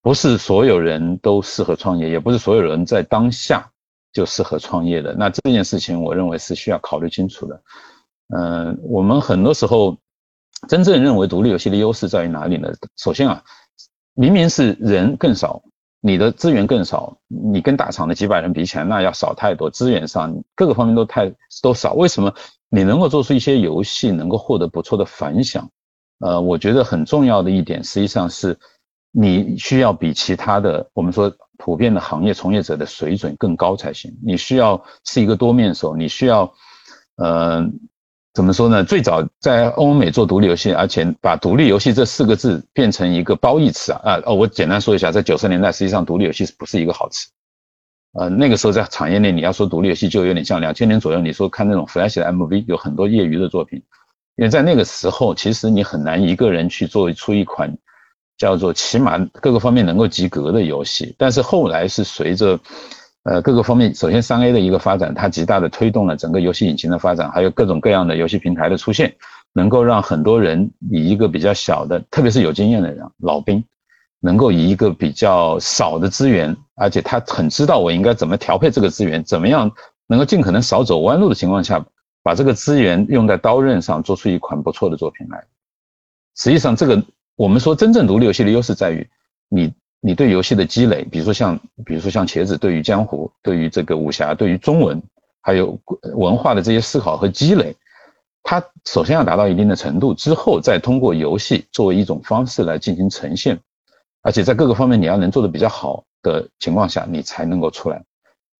[0.00, 3.70] 不是所有人都适合创业，也不是所有人在当下
[4.12, 5.14] 就适合创业的。
[5.14, 7.62] 那这件事情，我认为是需要考虑清楚的。
[8.36, 9.96] 嗯，我们很多时候
[10.68, 12.68] 真正认为独立游戏的优势在于哪里呢？
[12.96, 13.42] 首先啊。
[14.14, 15.62] 明明是人更少，
[16.02, 19.70] 你的资源更少，你跟大厂的几百人比起来，那要少太多。
[19.70, 21.32] 资源上各个方面都太
[21.62, 21.94] 都少。
[21.94, 22.34] 为什么
[22.68, 25.66] 你能够做出一些游戏，能够获得不错的反响？
[26.18, 28.58] 呃，我觉得很重要的一点，实际上是
[29.12, 34.12] 你需要比其他的我们说普遍的行业从业者的水准更高才行。
[34.20, 36.52] 你需要是一个多面手，你需要，
[37.16, 37.70] 呃。
[38.34, 38.82] 怎么说呢？
[38.82, 44.34] 最早在欧美做独立游戏，而且把独立游戏这四个字变成一个褒义词啊啊哦！
[44.34, 47.28] 我简单说一下，在九十年代，实际上独立游戏不是一个好词？
[48.14, 53.82] 呃，那个时候在产业内，你要说独立游戏，就有点像两千年左右，你说看那种 Flash 的 MV，有很多业余的作品。
[54.36, 57.76] 因为在那个时候，其实你很难一个人去做出一款
[58.36, 61.14] 叫做起码各个方面能够及格的游戏。
[61.18, 62.58] 但是后来是随着
[63.24, 69.14] 呃，各个方面，首先三 A 的一个发展，它极大的推动了整个游戏引擎的发展，还有各种各样的游戏平台的出现，
[69.52, 73.62] 能够让很多人以一个比较小的，特别是有经验的人，老兵，
[74.18, 79.70] 能够以一个比较少的资源，而且他很知道我应该怎么调配这个资源，怎么样
[80.08, 81.86] 能够尽可能少走弯路的情况下，
[82.24, 85.44] 把这个资源用在刀刃上，做出一款不错的作品来。
[86.34, 87.00] 实际上，这个
[87.36, 89.08] 我们说真正独立游戏的优势在于
[89.48, 89.72] 你。
[90.04, 91.56] 你对游戏的积累，比如说像，
[91.86, 95.00] 比如说像茄子对于江湖、对于这个武侠、对于中文，
[95.40, 95.78] 还有
[96.16, 97.76] 文化的这些思考和积累，
[98.42, 103.56] 它首先要达到一定的程度，之后再通过游戏作为一种方式来进行呈现，
[104.22, 108.02] 而且在各个方面你要能做的比较好的情况下，你才能够出来。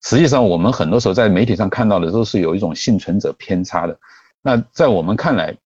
[0.04, 3.98] 实际上，我们很多时候在媒体上看到的都是有一种幸存者偏差的。
[4.42, 5.56] 那在我们看来，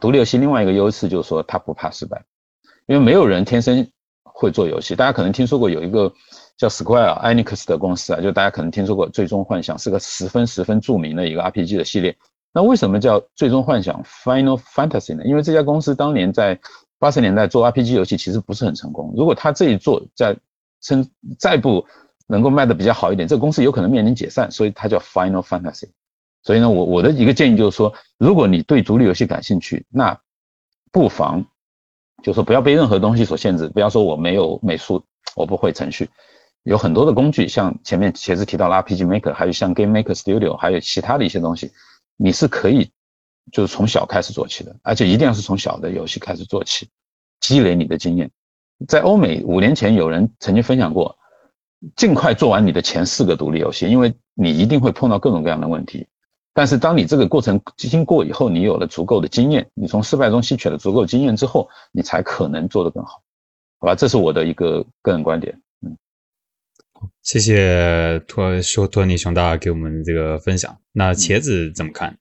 [0.00, 2.24] 独立游戏另外一个优势就是说它不怕失败，
[2.86, 3.86] 因为没有人天生。
[4.36, 6.12] 会做游戏，大家可能听说过有一个
[6.56, 12.16] 叫 Square Enix 的公司啊，就大家可能听说过《最终幻想》是个十分十分著名的一个 RPG 的系列。
[12.52, 15.22] 那为什么叫《最终幻想》Final Fantasy 呢？
[15.24, 16.58] 因为这家公司当年在
[16.98, 19.14] 八十年代做 RPG 游戏其实不是很成功。
[19.16, 20.36] 如果他这一做在
[20.80, 21.08] 生
[21.38, 21.86] 再不
[22.26, 25.90] 能够卖的比较好一点，这个公司有可能面临解散，所以它叫 Final Fantasy。
[26.42, 30.18] 所以呢，我我的一个建议就是说，如果你对独立游戏感兴趣，那
[30.90, 31.46] 不妨。
[32.24, 35.04] 就说不要被任何东西所限制，不要说我没有美术，
[35.36, 36.08] 我不会程序，
[36.62, 41.70] 有很多的工具，像前面茄子提到了 RPG Maker，还有像 Game Maker Studio，还有其他的一些东西，
[42.16, 42.90] 你是可以
[43.52, 46.88] 就是从小开始做起的，而且一定要是从小的游戏开始做起，
[47.40, 48.30] 积累你的经验。
[48.88, 51.18] 在欧美五年前有人曾经分享过，
[51.94, 56.06] 尽快做完你的前四个独立游戏，因为你一定会碰到各种各样的问题。
[56.56, 63.20] 但是，当你这个过程经过以后，你有了足够的经验，你从失败中吸取了足够经验之后，你才可能做得更好。
[63.80, 63.94] 好吧？
[63.96, 65.60] 这是我的一个个人观点。
[65.84, 65.98] 嗯，
[67.22, 70.78] 谢谢托说托尼熊大给我们这个分享。
[70.92, 72.16] 那茄子怎么看？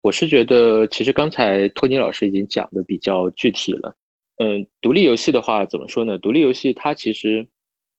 [0.00, 3.94] 我是觉得，其实刚才托尼老师已经讲的比较具体了。
[4.38, 6.18] 嗯，独立游戏的话，怎么说呢？
[6.18, 7.46] 独立游戏它其实，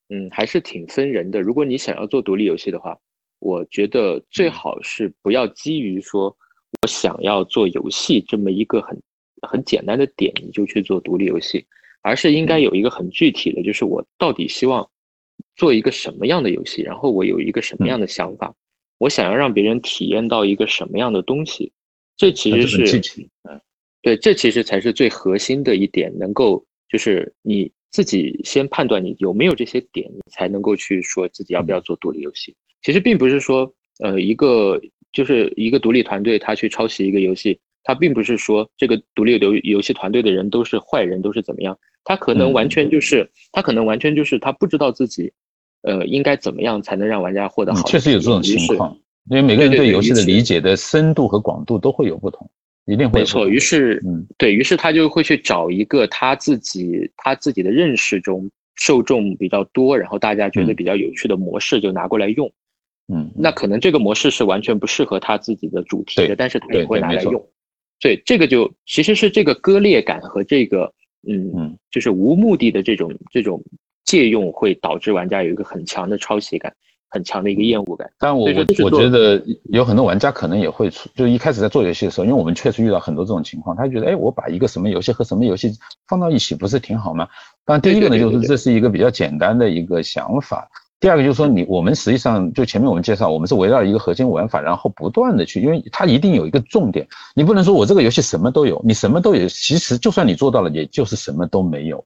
[0.10, 1.40] 嗯，还是挺分人的。
[1.40, 2.98] 如果你想要做独立游戏的话，
[3.46, 6.36] 我觉得最好是不要基于说
[6.82, 9.00] 我想要做游戏这么一个很
[9.44, 11.64] 很简单的点，你就去做独立游戏，
[12.02, 14.90] 而是应该有一个很具体的，就是我到底希望
[15.56, 18.52] 做一个什么样的游戏，然后我有一个什么样的想法，
[18.98, 21.72] 我想要让别人体验到一个什么样的东西，
[22.18, 23.00] 这其实是
[23.44, 23.62] 嗯。
[24.02, 32.56] 对，这其实才是最核心的一点，能够就是你自己先判断你有没有这些点，你才能够去说自己要不要做独立游戏。
[32.86, 34.80] 其实并不是说，呃，一个
[35.12, 45.34] 就是一个独立团队他去抄袭一个游戏，他并不是说这个独立游游戏团队的人都是坏人，都是怎么样，他可能完全就是他可能完全就是他不知道自己，
[45.82, 47.82] 呃，应该怎么样才能让玩家获得好。
[47.88, 48.95] 确实有这种情况，
[49.32, 52.48] 因为每个人对游戏的理解的深度和广度都会有不同。
[52.86, 62.48] 一定会没错，于是，嗯，对于是，他就会去找一个他自己他自己的认识中受众比较多，然后大家觉得比较有趣的模式就拿过来用，
[63.07, 67.34] 嗯，那可能这个模式是完全不适合他自己的主题的，但是他也会拿来用，
[67.99, 70.91] 所以，这个就其实是这个割裂感和这个，
[71.27, 73.64] 嗯嗯，就是无目的的这种这种
[74.03, 76.73] 借用会导致玩家有一个很强的抄袭感。
[77.07, 79.41] 很强的一个厌恶感，但我我我觉得
[79.72, 85.72] 有很多玩家可能也会出，就一开始在做游戏的时候，因为我们确实遇到很多这种情况，他觉得，哎，我把一个什么游戏和什么游戏
[86.10, 87.26] 放到一起，不是挺好吗？
[87.64, 90.68] 但第一个呢，就是这是一个比较简单的一个想法。
[91.00, 102.04] 第二个就是说，你我们实际上就前面我们介绍，我们是围绕一个核心玩法，然后不断的去，因为它一定有一个重点，你不能说我这个游戏什么都有，你什么都有，其实就算你做到了，也就是什么都没有，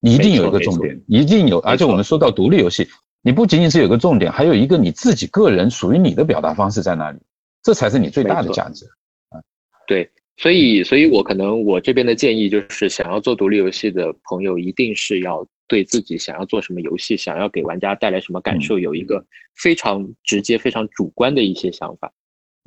[0.00, 2.88] 你一定有一个重点，一定有，而且我们说到独立游戏。
[3.20, 7.18] 你不仅仅是有个重点，还有一个你自己个人属于你的表达方式在那里，
[7.64, 8.86] 这才是你最大的价值
[9.30, 9.42] 啊！
[9.88, 19.24] 对，所以，所以我可能我这边的建议就是，想要做独立游戏的朋友，一定是要对自己想要做什么游戏，想要给玩家带来什么感受，有一个
[19.54, 22.12] 非常直接、非常主观的一些想法。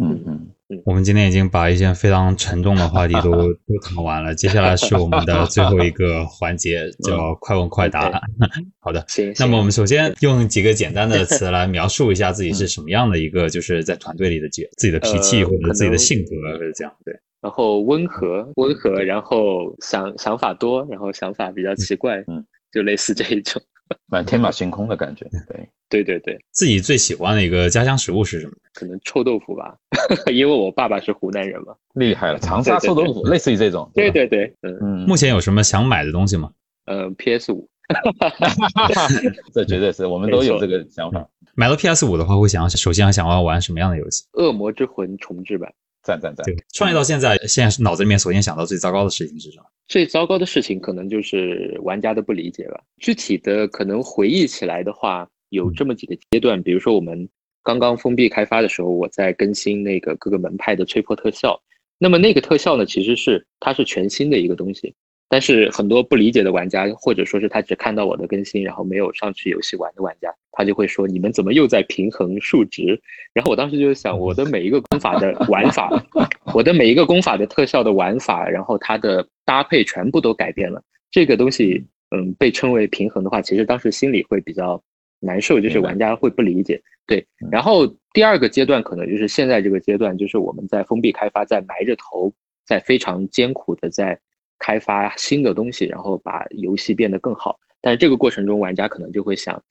[0.03, 3.31] 嗯嗯嗯，我们今天已经把一些非常沉重的话题都
[3.67, 8.09] 都谈完了，接下来是我们的最后一个环节， 叫快问快答。
[8.79, 9.31] 好的，行。
[9.37, 16.91] 那么我们首先用几个简单的词来描述一下自己是什么样的一个，就是在团队里的角，自己的脾气或者自己的性格，是这样。
[17.05, 17.13] 对。
[17.41, 23.61] 然后温和，温和，然后想想法多，然后想法比较奇怪，嗯，就类似这一种。
[24.07, 28.53] 蛮天马行空的感觉，对对对对，自己最喜欢的一个家乡食物是什么？
[28.73, 29.76] 可能臭豆腐吧，
[30.31, 31.76] 因为我爸爸是湖南人嘛。
[31.95, 33.91] 厉害了，长沙臭豆腐，类似于这种。
[33.93, 34.88] 对对对，嗯嗯。
[35.06, 36.49] 目前有什么想买的东西吗？
[36.85, 37.69] 呃，PS 五，
[39.53, 41.27] 这绝对是我们都有这个想法。
[41.56, 44.23] 买了 PS 五的话，会想首先想要玩什么样的游戏？
[44.34, 45.69] 恶魔之魂重置版。
[46.03, 46.43] 赞赞赞！
[46.73, 49.65] 创业到现在，现在脑子里面首先想到最糟糕的事情是什么？
[49.91, 52.81] 最糟糕的事情可能就是玩家的不理解吧。
[52.99, 57.27] 具体的可能回忆起来的话，有这么几个阶段，比如说我们
[57.61, 61.61] 刚刚封闭开发的时候，我在更新那个各个门派的吹破特效。
[61.97, 64.95] 那么那个特效呢，其实是它是全新的一个东西。
[65.31, 73.01] 但是很多不理解的玩家，或者说是他只看到我的更新，然后没有上去游戏玩的玩家，他就会说：“你们怎么又在平衡数值？”
[73.33, 75.89] 然后我当时就想，我的每一个功法的玩法，
[76.53, 80.83] 我的每一个功法的特效的玩法，然后它的搭配全部都改变了。
[81.09, 81.81] 这个东西，
[82.13, 84.83] 嗯，被称为平衡的话，其实当时心里会比较
[85.21, 86.81] 难受，就是玩家会不理解。
[87.07, 92.33] 对，然后第二个阶段可能就是现在这个阶段，就是我们在封闭开发，在埋着头，
[92.65, 94.19] 在非常艰苦的在。
[94.61, 97.59] 开发新的东西，然后把游戏变得更好。
[97.81, 99.61] 但是这个过程中，玩家可能就会想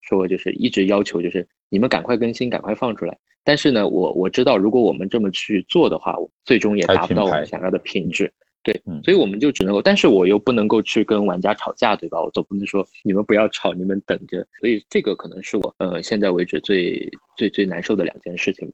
[0.00, 3.16] 说，就是一直要求，就是你们赶快更新，赶快放出来。
[3.44, 8.30] 但是呢，我我知道，如果我们这么去做的话，最终也达不到我们想要的品质。
[8.62, 12.20] 对，所以我们就只能够，但是我又不能够去跟玩家吵架，对吧？
[12.20, 14.46] 我总不能说你们不要吵，你们等着。
[14.60, 18.70] 所以这个可能是我呃现在为止最最最难受的两件事情。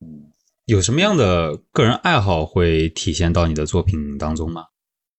[0.00, 0.32] 嗯，
[0.64, 4.64] 有什么样的个人爱好会体现到你的作品当中吗？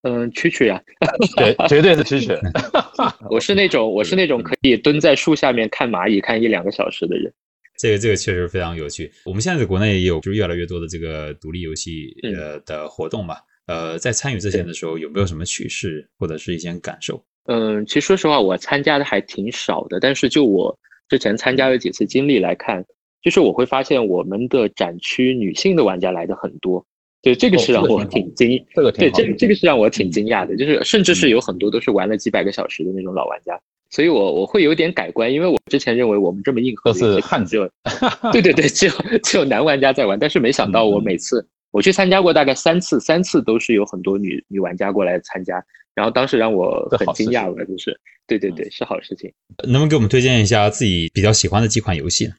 [0.04, 0.82] 嗯，蛐蛐呀，
[1.38, 2.40] 对，绝对是蛐蛐。
[3.30, 7.32] 我是那种，我是那种可以蹲在树下面看蚂蚁看一两个小时的人。
[7.78, 9.12] 这个这个确实非常有趣。
[9.26, 13.36] 我们现在在国内也有，就是越来越多的这个独立游戏呃的活动嘛。
[13.68, 17.24] 呃，在参与这些的时候，有没有什么趣事或者是一些感受？
[17.46, 20.00] 嗯，其实说实话，我参加的还挺少的。
[20.00, 20.78] 但是就我
[21.10, 22.84] 之前参加了几次经历来看，
[23.22, 26.86] 就是我会发现我们的展区女性的玩家来的很多。
[27.22, 37.72] 对，这个是让我挺惊，这个对，这个这个是让我挺惊讶的，就是甚至是有很多都是玩了几百个小时的那种老玩家，所以我我会有点改观，因为我之前认为我们这么硬核都是汉子，
[38.34, 38.94] 对对对，只有
[39.24, 45.64] 只有男玩家在玩，但是没想到我每次我去参加过大概三次，三次都是有很多女女玩家过来参加。
[45.94, 49.30] 然后当时让我很惊讶吧，就是，对对对，是好事情。
[49.64, 52.32] 能不能给我们推荐一下自己比较喜欢的几款游戏？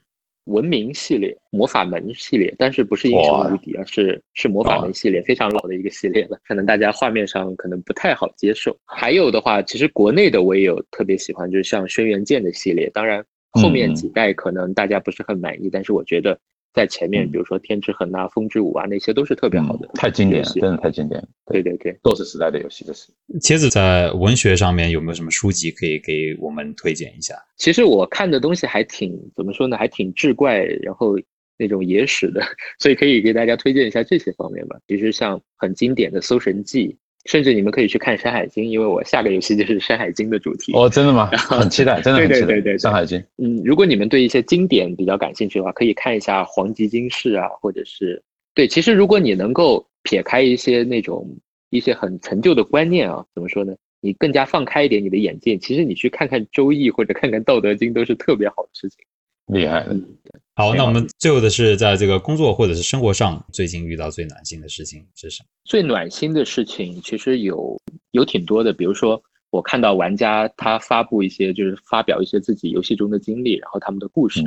[0.45, 6.39] 文明系列、魔法门系列，但是不是英雄无敌，而是是魔法门系列，非常老的一个系列了。
[6.47, 8.77] 可能大家画面上可能不太好接受。
[8.85, 12.91] 还有的话，其实国内的我也有特别喜欢，就是像轩辕剑的系列。
[12.91, 16.39] 当然后面几代可能大家不是很满意，但是我觉得。
[16.73, 21.23] 在前面，比如说《天之痕》啊，《风之舞》啊，那些都是特别好的，太经典了，真的太经典。
[21.47, 23.13] 对对对，都是时代的游戏，就是。
[23.41, 27.35] 茄子在文学上面有没有什么书籍可以给我们推荐一下？
[27.57, 31.17] 其实我看的东西还挺怎么说呢，还挺志怪，然后
[31.59, 32.43] 那种野史的，
[32.81, 34.77] 所以可以给大家推荐一下这些方面吧。
[34.89, 36.89] 其实像很经典的《搜神记》。
[37.27, 40.73] 甚至你们可以去看《山海经》，因为我下个游戏就是《山海经》的主题。
[40.75, 41.31] 哦，真的吗？
[41.37, 42.41] 很期待，真的很期待。
[42.41, 43.19] 对对对对，《山海经》。
[43.39, 48.23] 嗯，如果你们对一些经典比较感兴趣的话，可以看一下《黄极经世》啊，或者是
[48.55, 48.67] 对。
[48.67, 51.29] 其实如果你能够撇开一些那种
[51.71, 53.75] 一些很陈旧的观念啊，怎么说呢？
[54.01, 58.99] 你更加放开一点你的眼界，其实你去看看《周易》或者看看《道德经》都是特别好的事情。
[59.47, 59.87] 厉害。
[60.55, 65.47] 好，那我们最后的是在这个工作或者是生活上，最近遇到最暖心的事情是什么？
[65.65, 69.21] 最暖心的事情其实有有挺多的，比如说
[69.51, 74.41] 我看到玩家他发布一些，就是发表一些自己游戏中的经历，然后他们的故事，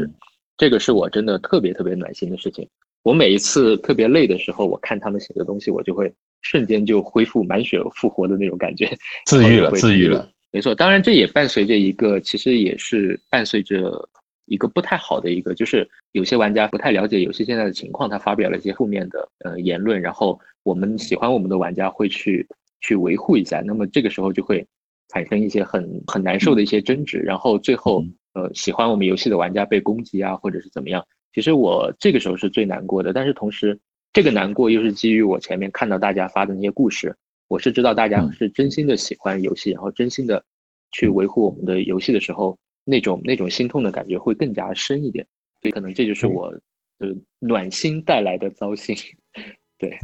[0.57, 2.67] 这个是我真的特别特别暖心的事情。
[3.01, 8.95] 我每一次特别累的时候，我看他们写的东西，我就会瞬间就恢复满血复活的那种感觉，
[9.25, 10.29] 自愈了，自愈了。
[10.51, 14.07] 没错，当然这也伴随着一个，其实也是伴随着。
[14.45, 22.47] 一个不太好的一个，就是有些玩家不太了解游戏现在的情况，他发表了一些负面的呃言论，然后我们喜欢我们的玩家会去
[22.81, 24.65] 去维护一下，那么这个时候就会
[25.09, 31.03] 产生一些很很难受的一些争执，然后最后呃喜欢我们游戏的玩家被攻击啊，或者是怎么样，
[31.33, 33.79] 其实我这个时候是最难过的，但是同时
[34.13, 37.15] 这个难过又是基于我前面看到大家发的那些故事，
[37.47, 40.43] 我是知道大家是真心的喜欢游戏，然后真心的
[40.91, 42.55] 去维护我们的游戏的时候。
[42.85, 45.25] 那种那种心痛的感觉会更加深一点，
[45.61, 46.51] 所以可能这就是我
[46.99, 48.95] 的暖心带来的糟心，
[49.77, 49.97] 对，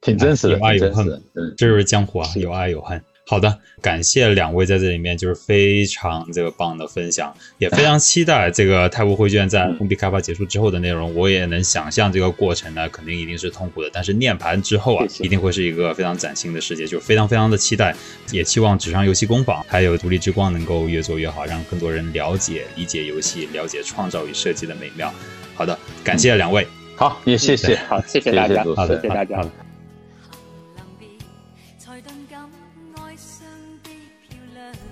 [0.00, 1.22] 挺真实的，有爱有恨，
[1.56, 3.02] 这就是江湖啊，有爱有恨。
[3.30, 11.14] 好的，感谢两位在这里面就是非常这个棒的分享，也非常期待这个太古绘卷在封闭开发结束之后的内容。
[11.14, 17.94] 我也能想象这个过程呢，肯定一定是痛苦的，但是涅盘之后啊，一定会是一个非常崭新的世界，就非常非常的期待。
[18.32, 25.12] 也期望纸上游戏工坊还有独立之光能够越做越好，让更多人了解、理解游戏，了解创造与设计的美妙。
[25.54, 29.67] 好的，感谢两位，好，也谢谢，好，谢谢大家，好的，谢谢大家。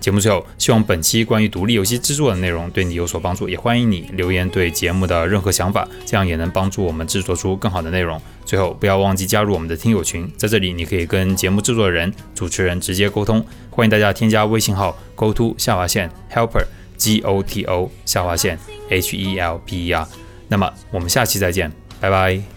[0.07, 8.23] 节目最后，希望本期关于独立游戏制作的内容对你有所帮助，也欢迎你留言对节目的任何想法，这样也能帮助我们制作出更好的内容。
[8.45, 13.45] 最后，不要忘记加入我们的听友群，在这里你可以跟节目制作人、主持人直接沟通。
[13.69, 16.65] 欢迎大家添加微信号 go to 下划线 helper
[16.97, 18.57] g o t o 下划线
[18.89, 20.07] h e l p e r。
[20.47, 22.56] 那么我们下期再见，拜拜。